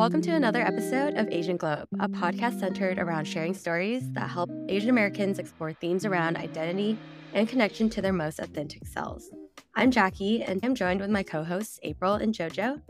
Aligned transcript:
Welcome 0.00 0.22
to 0.22 0.30
another 0.30 0.62
episode 0.62 1.12
of 1.18 1.28
Asian 1.30 1.58
Glow 1.58 1.72
Up, 1.72 1.88
a 2.00 2.08
podcast 2.08 2.58
centered 2.58 2.98
around 2.98 3.26
sharing 3.26 3.52
stories 3.52 4.10
that 4.12 4.30
help 4.30 4.48
Asian 4.70 4.88
Americans 4.88 5.38
explore 5.38 5.74
themes 5.74 6.06
around 6.06 6.38
identity 6.38 6.96
and 7.34 7.46
connection 7.46 7.90
to 7.90 8.00
their 8.00 8.14
most 8.14 8.38
authentic 8.38 8.86
selves. 8.86 9.30
I'm 9.74 9.90
Jackie, 9.90 10.42
and 10.42 10.58
I'm 10.64 10.74
joined 10.74 11.02
with 11.02 11.10
my 11.10 11.22
co 11.22 11.44
hosts, 11.44 11.78
April 11.82 12.14
and 12.14 12.34
JoJo. 12.34 12.80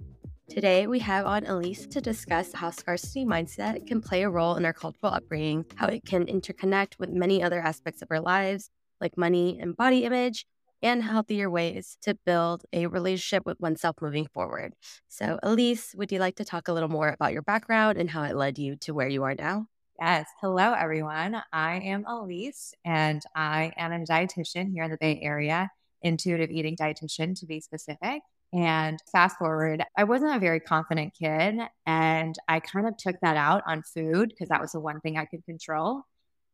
Today, 0.48 0.86
we 0.86 1.00
have 1.00 1.26
on 1.26 1.46
Elise 1.46 1.88
to 1.88 2.00
discuss 2.00 2.52
how 2.52 2.70
scarcity 2.70 3.24
mindset 3.24 3.88
can 3.88 4.00
play 4.00 4.22
a 4.22 4.30
role 4.30 4.54
in 4.54 4.64
our 4.64 4.72
cultural 4.72 5.12
upbringing, 5.12 5.66
how 5.74 5.88
it 5.88 6.04
can 6.04 6.26
interconnect 6.26 7.00
with 7.00 7.10
many 7.10 7.42
other 7.42 7.60
aspects 7.60 8.02
of 8.02 8.08
our 8.12 8.20
lives, 8.20 8.70
like 9.00 9.18
money 9.18 9.58
and 9.60 9.76
body 9.76 10.04
image, 10.04 10.46
and 10.82 11.02
healthier 11.02 11.50
ways 11.50 11.96
to 12.02 12.14
build 12.26 12.64
a 12.72 12.86
relationship 12.86 13.44
with 13.46 13.60
oneself 13.60 13.96
moving 14.00 14.26
forward. 14.26 14.74
So, 15.08 15.38
Elise, 15.42 15.94
would 15.96 16.12
you 16.12 16.18
like 16.18 16.36
to 16.36 16.44
talk 16.44 16.68
a 16.68 16.72
little 16.72 16.88
more 16.88 17.08
about 17.08 17.32
your 17.32 17.42
background 17.42 17.98
and 17.98 18.10
how 18.10 18.22
it 18.24 18.36
led 18.36 18.58
you 18.58 18.76
to 18.76 18.94
where 18.94 19.08
you 19.08 19.22
are 19.24 19.34
now? 19.34 19.66
Yes. 20.00 20.26
Hello, 20.40 20.72
everyone. 20.72 21.42
I 21.52 21.80
am 21.80 22.06
Elise, 22.06 22.72
and 22.84 23.20
I 23.34 23.72
am 23.76 23.92
a 23.92 23.98
dietitian 23.98 24.72
here 24.72 24.84
in 24.84 24.90
the 24.90 24.96
Bay 24.98 25.20
Area, 25.22 25.70
intuitive 26.02 26.50
eating 26.50 26.74
dietitian 26.76 27.38
to 27.38 27.46
be 27.46 27.60
specific. 27.60 28.22
And 28.52 28.98
fast 29.12 29.36
forward, 29.38 29.84
I 29.96 30.04
wasn't 30.04 30.34
a 30.34 30.40
very 30.40 30.58
confident 30.58 31.12
kid. 31.14 31.56
And 31.86 32.34
I 32.48 32.60
kind 32.60 32.88
of 32.88 32.96
took 32.96 33.16
that 33.20 33.36
out 33.36 33.62
on 33.66 33.82
food 33.82 34.30
because 34.30 34.48
that 34.48 34.60
was 34.60 34.72
the 34.72 34.80
one 34.80 35.00
thing 35.00 35.18
I 35.18 35.26
could 35.26 35.44
control. 35.44 36.02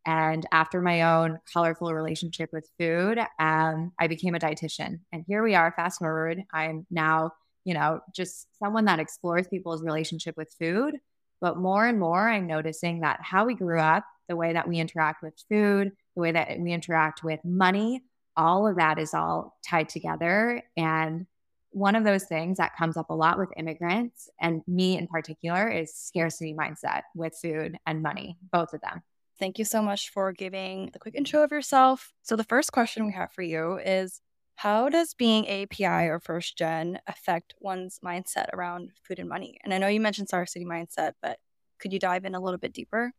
And 0.07 0.47
after 0.53 0.81
my 0.81 1.03
own 1.03 1.41
colorful 1.53 1.93
relationship 1.93 2.51
with 2.53 2.71
food, 2.79 3.19
um, 3.41 3.93
I 3.99 4.07
became 4.07 4.37
a 4.37 4.39
dietitian. 4.39 5.01
And 5.13 5.25
here 5.27 5.43
we 5.43 5.57
are, 5.57 5.73
fast 5.73 5.99
forward. 5.99 6.45
I'm 6.53 6.87
now, 6.91 7.33
you 7.65 7.75
know, 7.75 8.01
just 8.15 8.47
someone 8.59 8.85
that 8.85 9.01
explores 9.01 9.49
people's 9.49 9.83
relationship 9.83 10.37
with 10.37 10.55
food. 10.61 10.95
But 11.41 11.59
more 11.59 11.85
and 11.85 11.99
more, 11.99 12.29
I'm 12.29 12.47
noticing 12.47 13.01
that 13.01 13.19
how 13.21 13.45
we 13.45 13.55
grew 13.55 13.81
up, 13.81 14.05
the 14.29 14.37
way 14.37 14.53
that 14.53 14.69
we 14.69 14.79
interact 14.79 15.23
with 15.23 15.35
food, 15.51 15.91
the 16.15 16.23
way 16.23 16.33
that 16.33 16.59
we 16.59 16.73
interact 16.73 17.25
with 17.25 17.41
money, 17.45 18.03
all 18.37 18.67
of 18.67 18.77
that 18.77 18.99
is 18.99 19.13
all 19.13 19.59
tied 19.69 19.89
together. 19.89 20.63
And 20.77 21.27
one 21.71 21.97
of 21.97 22.05
those 22.05 22.25
things 22.25 22.59
that 22.59 22.77
comes 22.77 22.97
up 22.97 23.11
a 23.11 23.15
lot 23.15 23.39
with 23.39 23.51
immigrants 23.57 24.31
and 24.41 24.63
me 24.67 24.97
in 24.97 25.09
particular 25.09 25.69
is 25.69 25.95
scarcity 25.95 26.55
mindset 26.55 27.03
with 27.15 27.37
food 27.41 27.77
and 27.87 28.03
money, 28.03 28.39
both 28.53 28.73
of 28.73 28.81
them. 28.81 29.03
Thank 29.39 29.59
you 29.59 29.65
so 29.65 29.83
much 29.83 30.11
for 30.11 30.33
giving 30.33 30.91
the 30.93 30.99
quick 30.99 31.15
intro 31.15 31.43
of 31.43 31.51
yourself. 31.51 32.13
So, 32.23 32.37
the 32.37 32.45
first 32.45 32.73
question 32.73 33.07
we 33.07 33.13
have 33.13 33.33
for 33.33 33.43
you 33.43 33.79
is 33.79 34.21
How 34.57 34.89
does 34.89 35.13
being 35.15 35.47
API 35.47 36.07
or 36.09 36.19
first 36.21 36.57
gen 36.57 37.01
affect 37.07 37.55
one's 37.61 38.01
mindset 38.05 38.49
around 38.55 38.93
food 39.03 39.19
and 39.19 39.29
money? 39.29 39.59
And 39.63 39.75
I 39.75 39.79
know 39.79 39.89
you 39.89 40.01
mentioned 40.01 40.29
scarcity 40.29 40.65
mindset, 40.65 41.13
but 41.21 41.39
could 41.79 41.93
you 41.93 41.99
dive 41.99 42.25
in 42.25 42.35
a 42.35 42.41
little 42.41 42.59
bit 42.59 42.73
deeper? 42.73 43.13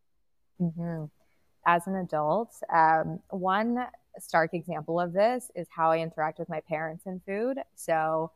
Mm-hmm. 0.59 1.05
As 1.67 1.85
an 1.85 1.95
adult, 1.95 2.55
um, 2.73 3.19
one 3.29 3.87
stark 4.19 4.53
example 4.53 4.99
of 4.99 5.13
this 5.13 5.51
is 5.55 5.67
how 5.69 5.91
I 5.91 5.99
interact 5.99 6.39
with 6.39 6.49
my 6.49 6.61
parents 6.61 7.05
in 7.05 7.21
food. 7.27 7.57
So, 7.75 8.31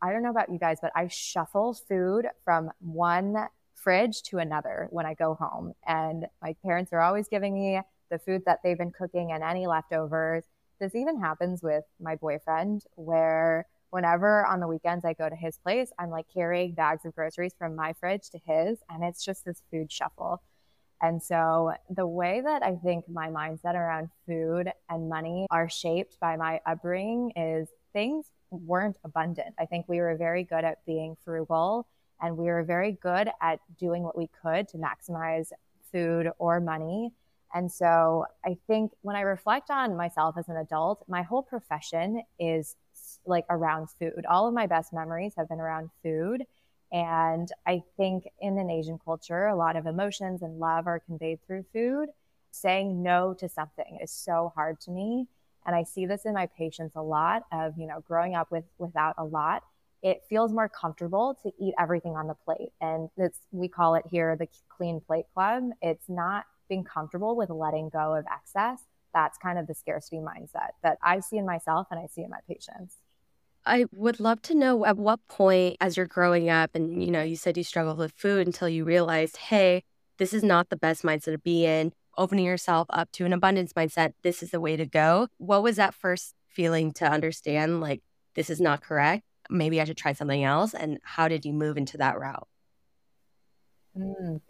I 0.00 0.12
don't 0.12 0.22
know 0.22 0.30
about 0.30 0.50
you 0.50 0.58
guys, 0.58 0.78
but 0.80 0.92
I 0.94 1.08
shuffle 1.08 1.74
food 1.74 2.26
from 2.44 2.70
one 2.80 3.48
fridge 3.76 4.22
to 4.22 4.38
another 4.38 4.88
when 4.90 5.06
I 5.06 5.14
go 5.14 5.34
home. 5.34 5.74
And 5.86 6.26
my 6.42 6.56
parents 6.64 6.92
are 6.92 7.00
always 7.00 7.28
giving 7.28 7.54
me 7.54 7.80
the 8.10 8.18
food 8.18 8.42
that 8.46 8.60
they've 8.64 8.78
been 8.78 8.90
cooking 8.90 9.32
and 9.32 9.42
any 9.42 9.66
leftovers. 9.66 10.44
This 10.80 10.94
even 10.94 11.20
happens 11.20 11.62
with 11.62 11.84
my 12.00 12.16
boyfriend, 12.16 12.84
where 12.96 13.66
whenever 13.90 14.44
on 14.46 14.60
the 14.60 14.66
weekends 14.66 15.04
I 15.04 15.12
go 15.12 15.28
to 15.28 15.36
his 15.36 15.58
place, 15.58 15.92
I'm 15.98 16.10
like 16.10 16.26
carrying 16.32 16.74
bags 16.74 17.04
of 17.04 17.14
groceries 17.14 17.54
from 17.58 17.76
my 17.76 17.92
fridge 17.94 18.28
to 18.30 18.38
his, 18.44 18.78
and 18.90 19.04
it's 19.04 19.24
just 19.24 19.44
this 19.44 19.62
food 19.70 19.90
shuffle. 19.90 20.42
And 21.02 21.22
so, 21.22 21.74
the 21.90 22.06
way 22.06 22.40
that 22.40 22.62
I 22.62 22.76
think 22.76 23.06
my 23.08 23.28
mindset 23.28 23.74
around 23.74 24.08
food 24.26 24.72
and 24.88 25.10
money 25.10 25.46
are 25.50 25.68
shaped 25.68 26.18
by 26.20 26.36
my 26.36 26.60
upbringing 26.64 27.32
is 27.36 27.68
things 27.92 28.26
weren't 28.50 28.96
abundant. 29.04 29.54
I 29.58 29.66
think 29.66 29.86
we 29.88 30.00
were 30.00 30.16
very 30.16 30.44
good 30.44 30.64
at 30.64 30.84
being 30.86 31.16
frugal 31.22 31.86
and 32.20 32.36
we 32.36 32.46
were 32.46 32.62
very 32.62 32.92
good 33.02 33.30
at 33.40 33.60
doing 33.78 34.02
what 34.02 34.16
we 34.16 34.28
could 34.42 34.68
to 34.68 34.78
maximize 34.78 35.52
food 35.92 36.30
or 36.38 36.60
money. 36.60 37.12
And 37.54 37.70
so 37.70 38.26
I 38.44 38.56
think 38.66 38.92
when 39.02 39.16
I 39.16 39.20
reflect 39.20 39.70
on 39.70 39.96
myself 39.96 40.36
as 40.36 40.48
an 40.48 40.56
adult, 40.56 41.04
my 41.08 41.22
whole 41.22 41.42
profession 41.42 42.22
is 42.38 42.76
like 43.24 43.44
around 43.50 43.88
food. 43.98 44.24
All 44.28 44.46
of 44.46 44.54
my 44.54 44.66
best 44.66 44.92
memories 44.92 45.34
have 45.36 45.48
been 45.48 45.60
around 45.60 45.90
food. 46.02 46.44
And 46.92 47.50
I 47.66 47.82
think 47.96 48.28
in 48.40 48.58
an 48.58 48.70
Asian 48.70 48.98
culture, 48.98 49.46
a 49.46 49.56
lot 49.56 49.76
of 49.76 49.86
emotions 49.86 50.42
and 50.42 50.58
love 50.58 50.86
are 50.86 51.00
conveyed 51.00 51.40
through 51.46 51.64
food. 51.72 52.08
Saying 52.50 53.02
no 53.02 53.34
to 53.34 53.48
something 53.48 53.98
is 54.02 54.10
so 54.10 54.52
hard 54.54 54.80
to 54.82 54.90
me. 54.90 55.26
And 55.66 55.74
I 55.74 55.82
see 55.82 56.06
this 56.06 56.24
in 56.24 56.32
my 56.32 56.46
patients 56.46 56.94
a 56.94 57.02
lot 57.02 57.44
of, 57.52 57.76
you 57.76 57.86
know, 57.86 58.02
growing 58.06 58.34
up 58.34 58.50
with 58.50 58.64
without 58.78 59.14
a 59.18 59.24
lot 59.24 59.62
it 60.06 60.22
feels 60.28 60.52
more 60.52 60.68
comfortable 60.68 61.36
to 61.42 61.50
eat 61.60 61.74
everything 61.80 62.14
on 62.14 62.28
the 62.28 62.34
plate. 62.34 62.70
And 62.80 63.08
it's, 63.16 63.40
we 63.50 63.66
call 63.66 63.96
it 63.96 64.04
here 64.08 64.36
the 64.36 64.46
clean 64.68 65.00
plate 65.04 65.24
club. 65.34 65.64
It's 65.82 66.08
not 66.08 66.44
being 66.68 66.84
comfortable 66.84 67.34
with 67.34 67.50
letting 67.50 67.88
go 67.88 68.14
of 68.14 68.24
excess. 68.32 68.78
That's 69.12 69.36
kind 69.36 69.58
of 69.58 69.66
the 69.66 69.74
scarcity 69.74 70.18
mindset 70.18 70.70
that 70.84 70.98
I 71.02 71.18
see 71.18 71.38
in 71.38 71.44
myself 71.44 71.88
and 71.90 71.98
I 71.98 72.06
see 72.06 72.22
in 72.22 72.30
my 72.30 72.38
patients. 72.46 72.98
I 73.64 73.86
would 73.90 74.20
love 74.20 74.40
to 74.42 74.54
know 74.54 74.84
at 74.84 74.96
what 74.96 75.18
point, 75.26 75.76
as 75.80 75.96
you're 75.96 76.06
growing 76.06 76.48
up, 76.48 76.76
and 76.76 77.02
you 77.02 77.10
know, 77.10 77.24
you 77.24 77.34
said 77.34 77.56
you 77.56 77.64
struggled 77.64 77.98
with 77.98 78.12
food 78.12 78.46
until 78.46 78.68
you 78.68 78.84
realized, 78.84 79.36
hey, 79.36 79.82
this 80.18 80.32
is 80.32 80.44
not 80.44 80.68
the 80.68 80.76
best 80.76 81.02
mindset 81.02 81.32
to 81.32 81.38
be 81.38 81.66
in. 81.66 81.92
Opening 82.16 82.44
yourself 82.44 82.86
up 82.90 83.10
to 83.12 83.24
an 83.24 83.32
abundance 83.32 83.72
mindset, 83.72 84.12
this 84.22 84.40
is 84.40 84.52
the 84.52 84.60
way 84.60 84.76
to 84.76 84.86
go. 84.86 85.26
What 85.38 85.64
was 85.64 85.74
that 85.76 85.94
first 85.94 86.34
feeling 86.46 86.92
to 86.92 87.10
understand, 87.10 87.80
like, 87.80 88.02
this 88.36 88.50
is 88.50 88.60
not 88.60 88.82
correct? 88.82 89.24
Maybe 89.50 89.80
I 89.80 89.84
should 89.84 89.96
try 89.96 90.12
something 90.12 90.44
else? 90.44 90.74
And 90.74 90.98
how 91.02 91.28
did 91.28 91.44
you 91.44 91.52
move 91.52 91.76
into 91.76 91.98
that 91.98 92.18
route? 92.18 92.48
Mm. 93.96 94.40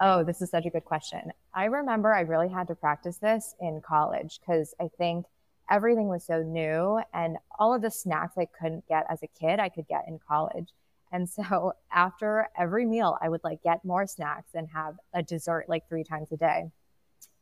Oh, 0.00 0.24
this 0.24 0.40
is 0.40 0.50
such 0.50 0.66
a 0.66 0.70
good 0.70 0.84
question. 0.84 1.32
I 1.54 1.66
remember 1.66 2.14
I 2.14 2.20
really 2.20 2.48
had 2.48 2.68
to 2.68 2.74
practice 2.74 3.18
this 3.18 3.54
in 3.60 3.82
college 3.82 4.40
because 4.40 4.74
I 4.80 4.88
think 4.96 5.26
everything 5.70 6.08
was 6.08 6.24
so 6.24 6.42
new 6.42 7.00
and 7.12 7.36
all 7.58 7.74
of 7.74 7.82
the 7.82 7.90
snacks 7.90 8.38
I 8.38 8.46
couldn't 8.46 8.88
get 8.88 9.06
as 9.10 9.22
a 9.22 9.28
kid, 9.28 9.60
I 9.60 9.68
could 9.68 9.86
get 9.88 10.04
in 10.08 10.18
college. 10.26 10.72
And 11.12 11.28
so 11.28 11.74
after 11.92 12.48
every 12.58 12.86
meal, 12.86 13.18
I 13.20 13.28
would 13.28 13.44
like 13.44 13.62
get 13.62 13.84
more 13.84 14.06
snacks 14.06 14.50
and 14.54 14.68
have 14.72 14.96
a 15.12 15.22
dessert 15.22 15.66
like 15.68 15.88
three 15.88 16.04
times 16.04 16.32
a 16.32 16.36
day. 16.36 16.70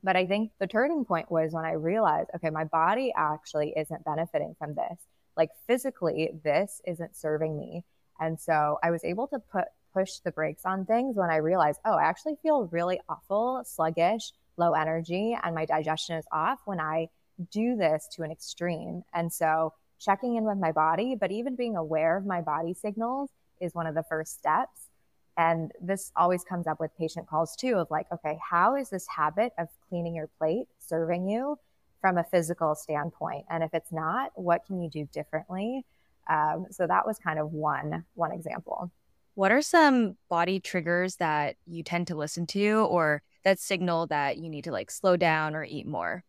But 0.03 0.17
I 0.17 0.27
think 0.27 0.53
the 0.59 0.67
turning 0.67 1.05
point 1.05 1.31
was 1.31 1.53
when 1.53 1.65
I 1.65 1.73
realized, 1.73 2.31
okay, 2.35 2.51
my 2.51 2.65
body 2.65 3.13
actually 3.17 3.73
isn't 3.77 4.05
benefiting 4.05 4.55
from 4.59 4.75
this 4.75 4.99
like 5.39 5.51
physically 5.67 6.31
this 6.45 6.83
isn't 6.87 7.17
serving 7.17 7.57
me. 7.57 7.85
And 8.21 8.39
so 8.39 8.79
i 8.83 8.91
was 8.91 9.05
able 9.05 9.27
to 9.29 9.39
put 9.39 9.65
push 9.95 10.19
the 10.25 10.33
brakes 10.33 10.67
on 10.67 10.85
things 10.85 11.17
when 11.17 11.31
i 11.31 11.37
realized 11.37 11.81
oh 11.87 11.95
i 11.95 12.03
actually 12.03 12.37
feel 12.43 12.69
really 12.71 13.01
awful 13.09 13.63
sluggish 13.65 14.33
low 14.59 14.73
energy 14.73 15.35
and 15.43 15.55
my 15.55 15.65
digestion 15.65 16.17
is 16.17 16.27
off 16.31 16.59
when 16.67 16.79
i 16.79 17.09
do 17.51 17.77
this 17.77 18.09
to 18.13 18.23
an 18.23 18.31
extreme. 18.31 19.03
And 19.13 19.33
so 19.33 19.73
checking 20.01 20.37
in 20.37 20.45
with 20.45 20.59
my 20.59 20.73
body 20.73 21.17
but 21.19 21.31
even 21.33 21.57
being 21.57 21.77
aware 21.77 22.17
of 22.17 22.25
my 22.25 22.41
body 22.41 22.75
signals 22.75 23.31
is 23.61 23.75
one 23.75 23.87
of 23.87 23.95
the 23.95 24.05
first 24.09 24.39
steps. 24.39 24.89
And 25.37 25.71
this 25.81 26.13
always 26.17 26.43
comes 26.45 26.67
up 26.67 26.81
with 26.81 26.97
patient 26.99 27.29
calls 27.29 27.57
too 27.57 27.77
of 27.77 27.91
like 27.91 28.07
okay 28.13 28.39
how 28.51 28.77
is 28.77 28.91
this 28.91 29.07
habit 29.09 29.53
of 29.59 29.69
cleaning 29.89 30.15
your 30.15 30.29
plate 30.39 30.67
serving 30.79 31.29
you 31.29 31.59
from 32.01 32.19
a 32.19 32.25
physical 32.25 32.75
standpoint. 32.75 33.45
And 33.51 33.63
if 33.63 33.75
it's 33.75 33.93
not 33.93 34.31
what 34.35 34.65
can 34.67 34.81
you 34.81 34.89
do 34.89 35.09
differently? 35.13 35.85
Um, 36.29 36.67
so 36.71 36.87
that 36.87 37.07
was 37.07 37.19
kind 37.19 37.39
of 37.39 37.53
one 37.53 38.05
one 38.15 38.33
example. 38.33 38.91
What 39.35 39.53
are 39.53 39.63
some 39.63 40.17
body 40.29 40.59
triggers 40.59 41.17
that 41.17 41.57
you 41.67 41.83
tend 41.83 42.09
to 42.09 42.17
listen 42.17 42.47
to 42.49 42.87
or 42.91 43.23
that 43.45 43.61
signal 43.61 44.09
that 44.09 44.37
you 44.37 44.51
need 44.51 44.65
to 44.65 44.73
like 44.73 44.91
slow 44.91 45.17
down 45.17 45.55
or 45.55 45.65
eat 45.65 45.87
more? 45.87 46.25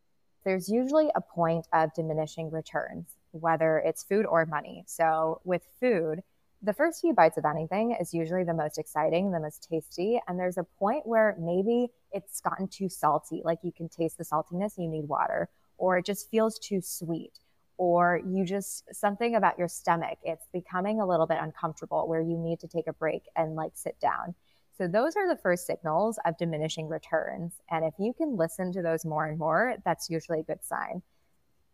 There's 0.46 0.70
usually 0.70 1.10
a 1.16 1.22
point 1.22 1.68
of 1.74 1.94
diminishing 1.94 2.52
returns 2.52 3.16
whether 3.32 3.78
it's 3.86 4.04
food 4.04 4.26
or 4.26 4.44
money. 4.48 4.84
So 4.88 5.40
with 5.44 5.62
food 5.80 6.24
the 6.62 6.74
first 6.74 7.00
few 7.02 7.14
bites 7.14 7.38
of 7.38 7.46
anything 7.46 7.96
is 8.00 8.14
usually 8.14 8.44
the 8.44 8.54
most 8.54 8.78
exciting, 8.78 9.32
the 9.32 9.40
most 9.40 9.68
tasty. 9.70 10.20
And 10.28 10.38
there's 10.38 10.58
a 10.58 10.66
point 10.78 11.08
where 11.08 11.38
maybe 11.40 11.88
it's 12.12 12.42
gotten 12.42 12.68
too 12.68 12.90
salty, 12.90 13.42
like 13.46 13.60
you 13.64 13.72
can 13.72 13.88
taste 13.88 14.18
the 14.18 14.26
saltiness, 14.26 14.78
you 14.78 14.90
need 14.90 15.08
water 15.08 15.48
or 15.80 15.98
it 15.98 16.06
just 16.06 16.30
feels 16.30 16.60
too 16.60 16.82
sweet 16.82 17.40
or 17.78 18.22
you 18.28 18.46
just 18.46 18.84
something 18.94 19.36
about 19.36 19.58
your 19.58 19.68
stomach 19.68 20.18
it's 20.24 20.48
becoming 20.54 21.00
a 21.00 21.08
little 21.08 21.26
bit 21.26 21.38
uncomfortable 21.42 22.08
where 22.08 22.22
you 22.22 22.38
need 22.38 22.60
to 22.60 22.68
take 22.68 22.88
a 22.88 22.94
break 22.94 23.24
and 23.36 23.56
like 23.56 23.72
sit 23.74 24.00
down 24.00 24.36
so 24.78 24.88
those 24.88 25.16
are 25.16 25.28
the 25.28 25.42
first 25.42 25.66
signals 25.66 26.20
of 26.26 26.38
diminishing 26.38 26.88
returns 26.88 27.54
and 27.72 27.84
if 27.84 27.94
you 28.00 28.14
can 28.14 28.38
listen 28.38 28.72
to 28.72 28.82
those 28.82 29.06
more 29.06 29.26
and 29.26 29.40
more 29.40 29.76
that's 29.84 30.10
usually 30.10 30.40
a 30.40 30.44
good 30.44 30.64
sign 30.64 31.02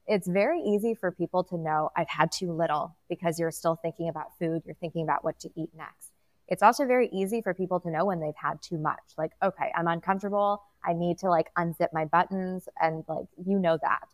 it's 0.08 0.28
very 0.28 0.62
easy 0.62 0.94
for 0.94 1.12
people 1.12 1.44
to 1.46 1.58
know 1.58 1.90
I've 1.96 2.10
had 2.10 2.32
too 2.32 2.52
little 2.52 2.96
because 3.10 3.40
you're 3.40 3.52
still 3.52 3.76
thinking 3.76 4.10
about 4.10 4.38
food, 4.38 4.62
you're 4.66 4.76
thinking 4.76 5.04
about 5.04 5.24
what 5.24 5.40
to 5.40 5.50
eat 5.56 5.70
next. 5.76 6.12
It's 6.48 6.64
also 6.64 6.86
very 6.86 7.10
easy 7.12 7.42
for 7.42 7.54
people 7.54 7.80
to 7.82 7.90
know 7.90 8.06
when 8.06 8.20
they've 8.20 8.36
had 8.36 8.62
too 8.62 8.78
much. 8.78 9.02
Like, 9.18 9.32
okay, 9.42 9.72
I'm 9.76 9.88
uncomfortable. 9.88 10.62
I 10.86 10.94
need 10.94 11.18
to 11.20 11.30
like 11.30 11.54
unzip 11.58 11.88
my 11.94 12.06
buttons 12.06 12.70
and 12.82 13.04
like, 13.08 13.26
you 13.44 13.58
know 13.60 13.78
that. 13.82 14.08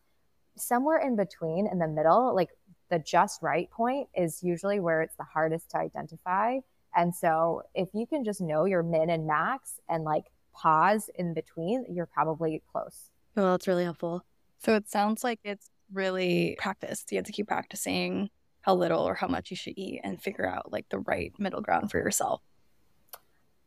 Somewhere 0.56 1.00
in 1.00 1.16
between 1.16 1.68
in 1.68 1.80
the 1.80 1.88
middle, 1.88 2.33
like 2.36 2.50
the 2.89 3.00
just 3.00 3.42
right 3.42 3.69
point 3.72 4.07
is 4.16 4.44
usually 4.44 4.80
where 4.80 5.01
it's 5.01 5.16
the 5.16 5.24
hardest 5.24 5.72
to 5.72 5.78
identify. 5.78 6.60
And 6.95 7.16
so 7.16 7.63
if 7.74 7.89
you 7.94 8.06
can 8.06 8.24
just 8.24 8.42
know 8.42 8.66
your 8.66 8.83
min 8.83 9.10
and 9.10 9.25
max 9.25 9.80
and 9.89 10.04
like 10.04 10.25
pause 10.54 11.10
in 11.16 11.33
between, 11.33 11.86
you're 11.89 12.06
probably 12.06 12.62
close. 12.72 13.10
Well, 13.36 13.51
that's 13.51 13.68
really 13.68 13.86
helpful. 13.86 14.25
So 14.60 14.75
it 14.75 14.89
sounds 14.89 15.24
like 15.24 15.39
it's 15.44 15.69
really 15.92 16.56
practiced. 16.60 17.12
You 17.12 17.18
have 17.18 17.25
to 17.25 17.31
keep 17.31 17.48
practicing 17.48 18.30
how 18.62 18.75
little 18.75 19.02
or 19.02 19.16
how 19.16 19.28
much 19.28 19.50
you 19.50 19.58
should 19.58 19.74
eat 19.75 20.02
and 20.04 20.22
figure 20.22 20.48
out 20.48 20.72
like 20.72 20.88
the 20.90 21.00
right 21.00 21.34
middle 21.38 21.62
ground 21.62 21.92
for 21.92 21.98
yourself. 21.98 22.42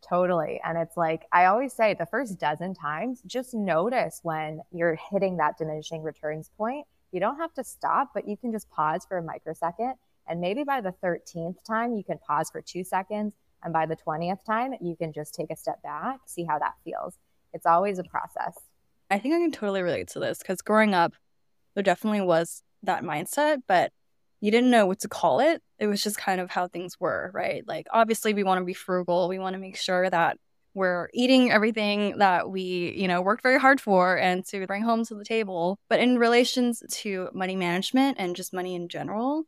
Totally. 0.07 0.61
And 0.65 0.77
it's 0.77 0.97
like 0.97 1.23
I 1.33 1.47
always 1.47 1.73
say 1.73 1.95
the 1.95 2.07
first 2.07 2.39
dozen 2.39 2.75
times, 2.75 3.23
just 3.27 3.55
notice 3.55 4.21
when 4.23 4.61
you're 4.71 4.99
hitting 5.11 5.39
that 5.39 5.57
diminishing 5.59 6.03
returns 6.03 6.51
point. 6.57 6.87
You 7.11 7.21
don't 7.21 7.39
have 7.39 7.55
to 7.55 7.65
stop, 7.65 8.11
but 8.13 8.29
you 8.29 8.37
can 8.37 8.53
just 8.53 8.69
pause 8.71 9.07
for 9.09 9.19
a 9.19 9.23
microsecond. 9.23 9.95
And 10.27 10.41
maybe 10.41 10.65
by 10.65 10.81
the 10.81 10.95
13th 11.03 11.57
time, 11.67 11.95
you 11.95 12.03
can 12.03 12.19
pause 12.19 12.51
for 12.51 12.61
two 12.61 12.85
seconds. 12.85 13.35
And 13.63 13.73
by 13.73 13.87
the 13.87 13.97
20th 13.97 14.45
time, 14.45 14.75
you 14.81 14.97
can 14.97 15.13
just 15.13 15.35
take 15.35 15.51
a 15.51 15.57
step 15.57 15.83
back, 15.83 16.21
see 16.27 16.45
how 16.45 16.59
that 16.59 16.75
feels. 16.85 17.17
It's 17.53 17.67
always 17.67 17.99
a 17.99 18.05
process. 18.05 18.59
I 19.11 19.19
think 19.19 19.35
I 19.35 19.39
can 19.39 19.53
totally 19.53 19.83
relate 19.83 20.09
to 20.09 20.19
this 20.19 20.39
because 20.39 20.61
growing 20.61 20.93
up, 20.93 21.15
there 21.75 21.83
definitely 21.83 22.21
was 22.21 22.63
that 22.83 23.05
mindset, 23.05 23.63
but 23.67 23.93
you 24.45 24.51
didn't 24.51 24.71
know 24.71 24.85
what 24.85 25.01
to 25.01 25.09
call 25.09 25.41
it. 25.41 25.63
It 25.79 25.87
was 25.87 26.03
just 26.03 26.19
kind 26.19 26.39
of 26.39 26.51
how 26.51 26.69
things 26.69 27.01
were, 27.01 27.31
right? 27.33 27.67
Like, 27.67 27.87
obviously, 27.91 28.35
we 28.35 28.45
want 28.45 28.61
to 28.61 28.65
be 28.67 28.75
frugal. 28.75 29.27
We 29.27 29.39
want 29.39 29.55
to 29.55 29.59
make 29.59 29.75
sure 29.75 30.11
that 30.11 30.37
we're 30.75 31.09
eating 31.15 31.51
everything 31.51 32.19
that 32.19 32.51
we, 32.51 32.93
you 32.95 33.09
know, 33.09 33.23
worked 33.23 33.43
very 33.43 33.59
hard 33.59 33.81
for 33.81 34.19
and 34.19 34.45
to 34.49 34.67
bring 34.67 34.83
home 34.83 35.03
to 35.07 35.15
the 35.15 35.25
table. 35.25 35.79
But 35.89 36.01
in 36.01 36.19
relations 36.19 36.83
to 36.91 37.31
money 37.33 37.57
management 37.57 38.19
and 38.21 38.37
just 38.37 38.53
money 38.53 38.75
in 38.75 38.91
general, 38.91 39.45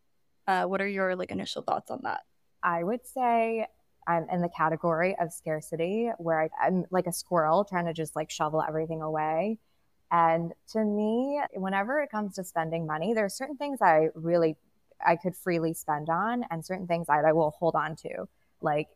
uh, 0.46 0.64
what 0.64 0.80
are 0.80 0.88
your 0.88 1.14
like 1.14 1.30
initial 1.30 1.60
thoughts 1.60 1.90
on 1.90 2.00
that? 2.04 2.22
I 2.62 2.82
would 2.82 3.06
say 3.06 3.66
I'm 4.06 4.26
in 4.32 4.40
the 4.40 4.48
category 4.48 5.14
of 5.20 5.30
scarcity 5.30 6.10
where 6.16 6.40
I, 6.40 6.48
I'm 6.58 6.86
like 6.90 7.06
a 7.06 7.12
squirrel 7.12 7.66
trying 7.66 7.84
to 7.84 7.92
just 7.92 8.16
like 8.16 8.30
shovel 8.30 8.64
everything 8.66 9.02
away. 9.02 9.58
And 10.10 10.52
to 10.72 10.82
me, 10.82 11.42
whenever 11.52 12.00
it 12.00 12.10
comes 12.10 12.36
to 12.36 12.44
spending 12.44 12.86
money, 12.86 13.12
there 13.12 13.26
are 13.26 13.28
certain 13.28 13.58
things 13.58 13.82
I 13.82 14.08
really 14.14 14.56
I 15.04 15.16
could 15.16 15.36
freely 15.36 15.74
spend 15.74 16.08
on 16.08 16.44
and 16.50 16.64
certain 16.64 16.86
things 16.86 17.06
that 17.08 17.24
I 17.24 17.32
will 17.32 17.50
hold 17.50 17.74
on 17.74 17.96
to. 17.96 18.28
Like 18.60 18.88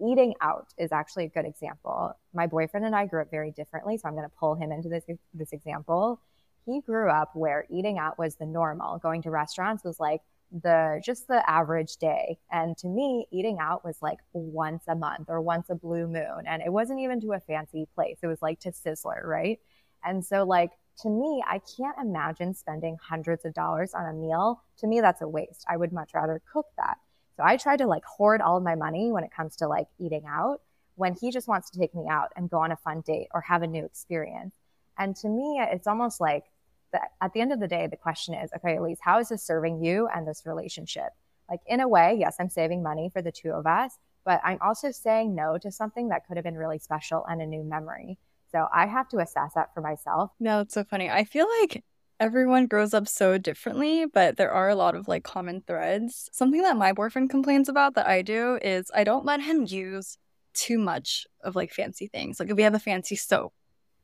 eating 0.00 0.34
out 0.40 0.68
is 0.78 0.92
actually 0.92 1.24
a 1.24 1.28
good 1.28 1.44
example. 1.44 2.14
My 2.32 2.46
boyfriend 2.46 2.86
and 2.86 2.94
I 2.94 3.06
grew 3.06 3.22
up 3.22 3.30
very 3.30 3.50
differently, 3.50 3.96
so 3.96 4.08
I'm 4.08 4.14
going 4.14 4.28
to 4.28 4.36
pull 4.38 4.54
him 4.54 4.72
into 4.72 4.88
this 4.88 5.04
this 5.34 5.52
example. 5.52 6.20
He 6.66 6.80
grew 6.80 7.10
up 7.10 7.34
where 7.34 7.66
eating 7.70 7.98
out 7.98 8.18
was 8.18 8.36
the 8.36 8.46
normal. 8.46 8.98
Going 8.98 9.22
to 9.22 9.30
restaurants 9.30 9.84
was 9.84 9.98
like 9.98 10.20
the 10.50 11.00
just 11.04 11.28
the 11.28 11.48
average 11.48 11.96
day. 11.96 12.38
And 12.50 12.76
to 12.78 12.88
me, 12.88 13.26
eating 13.30 13.58
out 13.60 13.84
was 13.84 14.00
like 14.00 14.18
once 14.32 14.84
a 14.88 14.94
month 14.94 15.28
or 15.28 15.40
once 15.40 15.70
a 15.70 15.74
blue 15.74 16.06
moon. 16.06 16.44
And 16.46 16.62
it 16.62 16.72
wasn't 16.72 17.00
even 17.00 17.20
to 17.22 17.32
a 17.32 17.40
fancy 17.40 17.86
place. 17.94 18.18
It 18.22 18.26
was 18.26 18.42
like 18.42 18.60
to 18.60 18.70
Sizzler, 18.70 19.24
right? 19.24 19.58
And 20.04 20.24
so 20.24 20.44
like 20.44 20.70
to 21.02 21.08
me, 21.08 21.42
I 21.46 21.60
can't 21.76 21.96
imagine 22.00 22.54
spending 22.54 22.96
hundreds 23.00 23.44
of 23.44 23.54
dollars 23.54 23.94
on 23.94 24.06
a 24.06 24.12
meal. 24.12 24.62
To 24.78 24.86
me, 24.86 25.00
that's 25.00 25.22
a 25.22 25.28
waste. 25.28 25.64
I 25.68 25.76
would 25.76 25.92
much 25.92 26.10
rather 26.14 26.42
cook 26.52 26.66
that. 26.76 26.98
So 27.36 27.44
I 27.44 27.56
try 27.56 27.76
to 27.76 27.86
like 27.86 28.04
hoard 28.04 28.40
all 28.40 28.56
of 28.56 28.64
my 28.64 28.74
money 28.74 29.12
when 29.12 29.22
it 29.22 29.30
comes 29.30 29.54
to 29.56 29.68
like 29.68 29.86
eating 29.98 30.24
out 30.28 30.60
when 30.96 31.14
he 31.14 31.30
just 31.30 31.46
wants 31.46 31.70
to 31.70 31.78
take 31.78 31.94
me 31.94 32.06
out 32.10 32.32
and 32.34 32.50
go 32.50 32.58
on 32.58 32.72
a 32.72 32.76
fun 32.76 33.02
date 33.02 33.28
or 33.32 33.40
have 33.42 33.62
a 33.62 33.66
new 33.66 33.84
experience. 33.84 34.56
And 34.98 35.14
to 35.16 35.28
me, 35.28 35.60
it's 35.60 35.86
almost 35.86 36.20
like 36.20 36.46
that 36.92 37.12
at 37.20 37.32
the 37.32 37.40
end 37.40 37.52
of 37.52 37.60
the 37.60 37.68
day, 37.68 37.86
the 37.86 37.96
question 37.96 38.34
is, 38.34 38.50
okay, 38.56 38.76
Elise, 38.76 38.98
how 39.00 39.20
is 39.20 39.28
this 39.28 39.44
serving 39.44 39.84
you 39.84 40.08
and 40.12 40.26
this 40.26 40.42
relationship? 40.44 41.10
Like 41.48 41.60
in 41.66 41.78
a 41.78 41.86
way, 41.86 42.16
yes, 42.18 42.36
I'm 42.40 42.48
saving 42.48 42.82
money 42.82 43.10
for 43.12 43.22
the 43.22 43.30
two 43.30 43.52
of 43.52 43.66
us, 43.66 43.92
but 44.24 44.40
I'm 44.42 44.58
also 44.60 44.90
saying 44.90 45.36
no 45.36 45.56
to 45.58 45.70
something 45.70 46.08
that 46.08 46.26
could 46.26 46.36
have 46.36 46.44
been 46.44 46.58
really 46.58 46.80
special 46.80 47.24
and 47.28 47.40
a 47.40 47.46
new 47.46 47.62
memory. 47.62 48.18
So 48.50 48.66
I 48.74 48.86
have 48.86 49.08
to 49.10 49.18
assess 49.18 49.52
that 49.54 49.74
for 49.74 49.80
myself. 49.80 50.30
No, 50.40 50.60
it's 50.60 50.74
so 50.74 50.84
funny. 50.84 51.10
I 51.10 51.24
feel 51.24 51.46
like 51.60 51.84
everyone 52.20 52.66
grows 52.66 52.94
up 52.94 53.06
so 53.06 53.38
differently, 53.38 54.06
but 54.06 54.36
there 54.36 54.50
are 54.50 54.68
a 54.68 54.74
lot 54.74 54.94
of 54.94 55.06
like 55.06 55.22
common 55.22 55.62
threads. 55.66 56.28
Something 56.32 56.62
that 56.62 56.76
my 56.76 56.92
boyfriend 56.92 57.30
complains 57.30 57.68
about 57.68 57.94
that 57.94 58.06
I 58.06 58.22
do 58.22 58.58
is 58.62 58.90
I 58.94 59.04
don't 59.04 59.24
let 59.24 59.40
him 59.40 59.64
use 59.66 60.18
too 60.54 60.78
much 60.78 61.26
of 61.44 61.54
like 61.54 61.72
fancy 61.72 62.08
things. 62.08 62.40
Like 62.40 62.50
if 62.50 62.56
we 62.56 62.62
have 62.64 62.74
a 62.74 62.80
fancy 62.80 63.16
soap 63.16 63.52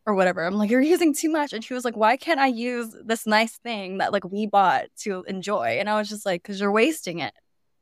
or 0.06 0.14
whatever, 0.14 0.44
I'm 0.44 0.54
like, 0.54 0.70
you're 0.70 0.80
using 0.80 1.14
too 1.14 1.30
much. 1.30 1.52
And 1.52 1.64
she 1.64 1.74
was 1.74 1.84
like, 1.84 1.96
why 1.96 2.16
can't 2.16 2.38
I 2.38 2.48
use 2.48 2.94
this 3.04 3.26
nice 3.26 3.56
thing 3.58 3.98
that 3.98 4.12
like 4.12 4.24
we 4.24 4.46
bought 4.46 4.84
to 5.00 5.24
enjoy? 5.26 5.78
And 5.80 5.88
I 5.88 5.98
was 5.98 6.08
just 6.08 6.26
like, 6.26 6.42
because 6.42 6.60
you're 6.60 6.70
wasting 6.70 7.18
it. 7.18 7.34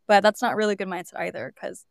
But 0.08 0.23
that's 0.23 0.43
not 0.43 0.56
really 0.56 0.76
good 0.76 0.88
mindset 0.88 1.19
either, 1.19 1.53
because 1.55 1.85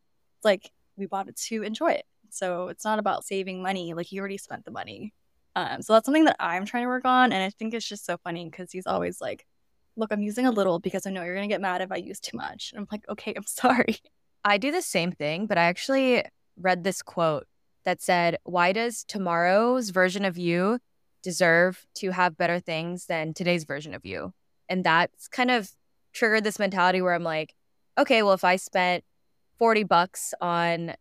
like 0.44 0.72
we 0.98 1.06
bought 1.06 1.28
it 1.28 1.38
to 1.50 1.64
enjoy 1.64 1.92
it. 1.92 2.06
So 2.34 2.68
it's 2.70 2.86
not 2.86 3.00
about 3.00 3.26
saving 3.26 3.62
money. 3.62 3.94
Like 3.94 4.12
you 4.12 4.20
already 4.20 4.38
spent 4.38 4.66
the 4.66 4.72
money. 4.72 5.14
Um, 5.56 5.82
so 5.82 5.94
that's 5.94 6.06
something 6.06 6.26
that 6.26 6.38
I'm 6.40 6.66
trying 6.66 6.84
to 6.84 6.88
work 6.88 7.06
on. 7.06 7.32
And 7.32 7.44
I 7.44 7.50
think 7.50 7.74
it's 7.74 7.88
just 7.88 8.06
so 8.06 8.18
funny 8.24 8.50
because 8.50 8.72
he's 8.72 8.88
always 8.88 9.20
like, 9.20 9.46
look, 9.98 10.12
I'm 10.12 10.22
using 10.22 10.46
a 10.46 10.52
little 10.52 10.80
because 10.80 11.06
I 11.06 11.12
know 11.12 11.24
you're 11.24 11.36
going 11.36 11.48
to 11.48 11.54
get 11.54 11.62
mad 11.62 11.82
if 11.82 11.92
I 11.92 11.98
use 11.98 12.20
too 12.20 12.38
much. 12.38 12.72
And 12.72 12.80
I'm 12.80 12.88
like, 12.92 13.08
okay, 13.10 13.34
I'm 13.36 13.44
sorry. 13.46 13.98
I 14.44 14.58
do 14.58 14.72
the 14.72 14.82
same 14.82 15.12
thing, 15.12 15.46
but 15.46 15.58
I 15.58 15.64
actually 15.64 16.24
read 16.58 16.84
this 16.84 17.02
quote 17.02 17.48
that 17.84 18.02
said, 18.02 18.38
Why 18.44 18.72
does 18.72 19.04
tomorrow's 19.04 19.90
version 19.90 20.26
of 20.26 20.38
you 20.38 20.80
deserve 21.24 21.86
to 21.96 22.12
have 22.12 22.38
better 22.38 22.60
things 22.60 23.06
than 23.06 23.34
today's 23.34 23.66
version 23.66 23.94
of 23.94 24.06
you? 24.06 24.34
And 24.70 24.84
that's 24.84 25.28
kind 25.28 25.52
of 25.52 25.70
triggered 26.14 26.44
this 26.44 26.60
mentality 26.60 27.02
where 27.02 27.14
I'm 27.14 27.24
like, 27.24 27.54
okay, 27.98 28.24
well, 28.24 28.34
if 28.34 28.44
I 28.44 28.56
spent 28.56 29.04
40 29.58 29.84
bucks 29.84 30.34
on 30.42 30.94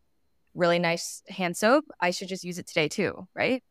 really 0.61 0.79
nice 0.79 1.23
hand 1.29 1.57
soap, 1.57 1.87
I 1.99 2.11
should 2.11 2.29
just 2.29 2.45
use 2.45 2.59
it 2.59 2.67
today 2.67 2.87
too, 2.87 3.27
right? 3.35 3.62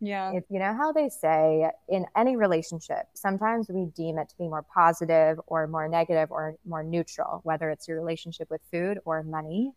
Yeah. 0.00 0.32
If 0.32 0.44
you 0.48 0.58
know 0.58 0.74
how 0.74 0.92
they 0.92 1.08
say 1.08 1.70
in 1.88 2.06
any 2.16 2.36
relationship, 2.36 3.06
sometimes 3.14 3.68
we 3.68 3.86
deem 3.86 4.18
it 4.18 4.28
to 4.30 4.36
be 4.38 4.48
more 4.48 4.62
positive 4.62 5.38
or 5.46 5.66
more 5.66 5.88
negative 5.88 6.30
or 6.30 6.54
more 6.64 6.82
neutral, 6.82 7.40
whether 7.42 7.68
it's 7.70 7.86
your 7.88 7.98
relationship 7.98 8.48
with 8.50 8.60
food 8.70 8.98
or 9.04 9.22
money. 9.22 9.72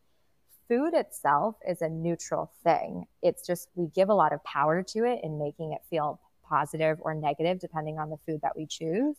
Food 0.70 0.94
itself 0.94 1.56
is 1.68 1.82
a 1.82 1.90
neutral 1.90 2.52
thing. 2.64 3.06
It's 3.22 3.46
just 3.46 3.68
we 3.76 3.88
give 3.88 4.10
a 4.10 4.14
lot 4.14 4.32
of 4.32 4.42
power 4.44 4.82
to 4.82 5.04
it 5.06 5.20
in 5.24 5.40
making 5.40 5.74
it 5.74 5.82
feel 5.90 6.22
positive 6.48 6.98
or 7.02 7.14
negative 7.14 7.60
depending 7.60 8.00
on 8.00 8.10
the 8.10 8.18
food 8.26 8.40
that 8.44 8.56
we 8.56 8.66
choose. 8.66 9.18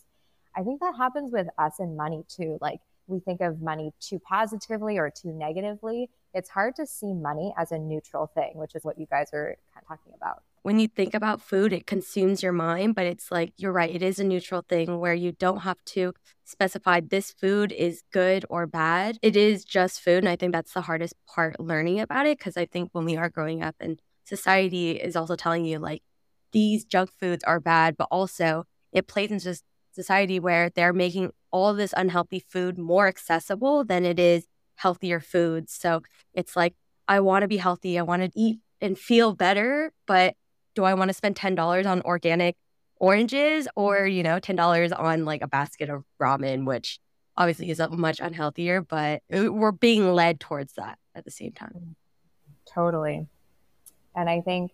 I 0.57 0.62
think 0.62 0.81
that 0.81 0.95
happens 0.97 1.33
with 1.33 1.49
us 1.59 1.81
and 1.81 1.97
money 1.97 2.25
too. 2.28 2.59
Like 2.62 2.81
we 3.06 3.20
think 3.20 3.40
of 3.40 3.61
money 3.61 3.92
too 4.00 4.18
positively 4.18 4.99
or 4.99 5.11
too 5.11 5.32
negatively 5.32 6.08
it's 6.34 6.50
hard 6.50 6.75
to 6.76 6.87
see 6.87 7.14
money 7.14 7.54
as 7.56 7.70
a 7.70 7.78
neutral 7.78 8.26
thing, 8.26 8.52
which 8.54 8.75
is 8.75 8.84
what 8.84 8.99
you 8.99 9.06
guys 9.06 9.28
are 9.32 9.56
kind 9.73 9.84
of 9.84 9.88
talking 9.88 10.12
about. 10.16 10.42
When 10.62 10.80
you 10.80 10.88
think 10.88 11.14
about 11.14 11.40
food, 11.40 11.73
it 11.73 11.87
consumes 11.87 12.42
your 12.42 12.52
mind, 12.52 12.94
but 12.94 13.06
it's 13.06 13.30
like 13.30 13.52
you're 13.56 13.73
right, 13.73 13.94
it 13.94 14.02
is 14.02 14.18
a 14.18 14.25
neutral 14.25 14.64
thing 14.68 14.99
where 14.99 15.14
you 15.14 15.32
don't 15.32 15.61
have 15.61 15.76
to 15.87 16.12
specify 16.44 17.00
this 17.00 17.30
food 17.30 17.70
is 17.70 18.02
good 18.12 18.44
or 18.50 18.66
bad. 18.66 19.18
It 19.23 19.37
is 19.37 19.64
just 19.64 20.00
food. 20.00 20.18
And 20.18 20.28
I 20.28 20.37
think 20.37 20.52
that's 20.52 20.73
the 20.73 20.80
hardest 20.80 21.14
part 21.26 21.61
learning 21.61 22.00
about 22.00 22.26
it 22.26 22.38
because 22.38 22.56
I 22.56 22.66
think 22.66 22.88
when 22.92 23.04
we 23.04 23.16
are 23.16 23.28
growing 23.28 23.62
up 23.62 23.76
and 23.78 24.00
society 24.25 24.92
is 24.92 25.16
also 25.16 25.37
telling 25.37 25.66
you 25.66 25.78
like 25.78 26.02
these 26.52 26.84
junk 26.84 27.11
foods 27.20 27.44
are 27.44 27.61
bad, 27.61 27.96
but 27.96 28.08
also 28.11 28.64
it 28.90 29.06
plays 29.06 29.30
into 29.30 29.61
society 29.94 30.40
where 30.40 30.70
they're 30.70 30.92
making 30.92 31.30
all 31.50 31.72
this 31.72 31.94
unhealthy 31.96 32.40
food 32.40 32.76
more 32.78 33.06
accessible 33.06 33.84
than 33.84 34.04
it 34.04 34.18
is 34.18 34.46
healthier 34.76 35.20
foods. 35.20 35.72
So 35.72 36.02
it's 36.32 36.56
like, 36.56 36.74
I 37.06 37.20
want 37.20 37.42
to 37.42 37.48
be 37.48 37.58
healthy. 37.58 37.98
I 37.98 38.02
want 38.02 38.22
to 38.22 38.30
eat 38.34 38.58
and 38.80 38.98
feel 38.98 39.34
better, 39.34 39.92
but 40.06 40.34
do 40.74 40.84
I 40.84 40.94
want 40.94 41.10
to 41.10 41.14
spend 41.14 41.36
$10 41.36 41.86
on 41.86 42.02
organic 42.02 42.56
oranges 42.96 43.68
or, 43.76 44.06
you 44.06 44.22
know, 44.22 44.40
$10 44.40 44.98
on 44.98 45.24
like 45.24 45.42
a 45.42 45.48
basket 45.48 45.88
of 45.90 46.04
ramen, 46.20 46.66
which 46.66 46.98
obviously 47.36 47.70
is 47.70 47.80
much 47.90 48.18
unhealthier, 48.18 48.86
but 48.86 49.22
we're 49.30 49.72
being 49.72 50.12
led 50.12 50.40
towards 50.40 50.74
that 50.74 50.98
at 51.14 51.24
the 51.24 51.30
same 51.30 51.52
time. 51.52 51.94
Totally. 52.72 53.26
And 54.16 54.28
I 54.28 54.40
think 54.40 54.72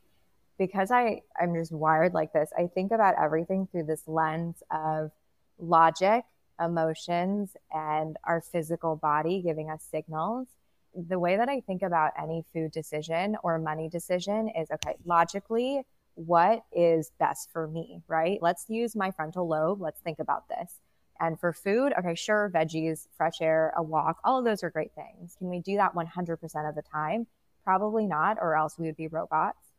because 0.61 0.90
I, 0.90 1.23
I'm 1.40 1.55
just 1.55 1.73
wired 1.73 2.12
like 2.12 2.35
this, 2.35 2.52
I 2.57 2.67
think 2.67 2.93
about 2.93 3.14
everything 3.19 3.67
through 3.73 3.85
this 3.85 4.07
lens 4.07 4.62
of 4.71 5.11
logic 5.59 6.25
emotions 6.62 7.57
and 7.73 8.19
our 8.25 8.43
physical 8.43 8.95
body 8.95 9.40
giving 9.40 9.71
us 9.71 9.83
signals. 9.90 10.49
The 10.95 11.19
way 11.19 11.38
that 11.38 11.49
I 11.49 11.61
think 11.61 11.81
about 11.81 12.12
any 12.23 12.45
food 12.52 12.73
decision 12.73 13.38
or 13.43 13.59
money 13.59 13.88
decision 13.88 14.50
is 14.50 14.71
okay, 14.71 14.97
logically, 15.07 15.81
what 16.14 16.62
is 16.73 17.11
best 17.19 17.50
for 17.50 17.67
me, 17.67 18.02
right? 18.07 18.38
Let's 18.43 18.67
use 18.69 18.95
my 18.95 19.12
frontal 19.12 19.49
lobe. 19.49 19.81
Let's 19.81 20.00
think 20.00 20.19
about 20.19 20.47
this. 20.50 20.75
And 21.21 21.40
for 21.40 21.55
food, 21.55 21.95
okay, 21.99 22.14
sure, 22.14 22.50
veggies, 22.55 23.09
fresh 23.17 23.40
air, 23.40 23.73
a 23.79 23.83
walk, 23.83 24.19
all 24.25 24.38
of 24.38 24.45
those 24.45 24.62
are 24.62 24.69
great 24.69 24.93
things. 24.95 25.37
Can 25.38 25.49
we 25.49 25.61
do 25.61 25.76
that 25.76 25.95
100% 25.95 26.69
of 26.69 26.75
the 26.75 26.83
time? 26.83 27.29
Probably 27.64 28.05
not, 28.05 28.37
or 28.38 28.57
else 28.57 28.79
we 28.79 28.85
would 28.85 28.97
be 28.97 29.09
robots. 29.09 29.69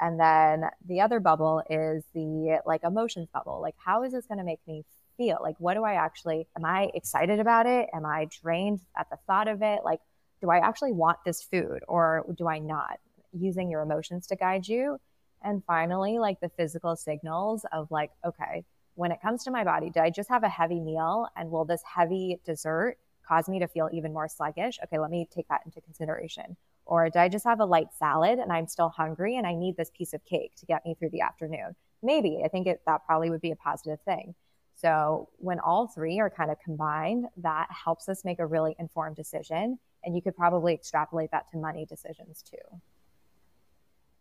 And 0.00 0.18
then 0.18 0.70
the 0.86 1.02
other 1.02 1.20
bubble 1.20 1.62
is 1.68 2.04
the 2.14 2.60
like 2.64 2.82
emotions 2.84 3.28
bubble. 3.32 3.60
Like, 3.60 3.74
how 3.76 4.02
is 4.02 4.12
this 4.12 4.26
going 4.26 4.38
to 4.38 4.44
make 4.44 4.60
me 4.66 4.84
feel? 5.18 5.38
Like, 5.42 5.56
what 5.58 5.74
do 5.74 5.84
I 5.84 5.94
actually, 5.94 6.48
am 6.56 6.64
I 6.64 6.90
excited 6.94 7.38
about 7.38 7.66
it? 7.66 7.90
Am 7.92 8.06
I 8.06 8.26
drained 8.42 8.80
at 8.96 9.10
the 9.10 9.18
thought 9.26 9.46
of 9.46 9.60
it? 9.62 9.80
Like, 9.84 10.00
do 10.40 10.50
I 10.50 10.58
actually 10.58 10.92
want 10.92 11.18
this 11.26 11.42
food 11.42 11.80
or 11.86 12.24
do 12.38 12.48
I 12.48 12.58
not? 12.58 12.98
Using 13.32 13.70
your 13.70 13.82
emotions 13.82 14.26
to 14.28 14.36
guide 14.36 14.66
you. 14.66 14.98
And 15.42 15.62
finally, 15.66 16.18
like 16.18 16.40
the 16.40 16.48
physical 16.48 16.96
signals 16.96 17.66
of 17.70 17.90
like, 17.90 18.10
okay, 18.24 18.64
when 18.94 19.12
it 19.12 19.20
comes 19.22 19.44
to 19.44 19.50
my 19.50 19.64
body, 19.64 19.90
did 19.90 20.02
I 20.02 20.10
just 20.10 20.30
have 20.30 20.44
a 20.44 20.48
heavy 20.48 20.80
meal 20.80 21.28
and 21.36 21.50
will 21.50 21.64
this 21.64 21.82
heavy 21.84 22.40
dessert 22.44 22.96
cause 23.26 23.48
me 23.48 23.58
to 23.58 23.68
feel 23.68 23.88
even 23.92 24.12
more 24.12 24.28
sluggish? 24.28 24.78
Okay, 24.84 24.98
let 24.98 25.10
me 25.10 25.28
take 25.30 25.48
that 25.48 25.60
into 25.64 25.80
consideration. 25.82 26.56
Or 26.90 27.04
did 27.04 27.18
I 27.18 27.28
just 27.28 27.44
have 27.44 27.60
a 27.60 27.64
light 27.64 27.94
salad 27.96 28.40
and 28.40 28.52
I'm 28.52 28.66
still 28.66 28.88
hungry 28.88 29.36
and 29.36 29.46
I 29.46 29.54
need 29.54 29.76
this 29.76 29.92
piece 29.96 30.12
of 30.12 30.24
cake 30.24 30.56
to 30.56 30.66
get 30.66 30.84
me 30.84 30.96
through 30.98 31.10
the 31.10 31.20
afternoon? 31.20 31.76
Maybe 32.02 32.42
I 32.44 32.48
think 32.48 32.66
it, 32.66 32.80
that 32.84 33.06
probably 33.06 33.30
would 33.30 33.40
be 33.40 33.52
a 33.52 33.56
positive 33.56 34.00
thing. 34.04 34.34
So 34.74 35.28
when 35.38 35.60
all 35.60 35.86
three 35.86 36.18
are 36.18 36.28
kind 36.28 36.50
of 36.50 36.58
combined, 36.58 37.26
that 37.36 37.68
helps 37.70 38.08
us 38.08 38.24
make 38.24 38.40
a 38.40 38.46
really 38.46 38.74
informed 38.80 39.14
decision. 39.14 39.78
And 40.02 40.16
you 40.16 40.22
could 40.22 40.36
probably 40.36 40.74
extrapolate 40.74 41.30
that 41.30 41.48
to 41.52 41.58
money 41.58 41.86
decisions 41.86 42.42
too. 42.42 42.80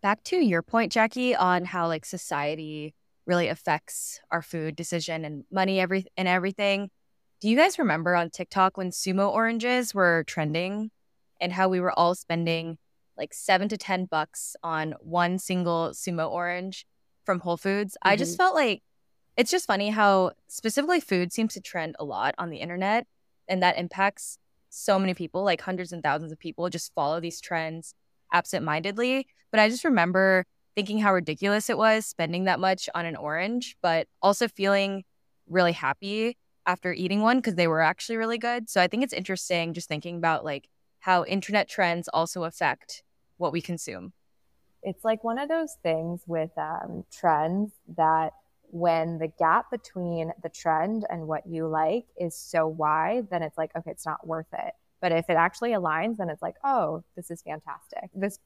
Back 0.04 0.24
to 0.26 0.36
your 0.36 0.62
point, 0.62 0.92
Jackie, 0.92 1.36
on 1.36 1.66
how 1.66 1.88
like 1.88 2.06
society 2.06 2.94
really 3.26 3.48
affects 3.48 4.20
our 4.30 4.44
food 4.44 4.76
decision 4.76 5.26
and 5.26 5.44
money 5.52 5.80
every 5.80 6.06
and 6.16 6.28
everything. 6.28 6.92
Do 7.42 7.50
you 7.50 7.58
guys 7.58 7.80
remember 7.80 8.16
on 8.16 8.30
TikTok 8.30 8.78
when 8.78 8.92
sumo 8.92 9.32
oranges 9.34 9.96
were 9.96 10.24
trending 10.28 10.92
and 11.40 11.54
how 11.54 11.70
we 11.70 11.80
were 11.80 11.98
all 11.98 12.16
spending 12.16 12.78
like 13.18 13.34
seven 13.34 13.68
to 13.70 13.78
10 13.78 14.06
bucks 14.06 14.56
on 14.64 14.96
one 15.02 15.38
single 15.38 15.90
sumo 15.90 16.30
orange 16.30 16.86
from 17.26 17.40
Whole 17.40 17.58
Foods? 17.58 17.94
Mm-hmm. 17.96 18.08
I 18.08 18.16
just 18.16 18.34
mm-hmm. 18.34 18.38
felt 18.38 18.56
like 18.56 18.82
it's 19.38 19.52
just 19.52 19.68
funny 19.68 19.90
how 19.90 20.32
specifically 20.48 21.00
food 21.00 21.32
seems 21.32 21.54
to 21.54 21.62
trend 21.62 21.96
a 22.00 22.04
lot 22.04 22.36
on 22.38 22.50
the 22.50 22.58
internet 22.58 23.08
and 23.48 23.64
that 23.64 23.78
impacts 23.78 24.38
so 24.70 25.00
many 25.00 25.14
people, 25.14 25.44
like 25.44 25.62
hundreds 25.62 25.92
and 25.92 26.04
thousands 26.04 26.32
of 26.32 26.40
people 26.40 26.70
just 26.70 26.94
follow 26.94 27.20
these 27.20 27.42
trends 27.42 27.94
absentmindedly. 28.34 29.28
But 29.52 29.60
I 29.60 29.70
just 29.70 29.84
remember 29.84 30.46
thinking 30.76 31.00
how 31.00 31.14
ridiculous 31.14 31.70
it 31.70 31.78
was 31.78 32.06
spending 32.06 32.46
that 32.46 32.60
much 32.60 32.88
on 32.94 33.06
an 33.06 33.16
orange, 33.16 33.76
but 33.82 34.08
also 34.22 34.48
feeling 34.48 35.04
really 35.48 35.72
happy 35.72 36.38
after 36.66 36.94
eating 36.94 37.22
one 37.22 37.38
because 37.38 37.56
they 37.56 37.68
were 37.68 37.82
actually 37.82 38.18
really 38.18 38.38
good. 38.38 38.70
So 38.70 38.80
I 38.82 38.88
think 38.88 39.04
it's 39.04 39.14
interesting 39.14 39.74
just 39.74 39.90
thinking 39.90 40.18
about 40.18 40.46
like 40.46 40.70
how 41.00 41.26
internet 41.26 41.70
trends 41.70 42.08
also 42.10 42.44
affect 42.44 43.04
what 43.38 43.52
we 43.52 43.62
consume. 43.62 44.14
It's 44.84 45.04
like 45.04 45.24
one 45.24 45.40
of 45.40 45.50
those 45.50 45.76
things 45.84 46.24
with 46.28 46.52
um, 46.58 47.04
trends 47.12 47.72
that 47.98 48.34
when 48.72 49.18
the 49.18 49.28
gap 49.28 49.72
between 49.72 50.32
the 50.44 50.50
trend 50.50 51.06
and 51.10 51.28
what 51.28 51.48
you 51.48 51.68
like 51.68 52.06
is 52.20 52.36
so 52.36 52.68
wide, 52.68 53.28
then 53.30 53.42
it's 53.42 53.58
like, 53.58 53.72
okay, 53.76 53.92
it's 53.92 54.06
not 54.06 54.26
worth 54.28 54.54
it. 54.54 54.74
But 55.02 55.12
if 55.12 55.30
it 55.30 55.34
actually 55.34 55.72
aligns, 55.72 56.18
then 56.18 56.30
it's 56.30 56.42
like, 56.42 56.56
oh, 56.64 57.04
this 57.16 57.32
is 57.32 57.42
fantastic. 57.42 58.10
This 58.14 58.40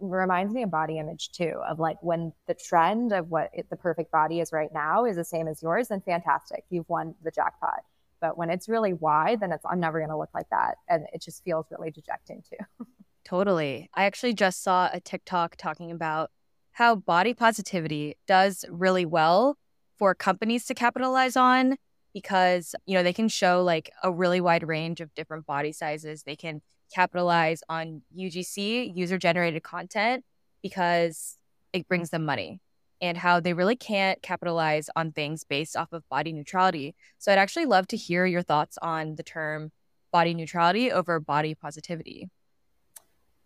reminds 0.00 0.54
me 0.54 0.62
of 0.62 0.70
body 0.70 0.98
image 0.98 1.30
too, 1.32 1.60
of 1.66 1.78
like 1.78 1.98
when 2.02 2.32
the 2.46 2.54
trend 2.54 3.12
of 3.12 3.30
what 3.30 3.50
it, 3.52 3.68
the 3.68 3.76
perfect 3.76 4.10
body 4.10 4.40
is 4.40 4.52
right 4.52 4.72
now 4.72 5.04
is 5.04 5.16
the 5.16 5.24
same 5.24 5.48
as 5.48 5.62
yours, 5.62 5.88
then 5.88 6.00
fantastic. 6.00 6.64
You've 6.70 6.88
won 6.88 7.14
the 7.22 7.30
jackpot. 7.30 7.84
But 8.20 8.36
when 8.36 8.50
it's 8.50 8.68
really 8.68 8.92
wide, 8.92 9.40
then 9.40 9.52
it's, 9.52 9.64
I'm 9.64 9.80
never 9.80 9.98
going 9.98 10.10
to 10.10 10.16
look 10.16 10.30
like 10.34 10.48
that. 10.50 10.76
And 10.88 11.06
it 11.12 11.22
just 11.22 11.44
feels 11.44 11.66
really 11.70 11.90
dejecting 11.90 12.42
too. 12.48 12.86
totally. 13.24 13.88
I 13.94 14.04
actually 14.04 14.34
just 14.34 14.62
saw 14.62 14.90
a 14.92 15.00
TikTok 15.00 15.56
talking 15.56 15.90
about 15.90 16.30
how 16.72 16.94
body 16.94 17.34
positivity 17.34 18.16
does 18.26 18.64
really 18.70 19.04
well 19.04 19.56
for 19.96 20.14
companies 20.14 20.64
to 20.66 20.74
capitalize 20.74 21.36
on 21.36 21.76
because 22.14 22.74
you 22.86 22.94
know 22.94 23.02
they 23.02 23.12
can 23.12 23.28
show 23.28 23.62
like 23.62 23.90
a 24.02 24.10
really 24.10 24.40
wide 24.40 24.66
range 24.66 25.00
of 25.00 25.12
different 25.14 25.44
body 25.44 25.72
sizes 25.72 26.22
they 26.22 26.36
can 26.36 26.62
capitalize 26.92 27.62
on 27.68 28.02
UGC, 28.16 28.96
user 28.96 29.18
generated 29.18 29.62
content, 29.62 30.24
because 30.62 31.36
it 31.72 31.86
brings 31.88 32.10
them 32.10 32.24
money 32.24 32.60
and 33.00 33.18
how 33.18 33.40
they 33.40 33.52
really 33.52 33.76
can't 33.76 34.20
capitalize 34.22 34.90
on 34.96 35.12
things 35.12 35.44
based 35.44 35.76
off 35.76 35.92
of 35.92 36.08
body 36.08 36.32
neutrality. 36.32 36.94
So 37.18 37.32
I'd 37.32 37.38
actually 37.38 37.66
love 37.66 37.86
to 37.88 37.96
hear 37.96 38.26
your 38.26 38.42
thoughts 38.42 38.78
on 38.82 39.14
the 39.16 39.22
term 39.22 39.72
body 40.12 40.34
neutrality 40.34 40.90
over 40.90 41.20
body 41.20 41.54
positivity. 41.54 42.28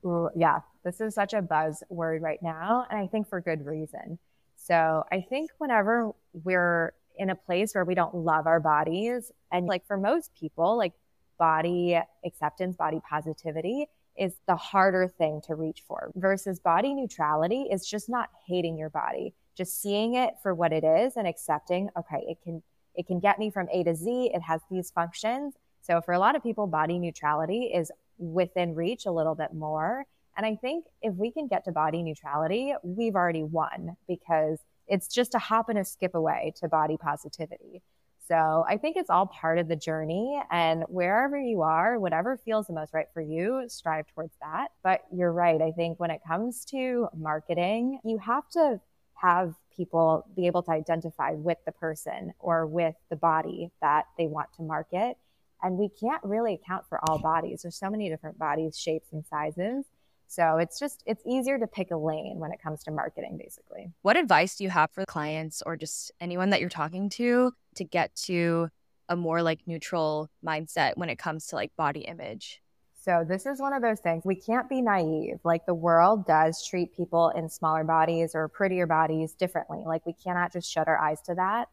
Ooh, 0.04 0.30
yeah, 0.34 0.60
this 0.84 1.00
is 1.00 1.14
such 1.14 1.32
a 1.32 1.42
buzz 1.42 1.82
word 1.88 2.22
right 2.22 2.42
now, 2.42 2.86
and 2.90 2.98
I 2.98 3.06
think 3.06 3.28
for 3.28 3.40
good 3.40 3.64
reason. 3.64 4.18
So 4.56 5.04
I 5.12 5.24
think 5.28 5.50
whenever 5.58 6.12
we're 6.32 6.92
in 7.16 7.30
a 7.30 7.34
place 7.34 7.74
where 7.74 7.84
we 7.84 7.94
don't 7.94 8.14
love 8.14 8.46
our 8.46 8.60
bodies, 8.60 9.30
and 9.52 9.66
like 9.66 9.86
for 9.86 9.96
most 9.96 10.32
people, 10.34 10.76
like 10.76 10.92
body 11.38 12.00
acceptance, 12.24 12.76
body 12.76 13.00
positivity 13.08 13.86
is 14.16 14.34
the 14.46 14.56
harder 14.56 15.08
thing 15.08 15.40
to 15.46 15.54
reach 15.54 15.82
for 15.86 16.10
versus 16.14 16.60
body 16.60 16.94
neutrality 16.94 17.68
is 17.70 17.86
just 17.86 18.08
not 18.08 18.28
hating 18.46 18.76
your 18.76 18.90
body, 18.90 19.34
just 19.56 19.80
seeing 19.80 20.14
it 20.14 20.34
for 20.42 20.54
what 20.54 20.72
it 20.72 20.84
is 20.84 21.16
and 21.16 21.26
accepting, 21.26 21.90
okay, 21.96 22.24
it 22.28 22.38
can 22.42 22.62
it 22.94 23.06
can 23.06 23.20
get 23.20 23.38
me 23.38 23.50
from 23.50 23.68
A 23.72 23.82
to 23.84 23.94
Z. 23.94 24.30
It 24.34 24.42
has 24.42 24.60
these 24.70 24.90
functions. 24.90 25.54
So 25.80 26.00
for 26.00 26.12
a 26.12 26.18
lot 26.18 26.36
of 26.36 26.42
people, 26.42 26.66
body 26.66 26.98
neutrality 26.98 27.70
is 27.74 27.90
within 28.18 28.74
reach 28.74 29.06
a 29.06 29.10
little 29.10 29.34
bit 29.34 29.54
more. 29.54 30.04
And 30.36 30.46
I 30.46 30.56
think 30.56 30.86
if 31.00 31.14
we 31.14 31.30
can 31.30 31.46
get 31.46 31.64
to 31.64 31.72
body 31.72 32.02
neutrality, 32.02 32.74
we've 32.82 33.14
already 33.14 33.42
won 33.42 33.96
because 34.06 34.58
it's 34.86 35.08
just 35.08 35.34
a 35.34 35.38
hop 35.38 35.68
and 35.68 35.78
a 35.78 35.84
skip 35.84 36.14
away 36.14 36.52
to 36.60 36.68
body 36.68 36.96
positivity. 36.96 37.82
So 38.28 38.64
I 38.68 38.76
think 38.76 38.96
it's 38.96 39.10
all 39.10 39.26
part 39.26 39.58
of 39.58 39.68
the 39.68 39.76
journey. 39.76 40.40
And 40.50 40.84
wherever 40.88 41.38
you 41.38 41.62
are, 41.62 41.98
whatever 41.98 42.38
feels 42.38 42.66
the 42.66 42.72
most 42.72 42.94
right 42.94 43.08
for 43.12 43.20
you, 43.20 43.64
strive 43.68 44.06
towards 44.14 44.34
that. 44.40 44.68
But 44.82 45.02
you're 45.12 45.32
right. 45.32 45.60
I 45.60 45.72
think 45.72 45.98
when 45.98 46.10
it 46.10 46.20
comes 46.26 46.64
to 46.66 47.08
marketing, 47.16 47.98
you 48.04 48.18
have 48.18 48.48
to 48.50 48.80
have 49.22 49.54
people 49.74 50.26
be 50.36 50.46
able 50.46 50.62
to 50.64 50.72
identify 50.72 51.30
with 51.32 51.58
the 51.64 51.72
person 51.72 52.34
or 52.40 52.66
with 52.66 52.94
the 53.08 53.16
body 53.16 53.70
that 53.80 54.06
they 54.18 54.26
want 54.26 54.48
to 54.56 54.62
market. 54.62 55.16
And 55.62 55.78
we 55.78 55.88
can't 55.88 56.22
really 56.24 56.54
account 56.54 56.86
for 56.88 56.98
all 57.08 57.18
bodies. 57.18 57.62
There's 57.62 57.76
so 57.76 57.88
many 57.88 58.08
different 58.08 58.36
bodies, 58.36 58.76
shapes, 58.76 59.12
and 59.12 59.24
sizes. 59.24 59.86
So 60.26 60.56
it's 60.56 60.80
just, 60.80 61.02
it's 61.06 61.22
easier 61.24 61.58
to 61.58 61.66
pick 61.66 61.90
a 61.90 61.96
lane 61.96 62.38
when 62.38 62.52
it 62.52 62.60
comes 62.60 62.82
to 62.84 62.90
marketing, 62.90 63.38
basically. 63.38 63.92
What 64.02 64.16
advice 64.16 64.56
do 64.56 64.64
you 64.64 64.70
have 64.70 64.90
for 64.90 65.04
clients 65.04 65.62
or 65.64 65.76
just 65.76 66.10
anyone 66.20 66.50
that 66.50 66.60
you're 66.60 66.68
talking 66.68 67.08
to 67.10 67.52
to 67.76 67.84
get 67.84 68.14
to 68.24 68.70
a 69.08 69.14
more 69.14 69.42
like 69.42 69.60
neutral 69.66 70.30
mindset 70.44 70.96
when 70.96 71.10
it 71.10 71.18
comes 71.18 71.46
to 71.48 71.56
like 71.56 71.76
body 71.76 72.00
image? 72.00 72.60
So 73.04 73.24
this 73.28 73.46
is 73.46 73.60
one 73.60 73.72
of 73.72 73.82
those 73.82 73.98
things 73.98 74.24
we 74.24 74.36
can't 74.36 74.68
be 74.68 74.80
naive. 74.80 75.40
Like 75.42 75.66
the 75.66 75.74
world 75.74 76.24
does 76.24 76.64
treat 76.64 76.96
people 76.96 77.30
in 77.30 77.48
smaller 77.48 77.82
bodies 77.82 78.30
or 78.32 78.46
prettier 78.46 78.86
bodies 78.86 79.34
differently. 79.34 79.82
Like 79.84 80.06
we 80.06 80.12
cannot 80.12 80.52
just 80.52 80.70
shut 80.70 80.86
our 80.86 80.98
eyes 80.98 81.20
to 81.22 81.34
that. 81.34 81.68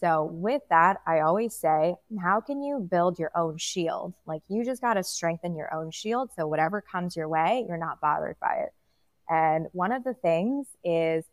So, 0.00 0.24
with 0.24 0.62
that, 0.68 0.96
I 1.06 1.20
always 1.20 1.54
say, 1.54 1.94
how 2.20 2.40
can 2.40 2.60
you 2.60 2.80
build 2.80 3.20
your 3.20 3.30
own 3.36 3.56
shield? 3.56 4.14
Like, 4.26 4.42
you 4.48 4.64
just 4.64 4.82
got 4.82 4.94
to 4.94 5.04
strengthen 5.04 5.54
your 5.54 5.72
own 5.72 5.92
shield. 5.92 6.30
So, 6.36 6.48
whatever 6.48 6.80
comes 6.80 7.14
your 7.14 7.28
way, 7.28 7.64
you're 7.68 7.76
not 7.76 8.00
bothered 8.00 8.34
by 8.40 8.64
it. 8.64 8.74
And 9.28 9.68
one 9.70 9.92
of 9.92 10.02
the 10.02 10.14
things 10.14 10.66
is 10.82 11.24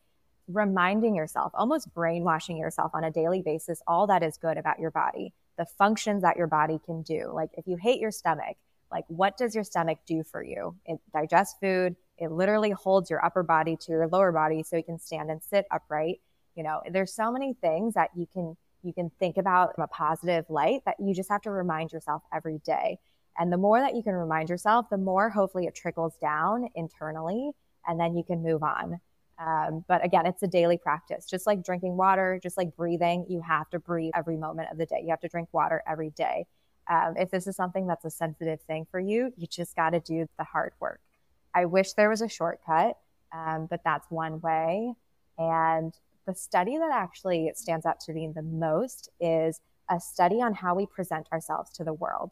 reminding 0.48 1.16
yourself, 1.16 1.52
almost 1.56 1.92
brainwashing 1.96 2.58
yourself 2.58 2.92
on 2.94 3.04
a 3.04 3.10
daily 3.10 3.42
basis, 3.42 3.82
all 3.88 4.06
that 4.06 4.22
is 4.22 4.38
good 4.38 4.58
about 4.58 4.78
your 4.78 4.92
body, 4.92 5.34
the 5.58 5.66
functions 5.66 6.22
that 6.22 6.38
your 6.38 6.46
body 6.46 6.80
can 6.86 7.02
do. 7.02 7.32
Like, 7.34 7.50
if 7.54 7.66
you 7.66 7.76
hate 7.76 8.00
your 8.00 8.12
stomach, 8.12 8.56
like, 8.92 9.06
what 9.08 9.38
does 9.38 9.56
your 9.56 9.64
stomach 9.64 10.00
do 10.06 10.24
for 10.24 10.44
you? 10.44 10.76
It 10.86 11.00
digests 11.14 11.56
food, 11.62 11.96
it 12.20 12.32
literally 12.32 12.72
holds 12.72 13.10
your 13.10 13.24
upper 13.24 13.44
body 13.44 13.78
to 13.78 13.92
your 13.92 14.08
lower 14.08 14.32
body 14.32 14.64
so 14.64 14.76
you 14.76 14.84
can 14.84 15.00
stand 15.00 15.32
and 15.32 15.42
sit 15.42 15.66
upright. 15.72 16.20
You 16.56 16.64
know 16.64 16.82
there's 16.92 17.14
so 17.14 17.32
many 17.32 17.54
things 17.54 17.94
that 17.94 18.10
you 18.16 18.28
can 18.32 18.58
you 18.84 18.94
can 18.94 19.12
think 19.20 19.38
about 19.38 19.76
from 19.76 19.84
a 19.84 19.88
positive 19.88 20.46
light 20.50 20.82
that 20.86 20.96
you 21.00 21.14
just 21.14 21.30
have 21.30 21.42
to 21.42 21.52
remind 21.52 21.92
yourself 21.92 22.24
every 22.34 22.60
day. 22.66 22.98
And 23.38 23.52
the 23.52 23.58
more 23.58 23.80
that 23.80 23.96
you 23.96 24.04
can 24.04 24.14
remind 24.14 24.50
yourself 24.50 24.88
the 24.90 24.98
more 24.98 25.30
hopefully 25.30 25.66
it 25.66 25.76
trickles 25.76 26.16
down 26.22 26.68
internally 26.76 27.52
and 27.88 28.00
then 28.00 28.16
you 28.16 28.24
can 28.24 28.44
move 28.44 28.64
on. 28.64 29.00
Um, 29.38 29.86
but 29.88 30.04
again 30.04 30.26
it's 30.26 30.44
a 30.44 30.48
daily 30.48 30.78
practice. 30.78 31.26
Just 31.26 31.48
like 31.48 31.64
drinking 31.64 31.96
water 31.96 32.40
just 32.44 32.58
like 32.58 32.76
breathing 32.76 33.26
you 33.30 33.42
have 33.42 33.70
to 33.70 33.80
breathe 33.80 34.12
every 34.16 34.36
moment 34.36 34.68
of 34.72 34.78
the 34.78 34.86
day. 34.86 35.00
You 35.02 35.12
have 35.12 35.22
to 35.22 35.30
drink 35.30 35.48
water 35.54 35.82
every 35.88 36.10
day 36.10 36.46
um, 36.90 37.16
if 37.18 37.30
this 37.32 37.48
is 37.48 37.56
something 37.56 37.88
that's 37.88 38.06
a 38.06 38.10
sensitive 38.10 38.62
thing 38.62 38.86
for 38.90 39.00
you 39.00 39.32
you 39.38 39.48
just 39.48 39.76
got 39.76 39.92
to 39.92 40.00
do 40.00 40.28
the 40.38 40.44
hard 40.44 40.74
work 40.80 41.00
i 41.54 41.66
wish 41.66 41.94
there 41.94 42.10
was 42.10 42.22
a 42.22 42.30
shortcut 42.30 42.98
um, 43.32 43.68
but 43.70 43.82
that's 43.84 44.10
one 44.10 44.42
way 44.42 44.94
and 45.38 45.94
the 46.26 46.36
study 46.36 46.78
that 46.78 46.92
actually 46.92 47.52
stands 47.56 47.86
out 47.86 48.00
to 48.02 48.14
me 48.14 48.30
the 48.34 48.42
most 48.42 49.10
is 49.20 49.62
a 49.90 50.00
study 50.00 50.42
on 50.42 50.54
how 50.54 50.76
we 50.76 50.86
present 50.86 51.28
ourselves 51.32 51.72
to 51.72 51.84
the 51.84 51.94
world. 51.94 52.32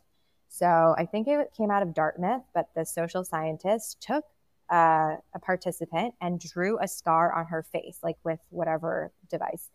So 0.49 0.95
I 0.97 1.05
think 1.05 1.27
it 1.27 1.51
came 1.57 1.71
out 1.71 1.83
of 1.83 1.93
Dartmouth, 1.93 2.43
but 2.53 2.69
the 2.75 2.85
social 2.85 3.23
scientist 3.23 3.99
took 3.99 4.23
uh, 4.69 5.15
a 5.33 5.39
participant 5.41 6.13
and 6.21 6.39
drew 6.39 6.79
a 6.79 6.87
scar 6.87 7.33
on 7.33 7.47
her 7.47 7.63
face, 7.63 7.99
like 8.03 8.17
with 8.23 8.39
whatever 8.49 9.11
device. 9.29 9.69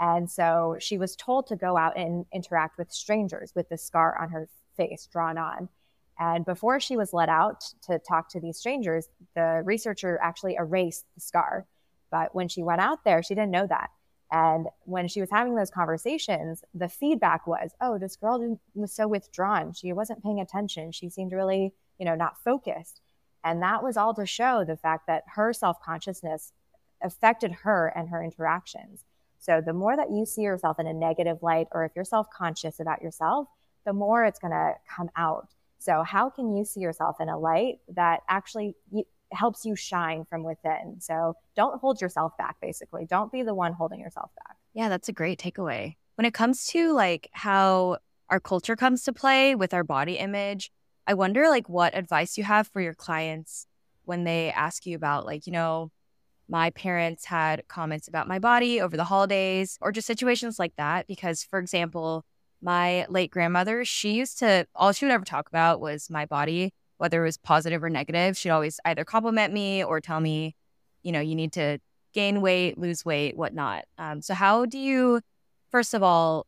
And 0.00 0.30
so 0.30 0.76
she 0.78 0.98
was 0.98 1.16
told 1.16 1.46
to 1.48 1.56
go 1.56 1.76
out 1.76 1.96
and 1.96 2.24
interact 2.32 2.78
with 2.78 2.92
strangers 2.92 3.52
with 3.54 3.68
the 3.68 3.76
scar 3.76 4.16
on 4.20 4.30
her 4.30 4.48
face 4.76 5.08
drawn 5.10 5.38
on. 5.38 5.68
And 6.18 6.44
before 6.44 6.80
she 6.80 6.96
was 6.96 7.12
let 7.12 7.28
out 7.28 7.64
to 7.82 7.98
talk 7.98 8.28
to 8.30 8.40
these 8.40 8.58
strangers, 8.58 9.08
the 9.34 9.62
researcher 9.64 10.18
actually 10.22 10.54
erased 10.54 11.04
the 11.14 11.20
scar. 11.20 11.66
But 12.10 12.34
when 12.34 12.48
she 12.48 12.62
went 12.62 12.80
out 12.80 13.04
there, 13.04 13.22
she 13.22 13.34
didn't 13.34 13.50
know 13.50 13.66
that. 13.66 13.90
And 14.30 14.66
when 14.84 15.08
she 15.08 15.20
was 15.20 15.30
having 15.30 15.54
those 15.54 15.70
conversations, 15.70 16.62
the 16.74 16.88
feedback 16.88 17.46
was, 17.46 17.70
oh, 17.80 17.98
this 17.98 18.16
girl 18.16 18.58
was 18.74 18.92
so 18.92 19.08
withdrawn. 19.08 19.72
She 19.72 19.92
wasn't 19.92 20.22
paying 20.22 20.40
attention. 20.40 20.92
She 20.92 21.08
seemed 21.08 21.32
really, 21.32 21.72
you 21.98 22.04
know, 22.04 22.14
not 22.14 22.42
focused. 22.42 23.00
And 23.44 23.62
that 23.62 23.82
was 23.82 23.96
all 23.96 24.12
to 24.14 24.26
show 24.26 24.64
the 24.64 24.76
fact 24.76 25.06
that 25.06 25.24
her 25.34 25.52
self 25.52 25.80
consciousness 25.82 26.52
affected 27.00 27.52
her 27.62 27.86
and 27.94 28.08
her 28.08 28.22
interactions. 28.22 29.04
So 29.38 29.60
the 29.64 29.72
more 29.72 29.96
that 29.96 30.10
you 30.10 30.26
see 30.26 30.42
yourself 30.42 30.78
in 30.78 30.86
a 30.86 30.92
negative 30.92 31.38
light, 31.42 31.68
or 31.72 31.84
if 31.84 31.92
you're 31.94 32.04
self 32.04 32.28
conscious 32.30 32.80
about 32.80 33.02
yourself, 33.02 33.48
the 33.84 33.92
more 33.92 34.24
it's 34.24 34.38
going 34.38 34.52
to 34.52 34.74
come 34.88 35.10
out. 35.16 35.48
So, 35.78 36.02
how 36.02 36.28
can 36.28 36.56
you 36.56 36.64
see 36.64 36.80
yourself 36.80 37.16
in 37.20 37.28
a 37.28 37.38
light 37.38 37.78
that 37.94 38.20
actually 38.28 38.74
helps 39.32 39.64
you 39.64 39.76
shine 39.76 40.24
from 40.28 40.42
within? 40.42 40.96
So, 41.00 41.34
don't 41.56 41.80
hold 41.80 42.00
yourself 42.00 42.36
back, 42.36 42.56
basically. 42.60 43.06
Don't 43.06 43.30
be 43.30 43.42
the 43.42 43.54
one 43.54 43.72
holding 43.72 44.00
yourself 44.00 44.30
back. 44.44 44.56
Yeah, 44.74 44.88
that's 44.88 45.08
a 45.08 45.12
great 45.12 45.38
takeaway. 45.38 45.96
When 46.16 46.24
it 46.24 46.34
comes 46.34 46.66
to 46.68 46.92
like 46.92 47.30
how 47.32 47.98
our 48.28 48.40
culture 48.40 48.76
comes 48.76 49.04
to 49.04 49.12
play 49.12 49.54
with 49.54 49.72
our 49.72 49.84
body 49.84 50.18
image, 50.18 50.70
I 51.06 51.14
wonder 51.14 51.48
like 51.48 51.68
what 51.68 51.96
advice 51.96 52.36
you 52.36 52.44
have 52.44 52.66
for 52.68 52.80
your 52.80 52.94
clients 52.94 53.66
when 54.04 54.24
they 54.24 54.50
ask 54.50 54.84
you 54.84 54.96
about 54.96 55.26
like, 55.26 55.46
you 55.46 55.52
know, 55.52 55.90
my 56.48 56.70
parents 56.70 57.26
had 57.26 57.66
comments 57.68 58.08
about 58.08 58.26
my 58.26 58.38
body 58.38 58.80
over 58.80 58.96
the 58.96 59.04
holidays 59.04 59.78
or 59.80 59.92
just 59.92 60.06
situations 60.06 60.58
like 60.58 60.74
that 60.76 61.06
because 61.06 61.42
for 61.42 61.58
example, 61.58 62.24
my 62.62 63.06
late 63.08 63.30
grandmother, 63.30 63.84
she 63.84 64.12
used 64.12 64.38
to 64.38 64.66
all 64.74 64.92
she 64.92 65.04
would 65.04 65.12
ever 65.12 65.24
talk 65.24 65.48
about 65.48 65.80
was 65.80 66.10
my 66.10 66.26
body, 66.26 66.72
whether 66.96 67.22
it 67.22 67.26
was 67.26 67.36
positive 67.36 67.84
or 67.84 67.90
negative. 67.90 68.36
She'd 68.36 68.50
always 68.50 68.80
either 68.84 69.04
compliment 69.04 69.52
me 69.52 69.84
or 69.84 70.00
tell 70.00 70.20
me, 70.20 70.56
you 71.02 71.12
know, 71.12 71.20
you 71.20 71.34
need 71.34 71.52
to 71.52 71.78
gain 72.14 72.40
weight, 72.40 72.78
lose 72.78 73.04
weight, 73.04 73.36
whatnot. 73.36 73.84
Um, 73.98 74.22
so 74.22 74.34
how 74.34 74.64
do 74.64 74.78
you 74.78 75.20
first 75.70 75.94
of 75.94 76.02
all 76.02 76.46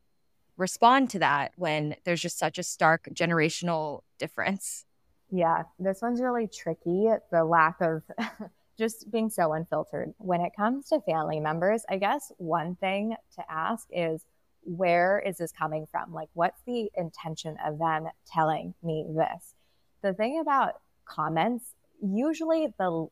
respond 0.57 1.11
to 1.11 1.19
that 1.19 1.53
when 1.57 1.95
there's 2.05 2.21
just 2.21 2.39
such 2.39 2.59
a 2.59 2.63
stark 2.63 3.09
generational 3.13 4.01
difference? 4.19 4.85
Yeah, 5.31 5.63
this 5.79 6.03
one's 6.03 6.21
really 6.21 6.49
tricky. 6.49 7.09
The 7.31 7.45
lack 7.45 7.81
of 7.81 8.03
just 8.81 9.11
being 9.13 9.31
so 9.31 9.53
unfiltered. 9.53 10.15
When 10.19 10.41
it 10.41 10.53
comes 10.57 10.89
to 10.89 11.01
family 11.03 11.39
members, 11.39 11.85
I 11.89 11.99
guess 11.99 12.33
one 12.39 12.77
thing 12.77 13.15
to 13.37 13.45
ask 13.49 13.87
is 13.93 14.25
where 14.63 15.21
is 15.21 15.37
this 15.37 15.53
coming 15.53 15.87
from? 15.91 16.13
Like, 16.13 16.31
what's 16.33 16.61
the 16.67 16.91
intention 16.97 17.57
of 17.65 17.79
them 17.79 18.09
telling 18.27 18.75
me 18.83 19.05
this? 19.09 19.55
The 20.03 20.15
thing 20.15 20.41
about 20.41 20.81
comments, 21.05 21.75
usually 22.03 22.75
the 22.79 23.07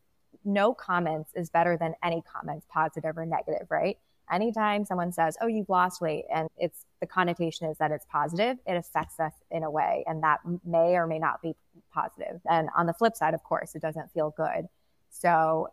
no 0.45 0.73
comments 0.73 1.31
is 1.35 1.51
better 1.51 1.77
than 1.77 1.95
any 2.03 2.23
comments, 2.23 2.67
positive 2.73 3.19
or 3.19 3.27
negative, 3.27 3.67
right? 3.71 3.99
anytime 4.31 4.85
someone 4.85 5.13
says, 5.13 5.37
Oh, 5.41 5.47
you've 5.47 5.69
lost 5.69 6.01
weight, 6.01 6.25
and 6.33 6.49
it's 6.57 6.85
the 7.01 7.07
connotation 7.07 7.69
is 7.69 7.79
that 7.79 7.91
it's 7.91 8.07
positive, 8.11 8.57
it 8.67 8.75
affects 8.75 9.21
us 9.21 9.33
in 9.51 9.63
a 9.63 9.71
way, 9.71 10.05
and 10.07 10.23
that 10.23 10.41
may 10.65 10.97
or 10.97 11.07
may 11.07 11.19
not 11.19 11.41
be 11.43 11.55
positive. 11.93 12.41
And 12.49 12.69
on 12.77 12.87
the 12.87 12.93
flip 12.93 13.17
side, 13.17 13.35
of 13.35 13.43
course, 13.43 13.75
it 13.75 13.83
doesn't 13.83 14.13
feel 14.13 14.35
good. 14.37 14.69
So 15.11 15.69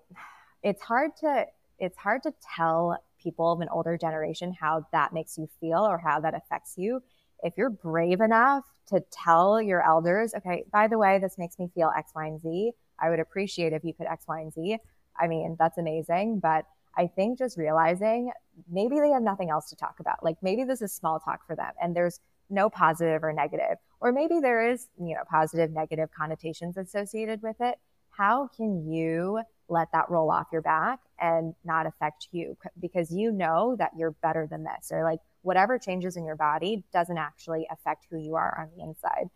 it's 0.64 0.82
hard 0.82 1.12
to 1.22 1.46
it's 1.78 1.98
hard 1.98 2.24
to 2.24 2.34
tell 2.56 2.98
people 3.22 3.52
of 3.52 3.60
an 3.60 3.68
older 3.70 3.98
generation 3.98 4.54
how 4.60 4.86
that 4.92 5.14
makes 5.14 5.38
you 5.38 5.50
feel 5.60 5.80
or 5.80 5.98
how 5.98 6.20
that 6.22 6.34
affects 6.34 6.76
you. 6.78 7.02
If 7.44 7.54
you're 7.58 7.70
brave 7.70 8.22
enough 8.22 8.64
to 8.88 9.04
tell 9.12 9.62
your 9.62 9.84
elders, 9.84 10.34
okay, 10.36 10.64
by 10.72 10.88
the 10.88 10.98
way, 10.98 11.20
this 11.20 11.38
makes 11.38 11.60
me 11.60 11.70
feel 11.76 11.92
X, 11.98 12.12
Y, 12.16 12.28
and 12.28 12.42
Z, 12.42 12.72
I 13.00 13.10
would 13.10 13.20
appreciate 13.20 13.74
if 13.74 13.84
you 13.84 13.94
could 13.94 14.08
X, 14.08 14.26
Y, 14.28 14.40
and 14.40 14.54
Z. 14.54 14.78
I 15.20 15.28
mean, 15.28 15.56
that's 15.60 15.78
amazing. 15.78 16.40
But 16.40 16.66
I 16.98 17.08
think 17.08 17.38
just 17.38 17.58
realizing 17.58 18.32
maybe 18.72 19.00
they 19.00 19.10
have 19.10 19.22
nothing 19.22 19.50
else 19.50 19.70
to 19.70 19.76
talk 19.76 20.00
about. 20.00 20.24
Like 20.24 20.38
maybe 20.42 20.64
this 20.64 20.82
is 20.82 20.94
small 20.94 21.20
talk 21.20 21.46
for 21.46 21.56
them 21.56 21.72
and 21.82 21.96
there's 21.96 22.20
no 22.50 22.70
positive 22.70 23.24
or 23.24 23.34
negative, 23.34 23.78
or 24.00 24.12
maybe 24.12 24.40
there 24.40 24.70
is, 24.70 24.88
you 25.00 25.16
know, 25.16 25.24
positive, 25.30 25.72
negative 25.72 26.10
connotations 26.16 26.78
associated 26.78 27.42
with 27.42 27.56
it. 27.60 27.76
How 28.18 28.50
can 28.56 28.92
you 28.92 29.42
let 29.68 29.92
that 29.92 30.10
roll 30.10 30.32
off 30.32 30.48
your 30.52 30.62
back 30.62 31.00
and 31.20 31.54
not 31.64 31.86
affect 31.86 32.30
you? 32.32 32.58
Because 32.80 33.12
you 33.12 33.32
know 33.32 33.76
that 33.78 33.92
you're 33.98 34.12
better 34.12 34.48
than 34.48 34.64
this, 34.64 34.92
or 34.92 35.04
like 35.04 35.20
whatever 35.42 35.78
changes 35.78 36.16
in 36.16 36.26
your 36.26 36.36
body 36.36 36.84
doesn't 36.94 37.18
actually 37.18 37.68
affect 37.70 38.08
who 38.10 38.18
you 38.18 38.36
are 38.36 38.58
on 38.60 38.70
the 38.76 38.84
inside. 38.84 39.30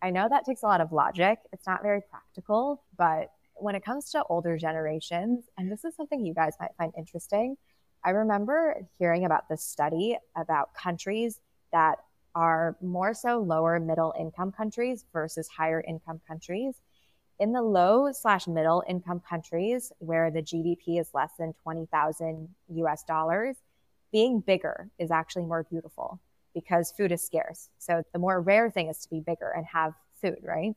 I 0.00 0.10
know 0.10 0.28
that 0.28 0.44
takes 0.44 0.62
a 0.62 0.66
lot 0.66 0.80
of 0.80 0.92
logic. 0.92 1.38
It's 1.52 1.66
not 1.66 1.82
very 1.82 2.00
practical, 2.10 2.82
but 2.96 3.30
when 3.54 3.74
it 3.74 3.84
comes 3.84 4.10
to 4.10 4.24
older 4.28 4.58
generations, 4.58 5.44
and 5.56 5.70
this 5.70 5.84
is 5.84 5.94
something 5.94 6.24
you 6.24 6.34
guys 6.34 6.54
might 6.60 6.74
find 6.76 6.92
interesting, 6.96 7.56
I 8.04 8.10
remember 8.10 8.86
hearing 8.98 9.24
about 9.24 9.48
this 9.48 9.62
study 9.62 10.18
about 10.36 10.74
countries 10.74 11.40
that 11.72 11.98
are 12.34 12.76
more 12.82 13.14
so 13.14 13.38
lower 13.38 13.78
middle 13.80 14.12
income 14.18 14.52
countries 14.52 15.04
versus 15.12 15.48
higher 15.48 15.82
income 15.86 16.20
countries. 16.26 16.74
In 17.40 17.52
the 17.52 17.62
low 17.62 18.12
slash 18.12 18.46
middle 18.46 18.84
income 18.88 19.20
countries 19.20 19.92
where 19.98 20.30
the 20.30 20.42
GDP 20.42 21.00
is 21.00 21.08
less 21.14 21.32
than 21.38 21.52
20,000 21.62 22.48
US 22.68 23.02
dollars, 23.02 23.56
being 24.12 24.40
bigger 24.40 24.90
is 24.98 25.10
actually 25.10 25.44
more 25.44 25.64
beautiful 25.64 26.20
because 26.54 26.92
food 26.92 27.10
is 27.10 27.24
scarce. 27.24 27.68
So 27.78 28.02
the 28.12 28.18
more 28.18 28.40
rare 28.40 28.70
thing 28.70 28.88
is 28.88 28.98
to 29.00 29.10
be 29.10 29.20
bigger 29.20 29.50
and 29.50 29.66
have 29.66 29.94
food, 30.20 30.38
right? 30.42 30.74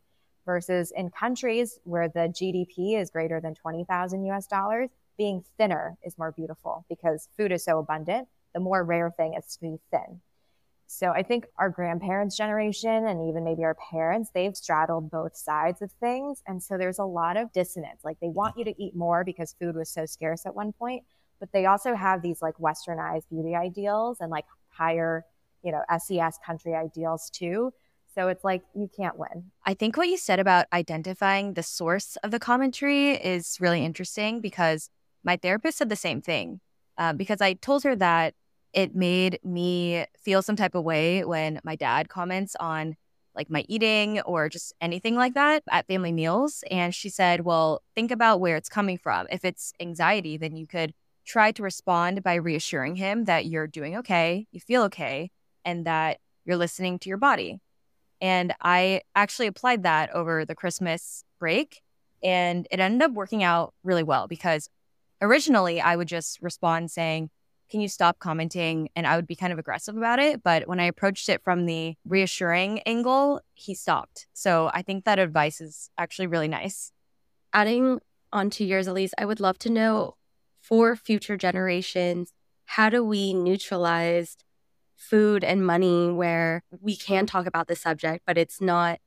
versus 0.48 0.92
in 0.96 1.12
countries 1.12 1.80
where 1.84 2.08
the 2.08 2.22
GDP 2.30 3.00
is 3.00 3.12
greater 3.12 3.40
than 3.40 3.54
20,000 3.54 4.26
US 4.32 4.48
dollars, 4.48 4.90
being 5.18 5.44
thinner 5.58 5.98
is 6.04 6.18
more 6.18 6.32
beautiful 6.32 6.86
because 6.90 7.28
food 7.38 7.52
is 7.52 7.64
so 7.64 7.78
abundant. 7.78 8.28
The 8.54 8.62
more 8.62 8.84
rare 8.84 9.12
thing 9.12 9.36
is 9.36 9.46
to 9.56 9.62
be 9.62 9.78
thin. 9.92 10.22
So 10.88 11.12
I 11.12 11.22
think 11.22 11.46
our 11.60 11.70
grandparents' 11.70 12.38
generation 12.38 13.08
and 13.08 13.28
even 13.28 13.44
maybe 13.44 13.64
our 13.64 13.76
parents, 13.92 14.32
they've 14.34 14.56
straddled 14.56 15.12
both 15.12 15.36
sides 15.36 15.82
of 15.82 15.92
things. 16.00 16.42
And 16.48 16.64
so 16.64 16.78
there's 16.78 17.00
a 17.00 17.04
lot 17.04 17.38
of 17.38 17.52
dissonance. 17.52 18.02
Like 18.04 18.20
they 18.22 18.30
want 18.30 18.58
you 18.58 18.64
to 18.66 18.82
eat 18.82 18.96
more 18.96 19.24
because 19.24 19.56
food 19.60 19.76
was 19.76 19.90
so 19.90 20.06
scarce 20.06 20.46
at 20.46 20.56
one 20.56 20.72
point, 20.72 21.04
but 21.40 21.52
they 21.52 21.66
also 21.66 21.94
have 21.94 22.22
these 22.22 22.42
like 22.42 22.56
westernized 22.58 23.30
beauty 23.30 23.54
ideals 23.54 24.18
and 24.22 24.32
like 24.32 24.46
higher, 24.70 25.26
you 25.62 25.72
know, 25.72 25.84
SES 26.00 26.40
country 26.46 26.74
ideals 26.74 27.30
too 27.30 27.74
so 28.18 28.30
it's 28.30 28.44
like 28.44 28.64
you 28.74 28.90
can't 28.98 29.16
win. 29.16 29.52
I 29.64 29.76
think 29.76 29.96
what 29.96 30.08
you 30.08 30.18
said 30.18 30.40
about 30.40 30.66
identifying 30.74 31.54
the 31.54 31.62
source 31.62 32.18
of 32.24 32.32
the 32.32 32.40
commentary 32.40 33.12
is 33.12 33.58
really 33.60 33.86
interesting 33.86 34.42
because 34.42 34.90
my 35.24 35.38
therapist 35.38 35.78
said 35.78 35.90
the 35.90 35.96
same 35.96 36.22
thing. 36.22 36.60
Uh, 36.98 37.14
because 37.14 37.42
I 37.42 37.54
told 37.54 37.84
her 37.84 37.96
that 37.96 38.34
it 38.78 38.94
made 38.94 39.40
me 39.44 40.06
feel 40.22 40.44
some 40.44 40.56
type 40.56 40.76
of 40.76 40.84
way 40.84 41.26
when 41.26 41.60
my 41.64 41.76
dad 41.76 42.10
comments 42.10 42.56
on 42.60 42.96
like 43.34 43.50
my 43.50 43.66
eating 43.68 44.22
or 44.22 44.50
just 44.50 44.72
anything 44.80 45.16
like 45.16 45.34
that 45.34 45.64
at 45.72 45.88
family 45.88 46.12
meals. 46.12 46.64
And 46.70 46.94
she 46.94 47.10
said, 47.10 47.42
well, 47.42 47.82
think 47.96 48.12
about 48.12 48.40
where 48.40 48.56
it's 48.56 48.70
coming 48.70 49.00
from. 49.00 49.26
If 49.32 49.44
it's 49.44 49.74
anxiety, 49.80 50.38
then 50.38 50.56
you 50.56 50.68
could 50.68 50.94
try 51.26 51.52
to 51.54 51.64
respond 51.64 52.22
by 52.22 52.36
reassuring 52.36 52.98
him 52.98 53.26
that 53.26 53.48
you're 53.48 53.66
doing 53.66 53.98
okay, 53.98 54.46
you 54.52 54.60
feel 54.60 54.84
okay, 54.84 55.32
and 55.66 55.84
that 55.88 56.20
you're 56.46 56.56
listening 56.56 57.00
to 57.00 57.10
your 57.10 57.18
body. 57.18 57.60
And 58.22 58.54
I 58.62 59.02
actually 59.16 59.48
applied 59.48 59.84
that 59.84 60.12
over 60.14 60.46
the 60.46 60.56
Christmas 60.56 61.24
break. 61.40 61.82
And 62.24 62.68
it 62.70 62.80
ended 62.80 63.02
up 63.02 63.14
working 63.14 63.44
out 63.44 63.74
really 63.84 64.04
well 64.04 64.28
because 64.28 64.70
originally 65.20 65.82
I 65.82 65.96
would 65.96 66.08
just 66.08 66.40
respond 66.44 66.92
saying, 66.92 67.32
Can 67.70 67.82
you 67.82 67.88
stop 67.88 68.20
commenting? 68.20 68.90
And 68.96 69.06
I 69.06 69.16
would 69.16 69.28
be 69.28 69.36
kind 69.36 69.52
of 69.52 69.60
aggressive 69.60 69.98
about 69.98 70.20
it. 70.20 70.44
But 70.44 70.68
when 70.68 70.80
I 70.80 70.86
approached 70.86 71.30
it 71.30 71.44
from 71.44 71.66
the 71.66 71.96
reassuring 72.06 72.80
angle, 72.82 73.42
he 73.54 73.74
stopped. 73.76 74.28
So 74.34 74.72
I 74.74 74.82
think 74.82 75.06
that 75.06 75.20
advice 75.20 75.60
is 75.60 75.90
actually 75.98 76.28
really 76.28 76.48
nice. 76.48 76.92
Adding 77.54 78.00
on 78.32 78.50
to 78.52 78.66
yours, 78.66 78.88
Elise, 78.88 79.14
I 79.18 79.26
would 79.26 79.40
love 79.40 79.58
to 79.60 79.70
know 79.70 80.16
for 80.62 80.96
future 80.96 81.38
generations, 81.38 82.34
how 82.66 82.90
do 82.90 83.04
we 83.04 83.34
neutralize 83.34 84.38
food 84.96 85.44
and 85.44 85.66
money 85.66 86.12
where 86.12 86.64
we 86.82 86.96
can 86.96 87.26
talk 87.26 87.46
about 87.46 87.68
the 87.68 87.76
subject, 87.76 88.24
but 88.26 88.38
it's 88.38 88.60
not 88.60 89.00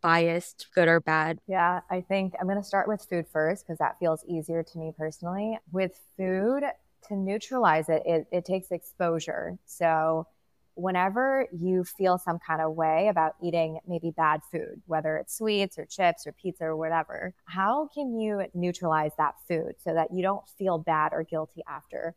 biased, 0.00 0.66
good 0.74 0.88
or 0.88 1.00
bad? 1.00 1.38
Yeah, 1.46 1.80
I 1.90 2.00
think 2.00 2.34
I'm 2.40 2.46
going 2.46 2.58
to 2.58 2.64
start 2.64 2.88
with 2.88 3.06
food 3.08 3.26
first 3.32 3.64
because 3.64 3.78
that 3.78 3.98
feels 3.98 4.24
easier 4.28 4.62
to 4.62 4.78
me 4.78 4.92
personally. 4.96 5.58
With 5.70 6.00
food, 6.16 6.64
to 7.08 7.16
neutralize 7.16 7.88
it, 7.88 8.02
it, 8.04 8.26
it 8.32 8.44
takes 8.44 8.70
exposure. 8.70 9.58
So 9.64 10.26
whenever 10.74 11.46
you 11.52 11.84
feel 11.84 12.18
some 12.18 12.38
kind 12.38 12.60
of 12.60 12.74
way 12.74 13.08
about 13.08 13.34
eating 13.42 13.78
maybe 13.88 14.10
bad 14.10 14.40
food, 14.52 14.82
whether 14.86 15.16
it's 15.16 15.36
sweets 15.36 15.78
or 15.78 15.86
chips 15.86 16.26
or 16.26 16.32
pizza 16.32 16.64
or 16.64 16.76
whatever, 16.76 17.32
how 17.46 17.88
can 17.94 18.18
you 18.20 18.42
neutralize 18.54 19.12
that 19.16 19.34
food 19.48 19.74
so 19.78 19.94
that 19.94 20.12
you 20.12 20.22
don't 20.22 20.46
feel 20.58 20.76
bad 20.78 21.12
or 21.12 21.22
guilty 21.22 21.62
after? 21.66 22.14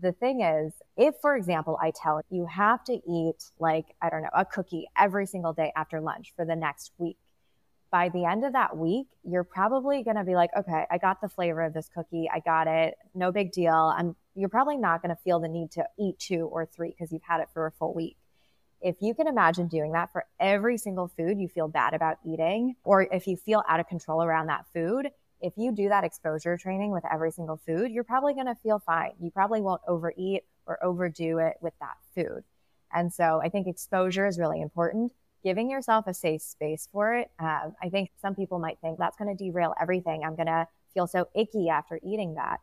The 0.00 0.12
thing 0.12 0.42
is, 0.42 0.72
if, 0.96 1.14
for 1.20 1.36
example, 1.36 1.78
I 1.80 1.90
tell 1.90 2.20
you 2.30 2.46
have 2.46 2.84
to 2.84 2.94
eat 3.08 3.50
like, 3.58 3.86
I 4.02 4.10
don't 4.10 4.22
know, 4.22 4.30
a 4.34 4.44
cookie 4.44 4.86
every 4.96 5.26
single 5.26 5.52
day 5.52 5.72
after 5.74 6.00
lunch 6.00 6.32
for 6.36 6.44
the 6.44 6.56
next 6.56 6.92
week, 6.98 7.18
by 7.90 8.08
the 8.08 8.24
end 8.24 8.44
of 8.44 8.54
that 8.54 8.76
week, 8.76 9.06
you're 9.22 9.44
probably 9.44 10.02
going 10.02 10.16
to 10.16 10.24
be 10.24 10.34
like, 10.34 10.50
okay, 10.56 10.86
I 10.90 10.96
got 10.96 11.20
the 11.20 11.28
flavor 11.28 11.60
of 11.60 11.74
this 11.74 11.90
cookie. 11.94 12.28
I 12.32 12.40
got 12.40 12.66
it. 12.66 12.94
No 13.14 13.32
big 13.32 13.52
deal. 13.52 13.74
I'm, 13.74 14.16
you're 14.34 14.48
probably 14.48 14.76
not 14.76 15.02
going 15.02 15.14
to 15.14 15.22
feel 15.22 15.40
the 15.40 15.48
need 15.48 15.70
to 15.72 15.84
eat 15.98 16.18
two 16.18 16.48
or 16.52 16.66
three 16.66 16.90
because 16.90 17.12
you've 17.12 17.22
had 17.22 17.40
it 17.40 17.48
for 17.52 17.66
a 17.66 17.72
full 17.72 17.94
week. 17.94 18.16
If 18.80 18.96
you 19.00 19.14
can 19.14 19.28
imagine 19.28 19.68
doing 19.68 19.92
that 19.92 20.10
for 20.12 20.24
every 20.40 20.76
single 20.76 21.08
food 21.08 21.38
you 21.38 21.48
feel 21.48 21.68
bad 21.68 21.94
about 21.94 22.18
eating, 22.24 22.74
or 22.82 23.02
if 23.02 23.26
you 23.26 23.36
feel 23.36 23.62
out 23.68 23.78
of 23.78 23.88
control 23.88 24.22
around 24.22 24.46
that 24.48 24.66
food, 24.74 25.10
if 25.40 25.52
you 25.56 25.72
do 25.72 25.88
that 25.88 26.04
exposure 26.04 26.56
training 26.56 26.90
with 26.90 27.04
every 27.12 27.30
single 27.30 27.56
food, 27.64 27.92
you're 27.92 28.04
probably 28.04 28.34
going 28.34 28.46
to 28.46 28.54
feel 28.56 28.78
fine. 28.78 29.12
You 29.20 29.30
probably 29.30 29.60
won't 29.60 29.82
overeat 29.86 30.42
or 30.66 30.82
overdo 30.84 31.38
it 31.38 31.54
with 31.60 31.74
that 31.80 31.96
food. 32.14 32.44
And 32.92 33.12
so 33.12 33.40
I 33.42 33.48
think 33.48 33.66
exposure 33.66 34.26
is 34.26 34.38
really 34.38 34.60
important 34.60 35.12
giving 35.42 35.70
yourself 35.70 36.06
a 36.06 36.14
safe 36.14 36.42
space 36.42 36.88
for 36.92 37.14
it. 37.14 37.30
Um, 37.38 37.74
I 37.82 37.88
think 37.90 38.10
some 38.20 38.34
people 38.34 38.58
might 38.58 38.78
think 38.80 38.98
that's 38.98 39.16
going 39.16 39.36
to 39.36 39.44
derail 39.44 39.74
everything. 39.80 40.22
I'm 40.24 40.36
going 40.36 40.46
to 40.46 40.66
feel 40.94 41.06
so 41.06 41.26
icky 41.34 41.68
after 41.68 41.98
eating 42.02 42.34
that. 42.34 42.60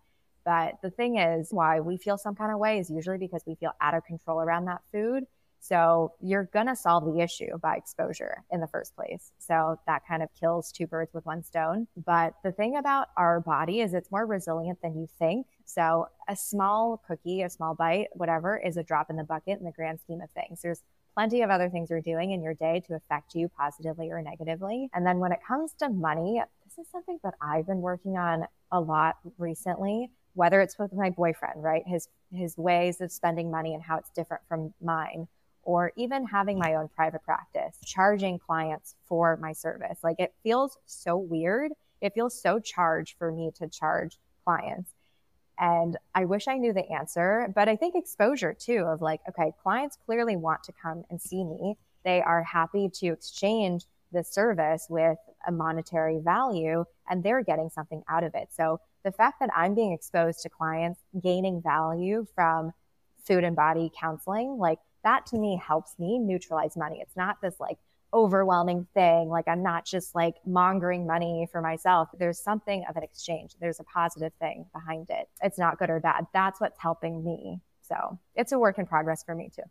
But 0.50 0.82
the 0.82 0.90
thing 0.90 1.20
is, 1.20 1.50
why 1.52 1.80
we 1.80 1.96
feel 1.96 2.18
some 2.18 2.34
kind 2.34 2.52
of 2.52 2.58
way 2.58 2.80
is 2.80 2.90
usually 2.90 3.20
because 3.20 3.44
we 3.46 3.54
feel 3.54 3.74
out 3.80 3.94
of 3.94 4.04
control 4.04 4.42
around 4.42 4.66
that 4.66 4.82
food. 4.92 5.26
So 5.60 6.14
you're 6.22 6.46
going 6.46 6.66
to 6.66 6.76
solve 6.76 7.06
the 7.06 7.22
issue 7.22 7.56
by 7.62 7.76
exposure 7.76 8.44
in 8.50 8.60
the 8.60 8.66
first 8.66 8.96
place. 8.96 9.32
So 9.38 9.80
that 9.86 10.08
kind 10.08 10.24
of 10.24 10.30
kills 10.40 10.72
two 10.72 10.88
birds 10.88 11.14
with 11.14 11.24
one 11.24 11.44
stone. 11.44 11.86
But 12.04 12.34
the 12.44 12.52
thing 12.52 12.78
about 12.78 13.10
our 13.16 13.40
body 13.40 13.82
is 13.82 13.94
it's 13.94 14.10
more 14.10 14.26
resilient 14.26 14.82
than 14.82 14.98
you 14.98 15.08
think. 15.20 15.46
So 15.66 16.08
a 16.28 16.36
small 16.36 17.00
cookie, 17.08 17.44
a 17.44 17.50
small 17.52 17.76
bite, 17.76 18.08
whatever, 18.14 18.58
is 18.58 18.76
a 18.76 18.82
drop 18.82 19.12
in 19.12 19.18
the 19.18 19.24
bucket 19.24 19.60
in 19.60 19.66
the 19.66 19.72
grand 19.72 20.00
scheme 20.00 20.22
of 20.22 20.32
things. 20.32 20.64
There's 20.64 20.82
plenty 21.14 21.44
of 21.44 21.52
other 21.52 21.70
things 21.70 21.92
you're 21.92 22.02
doing 22.02 22.32
in 22.32 22.42
your 22.42 22.56
day 22.56 22.82
to 22.88 22.96
affect 22.96 23.36
you 23.36 23.50
positively 23.50 24.10
or 24.10 24.20
negatively. 24.24 24.90
And 24.96 25.06
then 25.06 25.20
when 25.20 25.32
it 25.32 25.42
comes 25.48 25.74
to 25.74 25.90
money, 25.90 26.42
this 26.66 26.84
is 26.84 26.92
something 26.92 27.20
that 27.24 27.36
I've 27.40 27.68
been 27.68 27.82
working 27.82 28.18
on 28.18 28.46
a 28.72 28.80
lot 28.80 29.18
recently, 29.38 30.10
whether 30.40 30.62
it's 30.62 30.80
with 30.80 30.94
my 30.94 31.10
boyfriend, 31.10 31.62
right? 31.62 31.84
His 31.86 32.08
his 32.32 32.58
ways 32.58 33.02
of 33.02 33.12
spending 33.12 33.52
money 33.52 33.74
and 33.74 33.84
how 33.84 33.98
it's 33.98 34.10
different 34.12 34.42
from 34.48 34.74
mine 34.82 35.28
or 35.64 35.92
even 35.98 36.26
having 36.26 36.58
my 36.58 36.76
own 36.76 36.88
private 36.96 37.22
practice, 37.24 37.76
charging 37.84 38.40
clients 38.40 38.96
for 39.06 39.36
my 39.42 39.52
service. 39.52 40.00
Like 40.02 40.16
it 40.18 40.34
feels 40.42 40.78
so 40.86 41.18
weird. 41.18 41.74
It 42.00 42.14
feels 42.14 42.42
so 42.42 42.58
charged 42.58 43.18
for 43.18 43.34
me 43.34 43.52
to 43.60 43.68
charge 43.68 44.18
clients. 44.46 44.92
And 45.60 45.98
I 46.16 46.24
wish 46.24 46.48
I 46.48 46.58
knew 46.58 46.72
the 46.72 46.90
answer, 46.90 47.52
but 47.54 47.68
I 47.68 47.76
think 47.76 47.96
exposure 47.96 48.56
too 48.58 48.86
of 48.88 49.02
like, 49.02 49.20
okay, 49.28 49.52
clients 49.62 49.98
clearly 50.06 50.38
want 50.38 50.64
to 50.64 50.72
come 50.82 51.04
and 51.10 51.22
see 51.22 51.44
me. 51.44 51.76
They 52.06 52.22
are 52.22 52.44
happy 52.44 52.88
to 53.00 53.08
exchange 53.08 53.84
the 54.14 54.24
service 54.24 54.88
with 54.90 55.18
a 55.48 55.52
monetary 55.52 56.20
value 56.20 56.86
and 57.10 57.24
they're 57.24 57.44
getting 57.44 57.70
something 57.70 58.04
out 58.10 58.24
of 58.24 58.36
it. 58.36 58.50
So 58.52 58.80
the 59.04 59.12
fact 59.12 59.40
that 59.40 59.50
I'm 59.56 59.76
being 59.76 59.94
exposed 59.94 60.42
to 60.42 60.50
clients 60.50 61.00
gaining 61.22 61.62
value 61.62 62.26
from 62.36 62.72
food 63.24 63.44
and 63.44 63.56
body 63.56 63.92
counseling, 64.00 64.58
like 64.58 64.80
that 65.04 65.26
to 65.28 65.38
me 65.38 65.62
helps 65.66 65.98
me 66.00 66.20
neutralize 66.20 66.76
money. 66.76 67.00
It's 67.02 67.16
not 67.16 67.42
this 67.42 67.56
like 67.60 67.78
overwhelming 68.14 68.88
thing. 68.94 69.30
Like 69.30 69.48
I'm 69.48 69.64
not 69.64 69.86
just 69.86 70.16
like 70.16 70.36
mongering 70.46 71.06
money 71.06 71.48
for 71.52 71.62
myself. 71.62 72.10
There's 72.18 72.40
something 72.40 72.84
of 72.90 72.96
an 72.98 73.04
exchange. 73.04 73.54
There's 73.60 73.80
a 73.80 73.84
positive 73.84 74.34
thing 74.40 74.66
behind 74.74 75.10
it. 75.10 75.30
It's 75.42 75.58
not 75.58 75.78
good 75.78 75.90
or 75.90 76.00
bad. 76.00 76.26
That's 76.34 76.60
what's 76.60 76.80
helping 76.80 77.24
me. 77.24 77.60
So 77.82 78.20
it's 78.36 78.52
a 78.52 78.60
work 78.60 78.78
in 78.78 78.86
progress 78.86 79.24
for 79.24 79.36
me 79.36 79.50
too. 79.56 79.64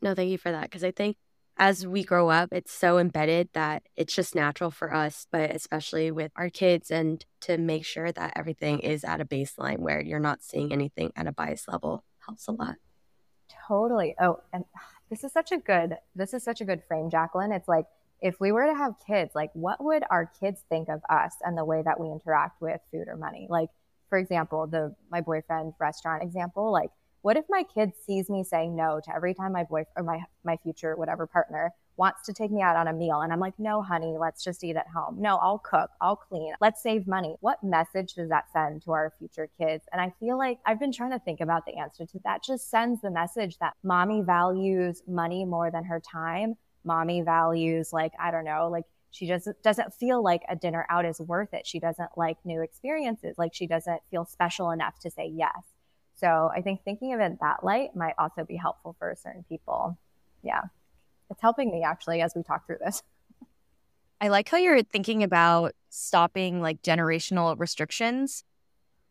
No, 0.00 0.14
thank 0.14 0.30
you 0.30 0.38
for 0.38 0.52
that. 0.52 0.70
Cause 0.70 0.84
I 0.84 0.90
think 0.90 1.16
as 1.58 1.86
we 1.86 2.04
grow 2.04 2.30
up, 2.30 2.50
it's 2.52 2.72
so 2.72 2.98
embedded 2.98 3.48
that 3.52 3.82
it's 3.96 4.14
just 4.14 4.34
natural 4.34 4.70
for 4.70 4.94
us, 4.94 5.26
but 5.32 5.50
especially 5.50 6.10
with 6.10 6.30
our 6.36 6.50
kids 6.50 6.90
and 6.90 7.24
to 7.42 7.58
make 7.58 7.84
sure 7.84 8.12
that 8.12 8.32
everything 8.36 8.78
is 8.80 9.04
at 9.04 9.20
a 9.20 9.24
baseline 9.24 9.78
where 9.78 10.00
you're 10.00 10.20
not 10.20 10.42
seeing 10.42 10.72
anything 10.72 11.12
at 11.16 11.26
a 11.26 11.32
bias 11.32 11.66
level 11.66 12.04
helps 12.24 12.46
a 12.46 12.52
lot. 12.52 12.76
Totally. 13.66 14.14
Oh, 14.20 14.40
and 14.52 14.64
this 15.10 15.24
is 15.24 15.32
such 15.32 15.52
a 15.52 15.56
good 15.56 15.96
this 16.14 16.34
is 16.34 16.42
such 16.42 16.60
a 16.60 16.66
good 16.66 16.82
frame 16.86 17.08
jacqueline 17.08 17.50
it's 17.50 17.66
like 17.66 17.86
if 18.20 18.38
we 18.40 18.52
were 18.52 18.66
to 18.66 18.74
have 18.74 18.92
kids 19.06 19.34
like 19.34 19.50
what 19.54 19.82
would 19.82 20.02
our 20.10 20.30
kids 20.38 20.62
think 20.68 20.88
of 20.90 21.00
us 21.08 21.32
and 21.42 21.56
the 21.56 21.64
way 21.64 21.80
that 21.82 21.98
we 21.98 22.10
interact 22.10 22.60
with 22.60 22.78
food 22.90 23.08
or 23.08 23.16
money 23.16 23.46
like 23.48 23.70
for 24.10 24.18
example 24.18 24.66
the 24.66 24.94
my 25.10 25.22
boyfriend 25.22 25.72
restaurant 25.80 26.22
example 26.22 26.70
like 26.70 26.90
what 27.22 27.36
if 27.36 27.44
my 27.48 27.62
kid 27.62 27.92
sees 28.06 28.28
me 28.28 28.44
saying 28.44 28.74
no 28.74 29.00
to 29.04 29.14
every 29.14 29.34
time 29.34 29.52
my 29.52 29.64
boy 29.64 29.84
or 29.96 30.02
my 30.02 30.20
my 30.44 30.56
future 30.56 30.96
whatever 30.96 31.26
partner 31.26 31.72
wants 31.98 32.24
to 32.24 32.32
take 32.32 32.50
me 32.50 32.62
out 32.62 32.76
on 32.76 32.86
a 32.86 32.92
meal 32.92 33.20
and 33.20 33.32
I'm 33.32 33.40
like, 33.40 33.58
no, 33.58 33.82
honey, 33.82 34.16
let's 34.18 34.44
just 34.44 34.62
eat 34.62 34.76
at 34.76 34.86
home. 34.86 35.20
No, 35.20 35.36
I'll 35.36 35.58
cook, 35.58 35.90
I'll 36.00 36.16
clean, 36.16 36.54
let's 36.60 36.80
save 36.80 37.06
money. 37.06 37.34
What 37.40 37.62
message 37.62 38.14
does 38.14 38.28
that 38.28 38.44
send 38.52 38.82
to 38.82 38.92
our 38.92 39.12
future 39.18 39.50
kids? 39.58 39.84
And 39.92 40.00
I 40.00 40.14
feel 40.20 40.38
like 40.38 40.60
I've 40.64 40.78
been 40.78 40.92
trying 40.92 41.10
to 41.10 41.18
think 41.18 41.40
about 41.40 41.66
the 41.66 41.76
answer 41.76 42.06
to 42.06 42.20
that. 42.24 42.44
Just 42.44 42.70
sends 42.70 43.02
the 43.02 43.10
message 43.10 43.58
that 43.58 43.74
mommy 43.82 44.22
values 44.22 45.02
money 45.08 45.44
more 45.44 45.70
than 45.70 45.84
her 45.84 46.00
time. 46.00 46.54
Mommy 46.84 47.20
values, 47.20 47.92
like, 47.92 48.12
I 48.18 48.30
don't 48.30 48.44
know, 48.44 48.68
like 48.70 48.84
she 49.10 49.26
just 49.26 49.48
doesn't 49.64 49.92
feel 49.94 50.22
like 50.22 50.42
a 50.48 50.54
dinner 50.54 50.86
out 50.88 51.04
is 51.04 51.20
worth 51.20 51.52
it. 51.52 51.66
She 51.66 51.80
doesn't 51.80 52.10
like 52.16 52.36
new 52.44 52.62
experiences. 52.62 53.36
Like 53.38 53.54
she 53.54 53.66
doesn't 53.66 54.00
feel 54.10 54.24
special 54.24 54.70
enough 54.70 54.98
to 55.00 55.10
say 55.10 55.32
yes. 55.34 55.62
So 56.20 56.50
I 56.54 56.62
think 56.62 56.82
thinking 56.84 57.14
of 57.14 57.20
it 57.20 57.38
that 57.40 57.64
light 57.64 57.94
might 57.94 58.14
also 58.18 58.44
be 58.44 58.56
helpful 58.56 58.96
for 58.98 59.14
certain 59.16 59.44
people. 59.48 59.96
Yeah 60.42 60.62
it's 61.30 61.42
helping 61.42 61.70
me 61.70 61.82
actually 61.82 62.20
as 62.20 62.34
we 62.34 62.42
talk 62.42 62.66
through 62.66 62.78
this. 62.84 63.02
I 64.20 64.28
like 64.28 64.48
how 64.48 64.58
you're 64.58 64.82
thinking 64.82 65.22
about 65.22 65.72
stopping 65.90 66.60
like 66.60 66.82
generational 66.82 67.58
restrictions 67.58 68.44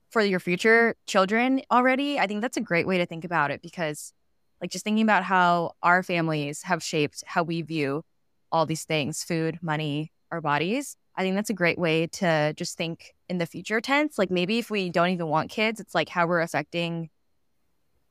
for 0.09 0.21
your 0.21 0.39
future 0.39 0.95
children 1.05 1.61
already. 1.71 2.19
I 2.19 2.27
think 2.27 2.41
that's 2.41 2.57
a 2.57 2.61
great 2.61 2.87
way 2.87 2.97
to 2.97 3.05
think 3.05 3.23
about 3.23 3.51
it 3.51 3.61
because, 3.61 4.13
like, 4.61 4.69
just 4.69 4.83
thinking 4.83 5.03
about 5.03 5.23
how 5.23 5.73
our 5.81 6.03
families 6.03 6.63
have 6.63 6.83
shaped 6.83 7.23
how 7.25 7.43
we 7.43 7.61
view 7.61 8.03
all 8.51 8.65
these 8.65 8.83
things 8.83 9.23
food, 9.23 9.59
money, 9.61 10.11
our 10.31 10.41
bodies. 10.41 10.97
I 11.17 11.23
think 11.23 11.35
that's 11.35 11.49
a 11.49 11.55
great 11.55 11.79
way 11.79 12.07
to 12.07 12.53
just 12.55 12.77
think 12.77 13.15
in 13.27 13.39
the 13.39 13.47
future 13.47 13.81
tense. 13.81 14.17
Like, 14.17 14.29
maybe 14.29 14.59
if 14.59 14.69
we 14.69 14.89
don't 14.89 15.09
even 15.09 15.27
want 15.27 15.49
kids, 15.49 15.79
it's 15.79 15.95
like 15.95 16.09
how 16.09 16.27
we're 16.27 16.41
affecting 16.41 17.09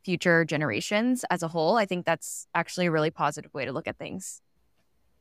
future 0.04 0.44
generations 0.44 1.24
as 1.30 1.42
a 1.42 1.48
whole. 1.48 1.76
I 1.76 1.86
think 1.86 2.04
that's 2.04 2.46
actually 2.54 2.86
a 2.86 2.90
really 2.90 3.10
positive 3.10 3.54
way 3.54 3.64
to 3.64 3.72
look 3.72 3.86
at 3.86 3.96
things. 3.96 4.42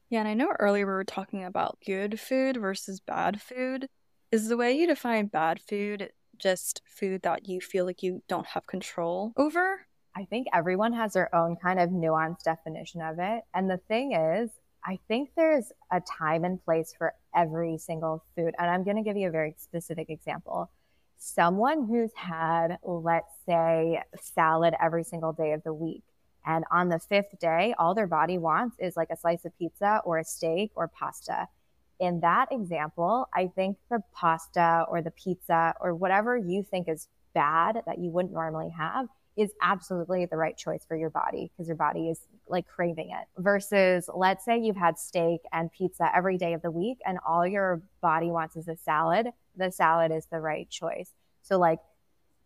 Yeah, 0.09 0.19
and 0.19 0.27
I 0.27 0.33
know 0.33 0.51
earlier 0.59 0.85
we 0.85 0.93
were 0.93 1.03
talking 1.03 1.43
about 1.43 1.77
good 1.85 2.19
food 2.19 2.57
versus 2.57 2.99
bad 2.99 3.41
food. 3.41 3.87
Is 4.31 4.49
the 4.49 4.57
way 4.57 4.73
you 4.73 4.87
define 4.87 5.27
bad 5.27 5.61
food 5.61 6.11
just 6.37 6.81
food 6.85 7.21
that 7.21 7.47
you 7.47 7.61
feel 7.61 7.85
like 7.85 8.03
you 8.03 8.21
don't 8.27 8.45
have 8.47 8.67
control 8.67 9.31
over? 9.37 9.87
I 10.15 10.25
think 10.25 10.47
everyone 10.53 10.93
has 10.93 11.13
their 11.13 11.33
own 11.35 11.55
kind 11.55 11.79
of 11.79 11.89
nuanced 11.89 12.43
definition 12.43 13.01
of 13.01 13.19
it. 13.19 13.43
And 13.53 13.69
the 13.69 13.77
thing 13.77 14.13
is, 14.13 14.49
I 14.87 14.99
think 15.07 15.31
there's 15.35 15.71
a 15.91 15.99
time 15.99 16.43
and 16.43 16.63
place 16.63 16.93
for 16.95 17.13
every 17.35 17.77
single 17.79 18.23
food. 18.35 18.53
And 18.59 18.69
I'm 18.69 18.83
going 18.83 18.97
to 18.97 19.01
give 19.01 19.17
you 19.17 19.27
a 19.27 19.31
very 19.31 19.55
specific 19.57 20.09
example 20.09 20.69
someone 21.17 21.87
who's 21.87 22.11
had, 22.13 22.77
let's 22.83 23.33
say, 23.47 24.01
salad 24.21 24.75
every 24.81 25.03
single 25.03 25.31
day 25.31 25.53
of 25.53 25.63
the 25.63 25.73
week. 25.73 26.03
And 26.45 26.65
on 26.69 26.89
the 26.89 26.99
fifth 26.99 27.39
day, 27.39 27.73
all 27.79 27.95
their 27.95 28.05
body 28.05 28.37
wants 28.37 28.75
is 28.79 28.95
like 28.95 29.09
a 29.09 29.17
slice 29.17 29.45
of 29.45 29.57
pizza 29.57 30.01
or 30.05 30.19
a 30.19 30.23
steak 30.23 30.71
or 30.75 30.87
pasta. 30.87 31.47
In 31.99 32.19
that 32.19 32.49
example, 32.51 33.27
I 33.33 33.47
think 33.47 33.77
the 33.89 34.03
pasta 34.13 34.85
or 34.89 35.01
the 35.01 35.11
pizza 35.11 35.73
or 35.79 35.95
whatever 35.95 36.37
you 36.37 36.63
think 36.63 36.87
is 36.87 37.07
bad 37.33 37.81
that 37.85 37.97
you 37.97 38.11
wouldn't 38.11 38.33
normally 38.33 38.69
have 38.77 39.07
is 39.37 39.51
absolutely 39.61 40.25
the 40.25 40.37
right 40.37 40.57
choice 40.57 40.85
for 40.87 40.95
your 40.95 41.09
body 41.09 41.51
because 41.51 41.67
your 41.67 41.75
body 41.75 42.09
is 42.09 42.21
like 42.47 42.67
craving 42.67 43.11
it. 43.11 43.41
Versus, 43.41 44.09
let's 44.13 44.45
say 44.45 44.57
you've 44.57 44.77
had 44.77 44.97
steak 44.97 45.41
and 45.51 45.71
pizza 45.71 46.09
every 46.15 46.37
day 46.37 46.53
of 46.53 46.61
the 46.61 46.71
week 46.71 46.99
and 47.05 47.17
all 47.27 47.45
your 47.45 47.81
body 48.01 48.27
wants 48.27 48.55
is 48.55 48.67
a 48.67 48.77
salad. 48.77 49.27
The 49.57 49.71
salad 49.71 50.11
is 50.11 50.25
the 50.27 50.39
right 50.39 50.69
choice. 50.69 51.11
So, 51.41 51.57
like, 51.57 51.79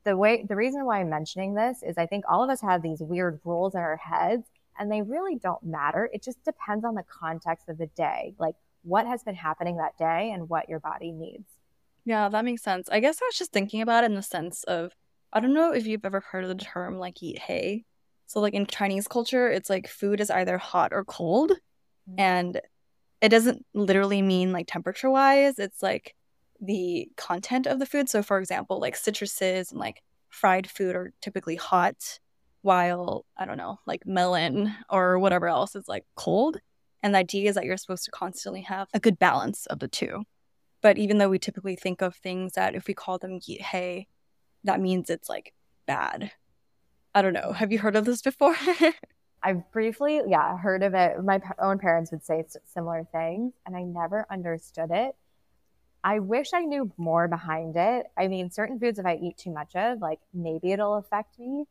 the 0.04 0.18
way, 0.18 0.46
the 0.48 0.56
reason 0.56 0.86
why 0.86 1.00
I'm 1.00 1.10
mentioning 1.10 1.54
this 1.54 1.84
is 1.84 1.98
I 1.98 2.06
think 2.06 2.26
all 2.28 2.44
of 2.44 2.50
us 2.50 2.62
have 2.62 2.82
these 2.82 3.02
weird 3.02 3.40
rules 3.44 3.76
in 3.76 3.82
our 3.82 3.98
heads 3.98 4.48
and 4.80 4.92
they 4.92 5.02
really 5.02 5.36
don't 5.36 5.62
matter. 5.64 6.10
It 6.14 6.24
just 6.24 6.44
depends 6.44 6.86
on 6.86 6.96
the 6.96 7.04
context 7.04 7.70
of 7.70 7.78
the 7.78 7.88
day, 7.88 8.34
like 8.40 8.56
what 8.84 9.06
has 9.06 9.24
been 9.24 9.36
happening 9.36 9.78
that 9.78 9.98
day 9.98 10.32
and 10.34 10.50
what 10.50 10.70
your 10.70 10.80
body 10.80 11.12
needs. 11.12 11.50
Yeah, 12.06 12.30
that 12.30 12.46
makes 12.46 12.64
sense. 12.64 12.90
I 12.90 13.02
guess 13.02 13.20
I 13.22 13.26
was 13.26 13.38
just 13.38 13.52
thinking 13.52 13.82
about 13.82 14.04
it 14.04 14.08
in 14.08 14.16
the 14.16 14.24
sense 14.24 14.64
of 14.64 14.96
I 15.32 15.40
don't 15.40 15.54
know 15.54 15.74
if 15.74 15.86
you've 15.86 16.06
ever 16.06 16.22
heard 16.22 16.44
of 16.44 16.50
the 16.50 16.64
term 16.64 16.98
like 16.98 17.22
eat 17.22 17.40
hay. 17.40 17.86
So, 18.28 18.40
like 18.40 18.54
in 18.54 18.66
Chinese 18.66 19.08
culture, 19.08 19.50
it's 19.50 19.70
like 19.70 19.88
food 19.88 20.20
is 20.20 20.30
either 20.30 20.58
hot 20.58 20.92
or 20.94 21.04
cold. 21.04 21.52
Mm-hmm. 21.52 22.20
And 22.20 22.62
it 23.22 23.30
doesn't 23.30 23.66
literally 23.74 24.22
mean 24.22 24.52
like 24.52 24.68
temperature 24.68 25.10
wise, 25.10 25.60
it's 25.60 25.82
like 25.84 26.16
the 26.62 27.10
content 27.18 27.68
of 27.68 27.80
the 27.80 27.86
food. 27.86 28.10
So, 28.10 28.24
for 28.24 28.40
example, 28.40 28.80
like 28.80 28.96
citruses 28.96 29.72
and 29.72 29.80
like 29.80 30.04
fried 30.30 30.70
food 30.70 30.96
are 30.96 31.14
typically 31.22 31.56
hot, 31.56 32.20
while 32.62 33.26
I 33.38 33.46
don't 33.46 33.58
know, 33.58 33.80
like 33.86 34.06
melon 34.06 34.74
or 34.90 35.20
whatever 35.20 35.48
else 35.48 35.76
is 35.76 35.88
like 35.88 36.06
cold. 36.16 36.60
And 37.02 37.14
the 37.14 37.20
idea 37.20 37.50
is 37.50 37.56
that 37.56 37.66
you're 37.66 37.78
supposed 37.78 38.06
to 38.06 38.12
constantly 38.12 38.62
have 38.62 38.90
a 38.94 39.00
good 39.00 39.18
balance 39.18 39.66
of 39.68 39.80
the 39.80 39.88
two. 39.88 40.24
But 40.82 40.98
even 40.98 41.18
though 41.18 41.30
we 41.30 41.40
typically 41.40 41.76
think 41.76 42.02
of 42.02 42.16
things 42.16 42.54
that 42.54 42.76
if 42.76 42.88
we 42.88 42.94
call 42.94 43.18
them 43.18 43.40
yeet 43.40 43.62
hay, 43.62 44.08
that 44.64 44.80
means 44.80 45.10
it's 45.10 45.30
like 45.30 45.54
bad 45.86 46.32
I 47.14 47.22
don't 47.22 47.34
know. 47.34 47.52
Have 47.54 47.72
you 47.72 47.80
heard 47.80 47.96
of 47.96 48.06
this 48.06 48.22
before? 48.22 48.56
I've 49.44 49.72
briefly, 49.72 50.22
yeah, 50.28 50.58
heard 50.58 50.84
of 50.84 50.94
it. 50.94 51.24
My 51.24 51.42
own 51.60 51.80
parents 51.80 52.12
would 52.12 52.24
say 52.24 52.44
similar 52.66 53.08
things, 53.12 53.54
and 53.66 53.76
I 53.76 53.84
never 53.84 54.26
understood 54.30 54.92
it. 54.92 55.16
I 56.04 56.20
wish 56.20 56.54
I 56.54 56.62
knew 56.62 56.92
more 56.98 57.28
behind 57.28 57.76
it. 57.76 58.08
I 58.18 58.28
mean, 58.28 58.52
certain 58.52 58.80
foods, 58.80 59.00
if 59.00 59.06
I 59.06 59.16
eat 59.16 59.38
too 59.38 59.52
much 59.52 59.76
of, 59.76 60.02
like 60.02 60.20
maybe 60.34 60.72
it'll 60.72 60.96
affect 60.96 61.40
me. 61.40 61.66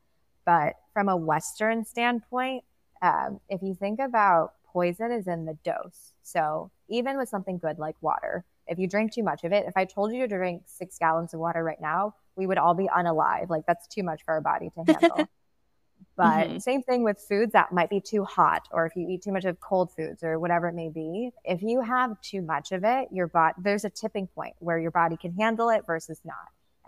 But 0.45 0.75
from 0.93 1.09
a 1.09 1.17
Western 1.17 1.85
standpoint, 1.85 2.65
um, 3.01 3.41
if 3.49 3.63
you 3.63 3.75
think 3.75 4.01
about 4.01 4.55
poison 4.67 5.13
is 5.13 5.27
in 5.27 5.45
the 5.45 5.57
dose. 5.65 6.13
So 6.23 6.71
even 6.89 7.17
with 7.17 7.29
something 7.29 7.59
good 7.59 7.79
like 7.79 7.97
water, 8.01 8.45
if 8.69 8.79
you 8.79 8.87
drink 8.87 9.13
too 9.13 9.23
much 9.23 9.45
of 9.45 9.53
it, 9.53 9.67
if 9.67 9.77
I 9.77 9.85
told 9.85 10.13
you 10.13 10.27
to 10.27 10.29
drink 10.29 10.63
six 10.67 10.99
gallons 10.99 11.35
of 11.35 11.41
water 11.41 11.65
right 11.65 11.81
now, 11.81 12.15
we 12.37 12.47
would 12.47 12.59
all 12.59 12.75
be 12.75 12.89
unalive. 12.89 13.49
Like 13.49 13.65
that's 13.67 13.87
too 13.87 14.03
much 14.03 14.23
for 14.25 14.35
our 14.35 14.41
body 14.41 14.71
to 14.71 14.93
handle. 14.93 15.29
but 16.17 16.49
mm-hmm. 16.49 16.59
same 16.59 16.83
thing 16.83 17.03
with 17.03 17.19
foods 17.19 17.53
that 17.53 17.73
might 17.73 17.91
be 17.91 18.01
too 18.01 18.25
hot, 18.25 18.69
or 18.71 18.87
if 18.87 18.95
you 18.95 19.09
eat 19.09 19.23
too 19.23 19.33
much 19.33 19.45
of 19.45 19.59
cold 19.61 19.91
foods 19.93 20.23
or 20.23 20.39
whatever 20.39 20.69
it 20.69 20.75
may 20.75 20.89
be. 20.89 21.31
If 21.45 21.63
you 21.63 21.81
have 21.81 22.21
too 22.21 22.43
much 22.43 22.73
of 22.73 22.85
it, 22.85 23.09
your 23.11 23.27
body 23.27 23.55
there's 23.59 23.85
a 23.85 23.91
tipping 23.91 24.27
point 24.29 24.55
where 24.59 24.79
your 24.79 24.91
body 24.91 25.17
can 25.17 25.33
handle 25.35 25.71
it 25.71 25.85
versus 25.87 26.21
not. 26.25 26.37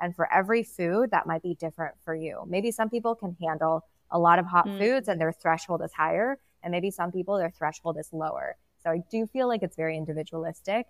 And 0.01 0.15
for 0.15 0.33
every 0.33 0.63
food, 0.63 1.11
that 1.11 1.27
might 1.27 1.43
be 1.43 1.55
different 1.55 1.95
for 2.05 2.15
you. 2.15 2.45
Maybe 2.47 2.71
some 2.71 2.89
people 2.89 3.15
can 3.15 3.37
handle 3.41 3.85
a 4.11 4.19
lot 4.19 4.39
of 4.39 4.47
hot 4.47 4.67
mm. 4.67 4.79
foods 4.79 5.09
and 5.09 5.21
their 5.21 5.33
threshold 5.33 5.83
is 5.83 5.93
higher, 5.93 6.39
and 6.63 6.71
maybe 6.71 6.91
some 6.91 7.13
people 7.13 7.39
their 7.39 7.51
threshold 7.51 7.97
is 7.99 8.09
lower. 8.13 8.57
So 8.83 8.91
I 8.91 9.03
do 9.11 9.27
feel 9.27 9.47
like 9.47 9.63
it's 9.63 9.77
very 9.77 9.97
individualistic. 9.97 10.87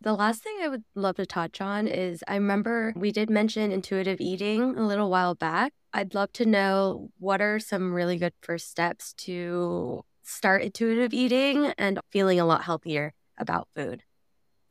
The 0.00 0.12
last 0.12 0.42
thing 0.42 0.58
I 0.60 0.68
would 0.68 0.84
love 0.94 1.16
to 1.16 1.24
touch 1.24 1.62
on 1.62 1.86
is 1.86 2.22
I 2.28 2.34
remember 2.34 2.92
we 2.94 3.10
did 3.10 3.30
mention 3.30 3.72
intuitive 3.72 4.20
eating 4.20 4.76
a 4.76 4.86
little 4.86 5.08
while 5.08 5.34
back. 5.34 5.72
I'd 5.94 6.14
love 6.14 6.30
to 6.34 6.44
know 6.44 7.08
what 7.18 7.40
are 7.40 7.58
some 7.58 7.94
really 7.94 8.18
good 8.18 8.34
first 8.42 8.70
steps 8.70 9.14
to 9.18 10.04
start 10.22 10.60
intuitive 10.60 11.14
eating 11.14 11.72
and 11.78 12.00
feeling 12.10 12.38
a 12.38 12.44
lot 12.44 12.64
healthier 12.64 13.14
about 13.38 13.68
food. 13.74 14.02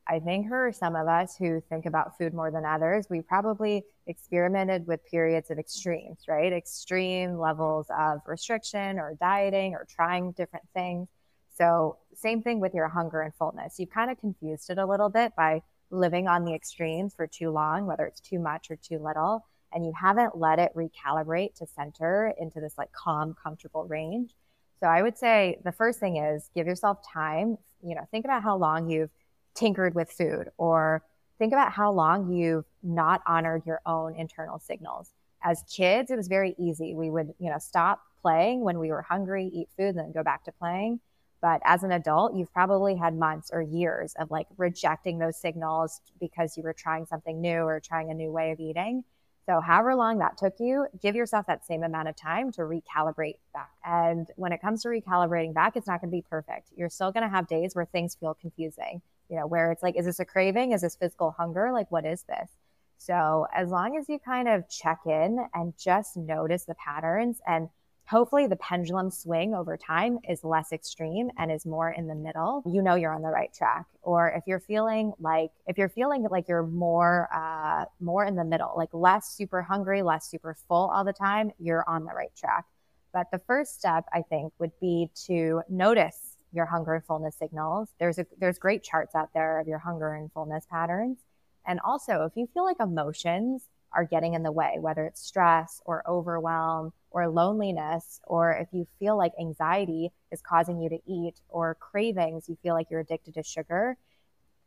I 0.08 0.20
think 0.20 0.50
for 0.50 0.72
some 0.72 0.96
of 0.96 1.08
us 1.08 1.36
who 1.36 1.62
think 1.70 1.86
about 1.86 2.18
food 2.18 2.34
more 2.34 2.52
than 2.52 2.66
others, 2.66 3.08
we 3.10 3.22
probably 3.22 3.84
experimented 4.06 4.86
with 4.86 5.00
periods 5.06 5.50
of 5.50 5.58
extremes, 5.58 6.26
right? 6.28 6.52
Extreme 6.52 7.40
levels 7.40 7.88
of 7.90 8.20
restriction 8.28 9.00
or 9.00 9.16
dieting 9.20 9.74
or 9.74 9.88
trying 9.90 10.34
different 10.34 10.66
things. 10.74 11.08
So, 11.54 11.98
same 12.16 12.42
thing 12.42 12.60
with 12.60 12.74
your 12.74 12.88
hunger 12.88 13.22
and 13.22 13.34
fullness. 13.34 13.80
You've 13.80 13.90
kind 13.90 14.10
of 14.10 14.20
confused 14.20 14.70
it 14.70 14.78
a 14.78 14.86
little 14.86 15.10
bit 15.10 15.36
by 15.36 15.62
living 15.92 16.28
on 16.28 16.46
the 16.46 16.54
extremes 16.54 17.14
for 17.14 17.28
too 17.28 17.52
long, 17.52 17.86
whether 17.86 18.06
it's 18.06 18.20
too 18.20 18.40
much 18.40 18.72
or 18.72 18.76
too 18.76 18.98
little, 19.00 19.46
and 19.72 19.86
you 19.86 19.94
haven't 20.00 20.38
let 20.38 20.60
it 20.60 20.72
recalibrate 20.76 21.56
to 21.56 21.68
center 21.68 22.34
into 22.40 22.60
this 22.60 22.78
like 22.78 22.92
calm, 22.92 23.36
comfortable 23.42 23.86
range. 23.86 24.36
So, 24.80 24.88
I 24.88 25.02
would 25.02 25.18
say 25.18 25.60
the 25.64 25.72
first 25.72 26.00
thing 26.00 26.18
is 26.18 26.50
give 26.56 26.68
yourself 26.68 27.00
time. 27.08 27.58
You 27.84 27.96
know, 27.96 28.08
think 28.12 28.26
about 28.26 28.44
how 28.44 28.58
long 28.58 28.90
you've 28.90 29.12
tinkered 29.54 29.94
with 29.94 30.12
food 30.12 30.50
or 30.58 31.04
think 31.38 31.54
about 31.54 31.72
how 31.72 31.92
long 31.92 32.32
you've 32.32 32.66
not 32.82 33.22
honored 33.28 33.66
your 33.66 33.82
own 33.86 34.16
internal 34.16 34.60
signals. 34.60 35.12
As 35.44 35.64
kids, 35.72 36.10
it 36.10 36.16
was 36.16 36.28
very 36.28 36.56
easy. 36.58 36.96
We 36.96 37.10
would, 37.10 37.34
you 37.40 37.50
know, 37.52 37.58
stop 37.60 38.02
playing 38.22 38.62
when 38.62 38.80
we 38.80 38.90
were 38.90 39.02
hungry, 39.02 39.52
eat 39.54 39.68
food, 39.78 39.90
and 39.90 40.00
then 40.00 40.12
go 40.14 40.24
back 40.24 40.46
to 40.46 40.52
playing. 40.54 41.00
But 41.44 41.62
as 41.66 41.84
an 41.84 41.92
adult, 41.92 42.36
you've 42.36 42.54
probably 42.54 42.96
had 42.96 43.18
months 43.18 43.52
or 43.52 43.62
years 43.62 44.14
of 44.18 44.32
like 44.32 44.48
rejecting 44.56 45.20
those 45.20 45.36
signals 45.36 46.00
because 46.22 46.56
you 46.56 46.64
were 46.64 46.72
trying 46.72 47.06
something 47.06 47.42
new 47.42 47.64
or 47.64 47.82
trying 47.82 48.10
a 48.10 48.14
new 48.14 48.32
way 48.32 48.52
of 48.52 48.62
eating. 48.62 49.04
So, 49.46 49.60
however 49.60 49.94
long 49.94 50.20
that 50.20 50.38
took 50.38 50.54
you, 50.60 50.88
give 51.02 51.16
yourself 51.16 51.48
that 51.48 51.66
same 51.66 51.84
amount 51.84 52.08
of 52.08 52.16
time 52.16 52.54
to 52.54 52.62
recalibrate 52.62 53.40
back. 53.54 53.72
And 53.84 54.26
when 54.38 54.54
it 54.54 54.62
comes 54.62 54.84
to 54.84 54.88
recalibrating 54.88 55.54
back, 55.54 55.76
it's 55.76 55.86
not 55.86 56.00
going 56.00 56.12
to 56.12 56.16
be 56.16 56.22
perfect. 56.22 56.70
You're 56.78 56.88
still 56.88 57.12
going 57.12 57.24
to 57.24 57.30
have 57.30 57.50
days 57.50 57.76
where 57.76 57.84
things 57.84 58.16
feel 58.16 58.36
confusing, 58.36 59.02
you 59.30 59.36
know, 59.36 59.46
where 59.46 59.70
it's 59.74 59.84
like, 59.84 59.98
is 59.98 60.06
this 60.06 60.22
a 60.22 60.26
craving? 60.26 60.72
Is 60.72 60.80
this 60.80 60.96
physical 60.96 61.32
hunger? 61.32 61.74
Like, 61.74 61.92
what 61.92 62.06
is 62.06 62.24
this? 62.24 62.52
So, 63.00 63.48
as 63.54 63.68
long 63.68 63.98
as 63.98 64.08
you 64.08 64.18
kind 64.18 64.48
of 64.48 64.70
check 64.70 65.00
in 65.06 65.46
and 65.54 65.74
just 65.78 66.16
notice 66.16 66.64
the 66.64 66.76
patterns 66.76 67.42
and 67.46 67.68
hopefully 68.06 68.48
the 68.48 68.56
pendulum 68.58 69.10
swing 69.10 69.54
over 69.54 69.78
time 69.78 70.20
is 70.28 70.44
less 70.44 70.72
extreme 70.72 71.30
and 71.38 71.52
is 71.52 71.66
more 71.66 71.92
in 71.92 72.08
the 72.08 72.16
middle. 72.16 72.64
You 72.66 72.82
know 72.82 72.96
you're 72.96 73.14
on 73.14 73.22
the 73.22 73.30
right 73.30 73.54
track. 73.54 73.86
Or 74.02 74.30
if 74.30 74.44
you're 74.46 74.60
feeling 74.60 75.14
like 75.20 75.52
if 75.68 75.78
you're 75.78 75.90
feeling 75.90 76.24
like 76.30 76.48
you're 76.48 76.68
more 76.68 77.30
uh 77.34 77.86
more 78.00 78.26
in 78.26 78.36
the 78.36 78.44
middle 78.44 78.74
like 78.76 78.90
less 78.94 79.30
super 79.30 79.62
hungry 79.62 80.02
less 80.02 80.30
super 80.30 80.56
full 80.68 80.90
all 80.94 81.04
the 81.04 81.14
time 81.14 81.52
you're 81.60 81.88
on 81.88 82.06
the 82.06 82.14
right 82.14 82.36
track. 82.36 82.66
But 83.14 83.28
the 83.32 83.40
first 83.40 83.78
step 83.80 84.06
i 84.12 84.22
think 84.22 84.54
would 84.60 84.72
be 84.82 85.10
to 85.28 85.62
notice 85.70 86.38
your 86.52 86.66
hunger 86.66 86.94
and 86.94 87.04
fullness 87.06 87.36
signals. 87.36 87.90
There's 88.00 88.20
a 88.20 88.26
there's 88.38 88.60
great 88.60 88.84
charts 88.84 89.16
out 89.16 89.30
there 89.34 89.60
of 89.60 89.68
your 89.68 89.80
hunger 89.80 90.14
and 90.14 90.32
fullness 90.32 90.66
patterns. 90.70 91.20
And 91.66 91.80
also 91.80 92.26
if 92.26 92.34
you 92.36 92.48
feel 92.54 92.66
like 92.66 92.80
emotions 92.80 93.64
are 93.94 94.06
getting 94.06 94.34
in 94.34 94.44
the 94.44 94.52
way 94.52 94.78
whether 94.80 95.06
it's 95.06 95.22
stress 95.22 95.82
or 95.86 96.04
overwhelm 96.08 96.92
or 97.12 97.30
loneliness, 97.30 98.20
or 98.24 98.52
if 98.52 98.68
you 98.72 98.88
feel 99.00 99.16
like 99.18 99.32
anxiety 99.40 100.12
is 100.32 100.42
causing 100.42 100.80
you 100.82 100.90
to 100.90 101.00
eat, 101.06 101.40
or 101.50 101.76
cravings, 101.76 102.50
you 102.50 102.58
feel 102.64 102.74
like 102.74 102.88
you're 102.90 103.02
addicted 103.02 103.36
to 103.36 103.44
sugar, 103.44 103.96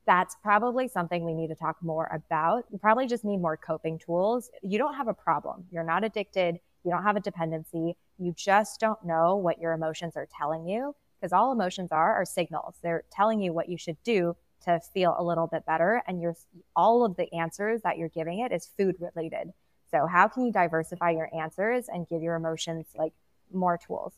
that's 0.07 0.37
probably 0.43 0.87
something 0.87 1.25
we 1.25 1.35
need 1.35 1.49
to 1.49 1.57
talk 1.57 1.77
more 1.83 2.09
about. 2.13 2.65
You 2.71 2.79
probably 2.79 3.09
just 3.09 3.25
need 3.25 3.39
more 3.39 3.57
coping 3.57 3.99
tools. 3.99 4.51
You 4.63 4.79
don't 4.79 4.95
have 4.95 5.09
a 5.09 5.15
problem. 5.15 5.65
You're 5.73 5.83
not 5.83 6.05
addicted. 6.05 6.61
You 6.85 6.93
don't 6.93 7.03
have 7.03 7.17
a 7.17 7.21
dependency. 7.21 7.97
You 8.19 8.33
just 8.37 8.79
don't 8.79 9.05
know 9.05 9.37
what 9.37 9.59
your 9.61 9.73
emotions 9.73 10.17
are 10.17 10.29
telling 10.39 10.69
you 10.69 10.95
because 11.21 11.33
all 11.33 11.51
emotions 11.51 11.91
are 11.91 12.15
are 12.15 12.25
signals. 12.25 12.77
They're 12.83 13.03
telling 13.11 13.41
you 13.41 13.53
what 13.53 13.69
you 13.69 13.77
should 13.77 14.01
do 14.05 14.37
to 14.67 14.81
feel 14.93 15.15
a 15.19 15.25
little 15.25 15.47
bit 15.47 15.65
better 15.67 16.03
and 16.07 16.21
you're 16.21 16.37
all 16.75 17.05
of 17.05 17.17
the 17.17 17.33
answers 17.35 17.83
that 17.83 17.99
you're 17.99 18.09
giving 18.09 18.41
it 18.41 18.53
is 18.53 18.69
food 18.77 18.97
related. 19.01 19.53
So 19.91 20.07
how 20.07 20.29
can 20.29 20.45
you 20.45 20.53
diversify 20.53 21.11
your 21.11 21.31
answers 21.35 21.89
and 21.89 22.09
give 22.09 22.23
your 22.23 22.35
emotions 22.35 22.87
like 22.97 23.13
more 23.53 23.79
tools? 23.79 24.15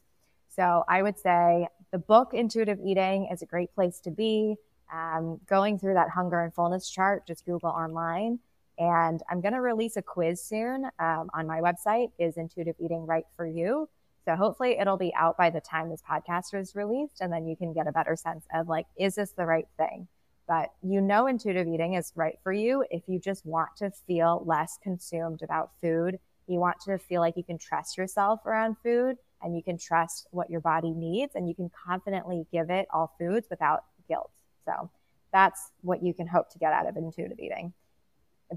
So 0.49 0.85
I 0.89 1.03
would 1.03 1.19
say 1.19 1.69
the 1.93 1.99
book 1.99 2.33
Intuitive 2.33 2.79
Eating 2.85 3.29
is 3.31 3.43
a 3.43 3.47
great 3.47 3.75
place 3.75 4.01
to 4.01 4.11
be. 4.11 4.57
Um, 4.93 5.39
going 5.47 5.79
through 5.79 5.95
that 5.95 6.09
hunger 6.09 6.41
and 6.41 6.53
fullness 6.53 6.89
chart, 6.89 7.27
just 7.27 7.45
Google 7.45 7.69
online. 7.69 8.39
And 8.79 9.23
I'm 9.31 9.41
going 9.41 9.53
to 9.53 9.61
release 9.61 9.97
a 9.97 10.03
quiz 10.03 10.43
soon 10.43 10.87
um, 10.99 11.29
on 11.35 11.47
my 11.47 11.61
website. 11.61 12.11
Is 12.19 12.37
Intuitive 12.37 12.77
Eating 12.79 13.05
right 13.07 13.25
for 13.37 13.47
you? 13.47 13.89
So 14.25 14.37
hopefully 14.37 14.79
it'll 14.79 14.97
be 14.97 15.15
out 15.15 15.37
by 15.37 15.51
the 15.51 15.61
time 15.61 15.91
this 15.91 16.03
podcast 16.09 16.55
is 16.55 16.75
released, 16.75 17.21
and 17.21 17.33
then 17.33 17.47
you 17.47 17.57
can 17.57 17.73
get 17.73 17.87
a 17.87 17.93
better 17.93 18.15
sense 18.15 18.45
of 18.53 18.69
like, 18.69 18.87
is 18.99 19.15
this 19.15 19.33
the 19.33 19.47
right 19.47 19.67
thing? 19.79 20.07
But 20.49 20.71
you 20.83 21.03
know, 21.03 21.27
intuitive 21.27 21.69
eating 21.69 21.95
is 21.95 22.11
right 22.17 22.39
for 22.43 22.53
you 22.53 22.85
if 22.91 23.03
you 23.07 23.21
just 23.21 23.45
want 23.45 23.69
to 23.77 23.91
feel 24.07 24.43
less 24.47 24.79
consumed 24.83 25.43
about 25.43 25.73
food. 25.81 26.19
You 26.47 26.59
want 26.59 26.81
to 26.87 26.97
feel 26.97 27.21
like 27.21 27.37
you 27.37 27.45
can 27.45 27.59
trust 27.59 27.99
yourself 27.99 28.47
around 28.47 28.77
food 28.83 29.17
and 29.43 29.55
you 29.55 29.63
can 29.63 29.77
trust 29.77 30.27
what 30.31 30.49
your 30.49 30.63
body 30.63 30.91
needs 30.91 31.35
and 31.35 31.47
you 31.47 31.55
can 31.55 31.71
confidently 31.87 32.47
give 32.51 32.71
it 32.71 32.89
all 32.91 33.15
foods 33.19 33.47
without 33.51 33.85
guilt. 34.09 34.31
So 34.65 34.91
that's 35.33 35.71
what 35.83 36.03
you 36.03 36.15
can 36.15 36.27
hope 36.27 36.51
to 36.53 36.59
get 36.59 36.73
out 36.73 36.89
of 36.89 36.97
intuitive 36.97 37.39
eating. 37.39 37.75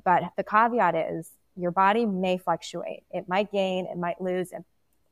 But 0.06 0.24
the 0.38 0.44
caveat 0.44 0.96
is 0.96 1.32
your 1.58 1.72
body 1.72 2.06
may 2.06 2.38
fluctuate. 2.38 3.04
It 3.12 3.28
might 3.28 3.52
gain, 3.52 3.86
it 3.86 3.98
might 3.98 4.22
lose, 4.22 4.54
it, 4.54 4.64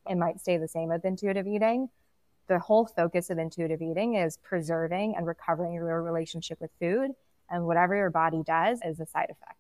it 0.10 0.15
might 0.15 0.39
stay 0.39 0.56
the 0.56 0.70
same 0.70 0.88
with 0.88 1.04
intuitive 1.04 1.46
eating 1.46 1.89
the 2.49 2.59
whole 2.59 2.85
focus 2.85 3.29
of 3.29 3.38
intuitive 3.38 3.81
eating 3.81 4.15
is 4.15 4.38
preserving 4.38 5.13
and 5.15 5.25
recovering 5.25 5.73
your 5.73 6.03
relationship 6.03 6.59
with 6.59 6.71
food. 6.81 7.12
And 7.49 7.65
whatever 7.65 7.95
your 7.95 8.09
body 8.09 8.41
does 8.45 8.79
is 8.83 8.99
a 8.99 9.05
side 9.05 9.29
effect. 9.29 9.57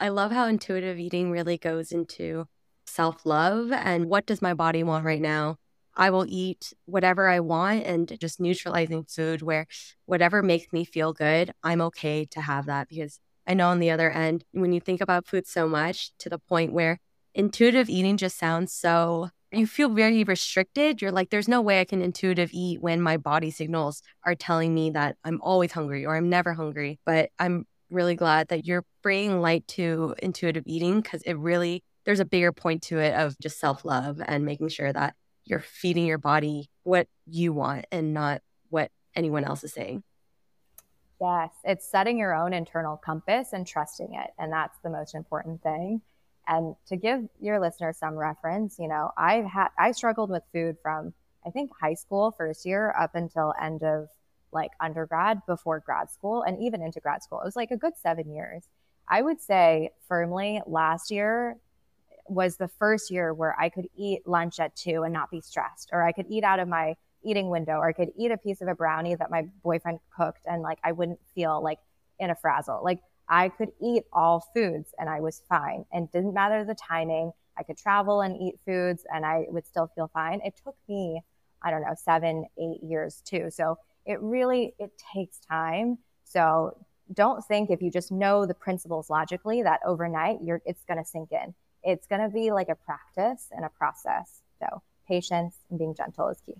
I 0.00 0.08
love 0.08 0.32
how 0.32 0.46
intuitive 0.46 0.98
eating 0.98 1.30
really 1.30 1.58
goes 1.58 1.92
into 1.92 2.46
self 2.86 3.24
love 3.24 3.70
and 3.70 4.06
what 4.06 4.26
does 4.26 4.42
my 4.42 4.54
body 4.54 4.82
want 4.82 5.04
right 5.04 5.20
now? 5.20 5.58
I 5.94 6.10
will 6.10 6.24
eat 6.26 6.72
whatever 6.86 7.28
I 7.28 7.40
want 7.40 7.84
and 7.84 8.18
just 8.18 8.40
neutralizing 8.40 9.04
food 9.04 9.42
where 9.42 9.66
whatever 10.06 10.42
makes 10.42 10.72
me 10.72 10.84
feel 10.84 11.12
good, 11.12 11.52
I'm 11.62 11.82
okay 11.82 12.24
to 12.24 12.40
have 12.40 12.66
that 12.66 12.88
because 12.88 13.20
I 13.46 13.54
know 13.54 13.68
on 13.68 13.78
the 13.78 13.90
other 13.90 14.10
end, 14.10 14.44
when 14.52 14.72
you 14.72 14.80
think 14.80 15.00
about 15.00 15.26
food 15.26 15.46
so 15.46 15.68
much 15.68 16.16
to 16.18 16.30
the 16.30 16.38
point 16.38 16.72
where 16.72 16.98
intuitive 17.34 17.90
eating 17.90 18.16
just 18.16 18.38
sounds 18.38 18.72
so 18.72 19.30
you 19.52 19.66
feel 19.66 19.90
very 19.90 20.24
restricted. 20.24 21.02
You're 21.02 21.12
like, 21.12 21.30
there's 21.30 21.48
no 21.48 21.60
way 21.60 21.80
I 21.80 21.84
can 21.84 22.02
intuitive 22.02 22.50
eat 22.52 22.80
when 22.80 23.00
my 23.00 23.16
body 23.16 23.50
signals 23.50 24.02
are 24.24 24.34
telling 24.34 24.74
me 24.74 24.90
that 24.90 25.16
I'm 25.24 25.40
always 25.42 25.72
hungry 25.72 26.06
or 26.06 26.16
I'm 26.16 26.30
never 26.30 26.54
hungry. 26.54 26.98
But 27.04 27.30
I'm 27.38 27.66
really 27.90 28.14
glad 28.14 28.48
that 28.48 28.66
you're 28.66 28.84
bringing 29.02 29.40
light 29.40 29.66
to 29.68 30.14
intuitive 30.22 30.64
eating 30.66 31.00
because 31.00 31.22
it 31.22 31.34
really, 31.34 31.84
there's 32.04 32.20
a 32.20 32.24
bigger 32.24 32.52
point 32.52 32.82
to 32.84 32.98
it 32.98 33.14
of 33.14 33.38
just 33.38 33.60
self 33.60 33.84
love 33.84 34.20
and 34.24 34.44
making 34.44 34.68
sure 34.68 34.92
that 34.92 35.14
you're 35.44 35.60
feeding 35.60 36.06
your 36.06 36.18
body 36.18 36.70
what 36.84 37.08
you 37.26 37.52
want 37.52 37.86
and 37.92 38.14
not 38.14 38.40
what 38.70 38.90
anyone 39.14 39.44
else 39.44 39.62
is 39.64 39.72
saying. 39.72 40.02
Yes, 41.20 41.50
it's 41.62 41.88
setting 41.88 42.18
your 42.18 42.34
own 42.34 42.52
internal 42.52 42.96
compass 42.96 43.52
and 43.52 43.66
trusting 43.66 44.14
it. 44.14 44.30
And 44.38 44.52
that's 44.52 44.78
the 44.82 44.90
most 44.90 45.14
important 45.14 45.62
thing. 45.62 46.00
And 46.52 46.76
to 46.88 46.96
give 46.96 47.28
your 47.40 47.58
listeners 47.58 47.96
some 47.96 48.14
reference, 48.14 48.78
you 48.78 48.86
know, 48.86 49.10
I've 49.16 49.46
had, 49.46 49.68
I 49.78 49.92
struggled 49.92 50.28
with 50.28 50.42
food 50.52 50.76
from, 50.82 51.14
I 51.46 51.50
think, 51.50 51.70
high 51.80 51.94
school, 51.94 52.34
first 52.36 52.66
year, 52.66 52.94
up 52.98 53.14
until 53.14 53.54
end 53.60 53.82
of 53.82 54.08
like 54.52 54.72
undergrad, 54.78 55.40
before 55.46 55.80
grad 55.80 56.10
school, 56.10 56.42
and 56.42 56.62
even 56.62 56.82
into 56.82 57.00
grad 57.00 57.22
school. 57.22 57.40
It 57.40 57.46
was 57.46 57.56
like 57.56 57.70
a 57.70 57.76
good 57.78 57.94
seven 57.96 58.30
years. 58.30 58.64
I 59.08 59.22
would 59.22 59.40
say 59.40 59.92
firmly 60.06 60.60
last 60.66 61.10
year 61.10 61.56
was 62.28 62.58
the 62.58 62.68
first 62.68 63.10
year 63.10 63.32
where 63.32 63.58
I 63.58 63.70
could 63.70 63.88
eat 63.96 64.28
lunch 64.28 64.60
at 64.60 64.76
two 64.76 65.04
and 65.04 65.12
not 65.12 65.30
be 65.30 65.40
stressed, 65.40 65.88
or 65.90 66.02
I 66.02 66.12
could 66.12 66.26
eat 66.28 66.44
out 66.44 66.60
of 66.60 66.68
my 66.68 66.96
eating 67.24 67.48
window, 67.48 67.78
or 67.78 67.88
I 67.88 67.94
could 67.94 68.10
eat 68.14 68.30
a 68.30 68.36
piece 68.36 68.60
of 68.60 68.68
a 68.68 68.74
brownie 68.74 69.14
that 69.14 69.30
my 69.30 69.46
boyfriend 69.62 70.00
cooked 70.14 70.42
and 70.44 70.60
like 70.60 70.80
I 70.84 70.92
wouldn't 70.92 71.20
feel 71.34 71.62
like 71.62 71.78
in 72.18 72.28
a 72.28 72.34
frazzle. 72.34 72.82
Like 72.84 73.00
I 73.28 73.48
could 73.48 73.72
eat 73.80 74.04
all 74.12 74.40
foods 74.54 74.94
and 74.98 75.08
I 75.08 75.20
was 75.20 75.42
fine 75.48 75.84
and 75.92 76.10
didn't 76.10 76.34
matter 76.34 76.64
the 76.64 76.74
timing. 76.74 77.32
I 77.56 77.62
could 77.62 77.76
travel 77.76 78.20
and 78.20 78.40
eat 78.40 78.58
foods 78.64 79.04
and 79.12 79.24
I 79.24 79.44
would 79.48 79.66
still 79.66 79.90
feel 79.94 80.08
fine. 80.12 80.40
It 80.44 80.54
took 80.62 80.76
me, 80.88 81.22
I 81.62 81.70
don't 81.70 81.82
know, 81.82 81.94
seven, 81.96 82.46
eight 82.58 82.82
years 82.82 83.22
too. 83.24 83.50
So 83.50 83.78
it 84.06 84.20
really, 84.20 84.74
it 84.78 84.90
takes 85.12 85.38
time. 85.38 85.98
So 86.24 86.76
don't 87.12 87.44
think 87.44 87.70
if 87.70 87.82
you 87.82 87.90
just 87.90 88.10
know 88.10 88.46
the 88.46 88.54
principles 88.54 89.10
logically 89.10 89.62
that 89.62 89.80
overnight 89.84 90.38
you're, 90.42 90.62
it's 90.64 90.84
going 90.84 90.98
to 90.98 91.04
sink 91.04 91.30
in. 91.32 91.54
It's 91.82 92.06
going 92.06 92.22
to 92.22 92.28
be 92.28 92.52
like 92.52 92.68
a 92.68 92.74
practice 92.74 93.48
and 93.50 93.64
a 93.64 93.68
process. 93.68 94.40
So 94.60 94.82
patience 95.06 95.56
and 95.70 95.78
being 95.78 95.94
gentle 95.94 96.28
is 96.28 96.40
key. 96.44 96.54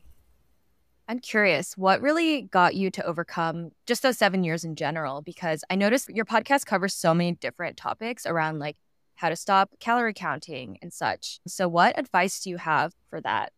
I'm 1.08 1.18
curious, 1.18 1.76
what 1.76 2.00
really 2.00 2.42
got 2.42 2.74
you 2.74 2.90
to 2.92 3.04
overcome 3.04 3.72
just 3.86 4.02
those 4.02 4.18
seven 4.18 4.44
years 4.44 4.64
in 4.64 4.76
general? 4.76 5.20
Because 5.20 5.64
I 5.68 5.74
noticed 5.74 6.08
your 6.08 6.24
podcast 6.24 6.64
covers 6.64 6.94
so 6.94 7.12
many 7.12 7.32
different 7.32 7.76
topics 7.76 8.24
around 8.24 8.60
like 8.60 8.76
how 9.16 9.28
to 9.28 9.36
stop 9.36 9.70
calorie 9.80 10.14
counting 10.14 10.78
and 10.80 10.92
such. 10.92 11.40
So, 11.46 11.68
what 11.68 11.98
advice 11.98 12.40
do 12.40 12.50
you 12.50 12.56
have 12.56 12.92
for 13.10 13.20
that? 13.20 13.52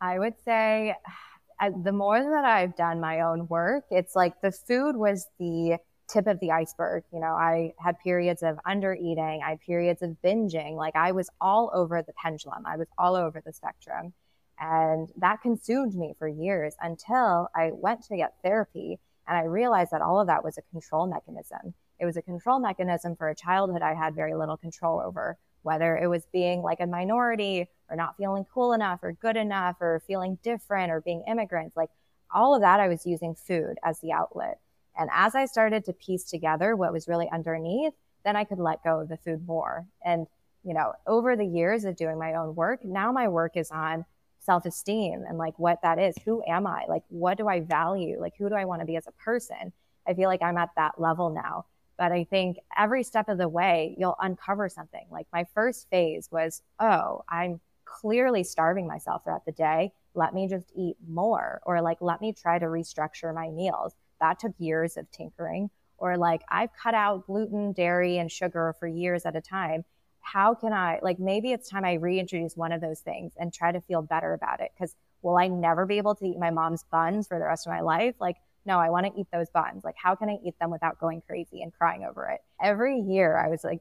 I 0.00 0.18
would 0.18 0.34
say 0.44 0.94
the 1.84 1.92
more 1.92 2.20
that 2.20 2.44
I've 2.44 2.76
done 2.76 3.00
my 3.00 3.20
own 3.20 3.46
work, 3.48 3.84
it's 3.90 4.14
like 4.14 4.40
the 4.40 4.52
food 4.52 4.96
was 4.96 5.26
the 5.38 5.78
tip 6.08 6.26
of 6.26 6.38
the 6.40 6.50
iceberg. 6.50 7.04
You 7.12 7.20
know, 7.20 7.34
I 7.34 7.72
had 7.78 7.98
periods 8.00 8.42
of 8.42 8.58
under 8.66 8.94
eating, 8.94 9.40
I 9.44 9.50
had 9.50 9.60
periods 9.60 10.02
of 10.02 10.16
binging. 10.22 10.76
Like 10.76 10.96
I 10.96 11.12
was 11.12 11.30
all 11.40 11.70
over 11.72 12.02
the 12.02 12.12
pendulum, 12.14 12.64
I 12.66 12.76
was 12.76 12.88
all 12.98 13.14
over 13.14 13.40
the 13.44 13.52
spectrum. 13.52 14.12
And 14.58 15.08
that 15.16 15.42
consumed 15.42 15.94
me 15.94 16.14
for 16.18 16.28
years 16.28 16.74
until 16.80 17.48
I 17.54 17.70
went 17.72 18.04
to 18.04 18.16
get 18.16 18.34
therapy 18.42 19.00
and 19.26 19.36
I 19.36 19.42
realized 19.44 19.92
that 19.92 20.02
all 20.02 20.20
of 20.20 20.26
that 20.26 20.44
was 20.44 20.58
a 20.58 20.62
control 20.72 21.06
mechanism. 21.06 21.74
It 21.98 22.04
was 22.04 22.16
a 22.16 22.22
control 22.22 22.58
mechanism 22.58 23.14
for 23.16 23.28
a 23.28 23.34
childhood 23.34 23.82
I 23.82 23.94
had 23.94 24.14
very 24.14 24.34
little 24.34 24.56
control 24.56 25.00
over, 25.00 25.38
whether 25.62 25.96
it 25.96 26.08
was 26.08 26.26
being 26.32 26.62
like 26.62 26.80
a 26.80 26.86
minority 26.86 27.68
or 27.88 27.96
not 27.96 28.16
feeling 28.16 28.44
cool 28.52 28.72
enough 28.72 29.00
or 29.02 29.12
good 29.12 29.36
enough 29.36 29.76
or 29.80 30.02
feeling 30.06 30.38
different 30.42 30.90
or 30.90 31.00
being 31.00 31.22
immigrants. 31.28 31.76
Like 31.76 31.90
all 32.34 32.54
of 32.54 32.62
that, 32.62 32.80
I 32.80 32.88
was 32.88 33.06
using 33.06 33.34
food 33.34 33.76
as 33.84 34.00
the 34.00 34.12
outlet. 34.12 34.58
And 34.98 35.08
as 35.12 35.34
I 35.34 35.46
started 35.46 35.84
to 35.84 35.92
piece 35.92 36.24
together 36.24 36.74
what 36.74 36.92
was 36.92 37.08
really 37.08 37.28
underneath, 37.30 37.94
then 38.24 38.36
I 38.36 38.44
could 38.44 38.58
let 38.58 38.84
go 38.84 39.00
of 39.00 39.08
the 39.08 39.16
food 39.16 39.46
more. 39.46 39.86
And, 40.04 40.26
you 40.64 40.74
know, 40.74 40.92
over 41.06 41.36
the 41.36 41.46
years 41.46 41.84
of 41.84 41.96
doing 41.96 42.18
my 42.18 42.34
own 42.34 42.54
work, 42.54 42.84
now 42.84 43.12
my 43.12 43.28
work 43.28 43.56
is 43.56 43.70
on 43.70 44.04
self 44.42 44.66
esteem 44.66 45.24
and 45.26 45.38
like 45.38 45.58
what 45.58 45.80
that 45.82 45.98
is. 45.98 46.14
Who 46.24 46.42
am 46.46 46.66
I? 46.66 46.84
Like, 46.88 47.04
what 47.08 47.38
do 47.38 47.48
I 47.48 47.60
value? 47.60 48.20
Like, 48.20 48.34
who 48.38 48.48
do 48.48 48.54
I 48.54 48.64
want 48.64 48.80
to 48.80 48.86
be 48.86 48.96
as 48.96 49.06
a 49.06 49.12
person? 49.12 49.72
I 50.06 50.14
feel 50.14 50.28
like 50.28 50.42
I'm 50.42 50.58
at 50.58 50.70
that 50.76 51.00
level 51.00 51.30
now. 51.30 51.66
But 51.96 52.10
I 52.10 52.24
think 52.24 52.58
every 52.76 53.04
step 53.04 53.28
of 53.28 53.38
the 53.38 53.48
way, 53.48 53.94
you'll 53.98 54.16
uncover 54.20 54.68
something. 54.68 55.06
Like, 55.10 55.26
my 55.32 55.46
first 55.54 55.88
phase 55.90 56.28
was, 56.32 56.62
oh, 56.80 57.22
I'm 57.28 57.60
clearly 57.84 58.42
starving 58.42 58.86
myself 58.86 59.22
throughout 59.22 59.46
the 59.46 59.52
day. 59.52 59.92
Let 60.14 60.34
me 60.34 60.48
just 60.48 60.72
eat 60.74 60.96
more. 61.06 61.60
Or 61.64 61.80
like, 61.80 61.98
let 62.00 62.20
me 62.20 62.32
try 62.32 62.58
to 62.58 62.66
restructure 62.66 63.32
my 63.34 63.50
meals. 63.50 63.94
That 64.20 64.40
took 64.40 64.52
years 64.58 64.96
of 64.96 65.10
tinkering. 65.12 65.70
Or 65.98 66.16
like, 66.16 66.42
I've 66.48 66.70
cut 66.82 66.94
out 66.94 67.26
gluten, 67.26 67.72
dairy, 67.72 68.18
and 68.18 68.32
sugar 68.32 68.74
for 68.80 68.88
years 68.88 69.24
at 69.24 69.36
a 69.36 69.40
time 69.40 69.84
how 70.22 70.54
can 70.54 70.72
I, 70.72 70.98
like, 71.02 71.18
maybe 71.18 71.52
it's 71.52 71.68
time 71.68 71.84
I 71.84 71.94
reintroduce 71.94 72.56
one 72.56 72.72
of 72.72 72.80
those 72.80 73.00
things 73.00 73.32
and 73.36 73.52
try 73.52 73.72
to 73.72 73.80
feel 73.82 74.02
better 74.02 74.32
about 74.32 74.60
it. 74.60 74.70
Cause 74.78 74.94
will 75.20 75.36
I 75.36 75.48
never 75.48 75.86
be 75.86 75.98
able 75.98 76.14
to 76.16 76.24
eat 76.24 76.38
my 76.38 76.50
mom's 76.50 76.84
buns 76.84 77.28
for 77.28 77.38
the 77.38 77.44
rest 77.44 77.66
of 77.66 77.72
my 77.72 77.80
life? 77.80 78.14
Like, 78.20 78.36
no, 78.64 78.78
I 78.78 78.90
want 78.90 79.06
to 79.06 79.20
eat 79.20 79.26
those 79.32 79.50
buns. 79.50 79.84
Like, 79.84 79.96
how 79.96 80.14
can 80.14 80.28
I 80.28 80.38
eat 80.44 80.54
them 80.60 80.70
without 80.70 80.98
going 80.98 81.22
crazy 81.26 81.62
and 81.62 81.72
crying 81.72 82.04
over 82.04 82.28
it? 82.28 82.40
Every 82.60 82.98
year, 83.00 83.36
I 83.36 83.48
was 83.48 83.64
like, 83.64 83.80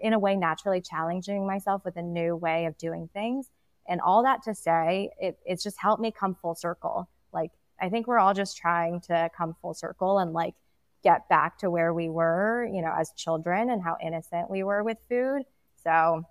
in 0.00 0.12
a 0.12 0.18
way, 0.18 0.36
naturally 0.36 0.80
challenging 0.80 1.46
myself 1.46 1.84
with 1.84 1.96
a 1.96 2.02
new 2.02 2.36
way 2.36 2.66
of 2.66 2.76
doing 2.78 3.08
things. 3.12 3.50
And 3.88 4.00
all 4.00 4.22
that 4.22 4.42
to 4.44 4.54
say, 4.54 5.10
it, 5.20 5.38
it's 5.44 5.62
just 5.62 5.78
helped 5.78 6.00
me 6.00 6.12
come 6.12 6.34
full 6.34 6.54
circle. 6.54 7.08
Like, 7.32 7.50
I 7.80 7.88
think 7.88 8.06
we're 8.06 8.18
all 8.18 8.34
just 8.34 8.56
trying 8.56 9.00
to 9.02 9.28
come 9.36 9.56
full 9.60 9.74
circle 9.74 10.18
and 10.18 10.32
like 10.32 10.54
get 11.02 11.28
back 11.28 11.58
to 11.58 11.70
where 11.70 11.92
we 11.92 12.08
were, 12.08 12.64
you 12.72 12.80
know, 12.80 12.92
as 12.96 13.12
children 13.16 13.70
and 13.70 13.82
how 13.82 13.96
innocent 14.00 14.48
we 14.48 14.62
were 14.62 14.84
with 14.84 14.98
food. 15.08 15.42
So 15.82 16.24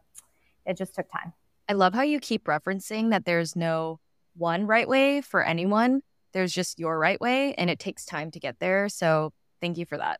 it 0.66 0.78
just 0.78 0.96
took 0.96 1.12
time. 1.12 1.34
I 1.70 1.74
love 1.74 1.94
how 1.94 2.02
you 2.02 2.20
keep 2.20 2.46
referencing 2.46 3.12
that 3.12 3.26
there's 3.26 3.56
no 3.56 4.00
one 4.36 4.68
right 4.68 4.88
way 4.88 5.22
for 5.22 5.44
anyone. 5.44 6.02
There's 6.34 6.54
just 6.54 6.80
your 6.80 6.98
right 6.98 7.20
way, 7.20 7.54
and 7.56 7.70
it 7.70 7.80
takes 7.80 8.06
time 8.06 8.32
to 8.32 8.40
get 8.40 8.60
there. 8.60 8.90
So 8.90 9.34
thank 9.60 9.78
you 9.78 9.86
for 9.86 9.98
that. 9.98 10.20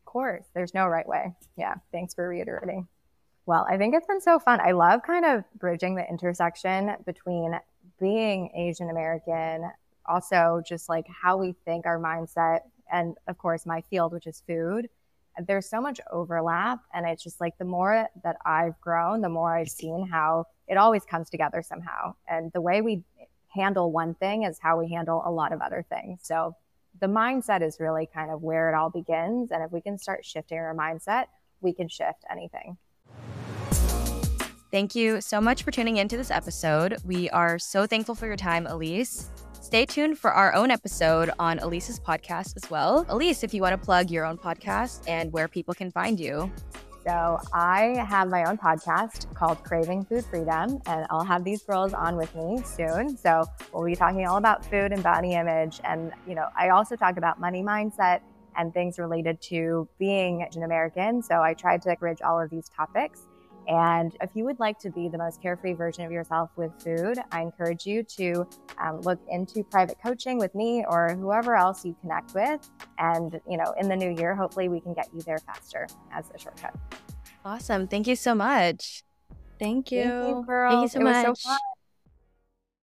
Of 0.00 0.04
course, 0.06 0.44
there's 0.54 0.74
no 0.74 0.86
right 0.86 1.08
way. 1.08 1.34
Yeah, 1.56 1.74
thanks 1.92 2.14
for 2.14 2.28
reiterating. 2.28 2.88
Well, 3.46 3.66
I 3.68 3.76
think 3.76 3.94
it's 3.94 4.06
been 4.06 4.20
so 4.20 4.38
fun. 4.38 4.60
I 4.60 4.72
love 4.72 5.02
kind 5.02 5.24
of 5.24 5.44
bridging 5.58 5.96
the 5.96 6.08
intersection 6.08 6.92
between 7.04 7.58
being 8.00 8.50
Asian 8.56 8.90
American, 8.90 9.70
also 10.06 10.62
just 10.66 10.88
like 10.88 11.06
how 11.08 11.36
we 11.36 11.54
think 11.64 11.86
our 11.86 11.98
mindset, 11.98 12.60
and 12.92 13.16
of 13.28 13.38
course, 13.38 13.66
my 13.66 13.80
field, 13.82 14.12
which 14.12 14.26
is 14.26 14.42
food, 14.46 14.88
there's 15.46 15.68
so 15.68 15.80
much 15.80 16.00
overlap 16.12 16.80
and 16.92 17.06
it's 17.06 17.22
just 17.22 17.40
like 17.40 17.56
the 17.58 17.64
more 17.64 18.08
that 18.22 18.36
i've 18.44 18.78
grown 18.80 19.20
the 19.20 19.28
more 19.28 19.56
i've 19.56 19.68
seen 19.68 20.06
how 20.06 20.44
it 20.68 20.76
always 20.76 21.04
comes 21.04 21.30
together 21.30 21.62
somehow 21.62 22.14
and 22.28 22.52
the 22.52 22.60
way 22.60 22.80
we 22.80 23.02
handle 23.48 23.92
one 23.92 24.14
thing 24.14 24.44
is 24.44 24.58
how 24.60 24.78
we 24.78 24.88
handle 24.90 25.22
a 25.24 25.30
lot 25.30 25.52
of 25.52 25.60
other 25.60 25.84
things 25.88 26.20
so 26.22 26.54
the 27.00 27.06
mindset 27.06 27.62
is 27.62 27.78
really 27.80 28.08
kind 28.12 28.30
of 28.30 28.42
where 28.42 28.68
it 28.68 28.74
all 28.74 28.90
begins 28.90 29.50
and 29.50 29.62
if 29.62 29.72
we 29.72 29.80
can 29.80 29.98
start 29.98 30.24
shifting 30.24 30.58
our 30.58 30.74
mindset 30.74 31.26
we 31.60 31.72
can 31.72 31.88
shift 31.88 32.24
anything 32.30 32.76
Thank 34.70 34.96
you 34.96 35.20
so 35.20 35.40
much 35.40 35.62
for 35.62 35.70
tuning 35.70 35.98
into 35.98 36.16
this 36.16 36.32
episode. 36.32 36.96
We 37.04 37.30
are 37.30 37.60
so 37.60 37.86
thankful 37.86 38.16
for 38.16 38.26
your 38.26 38.34
time, 38.34 38.66
Elise. 38.66 39.30
Stay 39.74 39.86
tuned 39.86 40.16
for 40.16 40.30
our 40.30 40.54
own 40.54 40.70
episode 40.70 41.32
on 41.40 41.58
Elise's 41.58 41.98
podcast 41.98 42.54
as 42.54 42.70
well. 42.70 43.04
Elise, 43.08 43.42
if 43.42 43.52
you 43.52 43.60
want 43.60 43.72
to 43.72 43.84
plug 43.84 44.08
your 44.08 44.24
own 44.24 44.38
podcast 44.38 45.02
and 45.08 45.32
where 45.32 45.48
people 45.48 45.74
can 45.74 45.90
find 45.90 46.20
you. 46.20 46.48
So, 47.04 47.40
I 47.52 48.06
have 48.08 48.28
my 48.28 48.44
own 48.44 48.56
podcast 48.56 49.34
called 49.34 49.64
Craving 49.64 50.04
Food 50.04 50.24
Freedom, 50.26 50.80
and 50.86 51.08
I'll 51.10 51.24
have 51.24 51.42
these 51.42 51.64
girls 51.64 51.92
on 51.92 52.14
with 52.14 52.32
me 52.36 52.62
soon. 52.64 53.16
So, 53.16 53.46
we'll 53.72 53.84
be 53.84 53.96
talking 53.96 54.24
all 54.28 54.36
about 54.36 54.64
food 54.64 54.92
and 54.92 55.02
body 55.02 55.32
image. 55.32 55.80
And, 55.82 56.12
you 56.24 56.36
know, 56.36 56.46
I 56.56 56.68
also 56.68 56.94
talk 56.94 57.16
about 57.16 57.40
money 57.40 57.64
mindset 57.64 58.20
and 58.56 58.72
things 58.72 59.00
related 59.00 59.42
to 59.48 59.88
being 59.98 60.46
an 60.54 60.62
American. 60.62 61.20
So, 61.20 61.42
I 61.42 61.52
tried 61.52 61.82
to 61.82 61.96
bridge 61.96 62.22
all 62.22 62.40
of 62.40 62.48
these 62.48 62.68
topics. 62.68 63.22
And 63.68 64.16
if 64.20 64.30
you 64.34 64.44
would 64.44 64.60
like 64.60 64.78
to 64.80 64.90
be 64.90 65.08
the 65.08 65.18
most 65.18 65.40
carefree 65.40 65.74
version 65.74 66.04
of 66.04 66.12
yourself 66.12 66.50
with 66.56 66.72
food, 66.82 67.18
I 67.32 67.42
encourage 67.42 67.86
you 67.86 68.02
to 68.02 68.46
um, 68.78 69.00
look 69.00 69.20
into 69.30 69.62
private 69.64 69.96
coaching 70.02 70.38
with 70.38 70.54
me 70.54 70.84
or 70.88 71.14
whoever 71.14 71.56
else 71.56 71.84
you 71.84 71.96
connect 72.00 72.34
with. 72.34 72.68
And, 72.98 73.40
you 73.48 73.56
know, 73.56 73.74
in 73.78 73.88
the 73.88 73.96
new 73.96 74.10
year, 74.10 74.34
hopefully 74.34 74.68
we 74.68 74.80
can 74.80 74.94
get 74.94 75.08
you 75.14 75.20
there 75.22 75.38
faster 75.38 75.86
as 76.12 76.30
a 76.34 76.38
shortcut. 76.38 76.74
Awesome. 77.44 77.88
Thank 77.88 78.06
you 78.06 78.16
so 78.16 78.34
much. 78.34 79.02
Thank 79.58 79.92
you. 79.92 80.02
Thank 80.02 80.38
you, 80.38 80.44
girls. 80.46 80.72
Thank 80.72 80.82
you 80.82 80.88
so 80.88 81.00
it 81.00 81.04
much. 81.04 81.36
So 81.38 81.56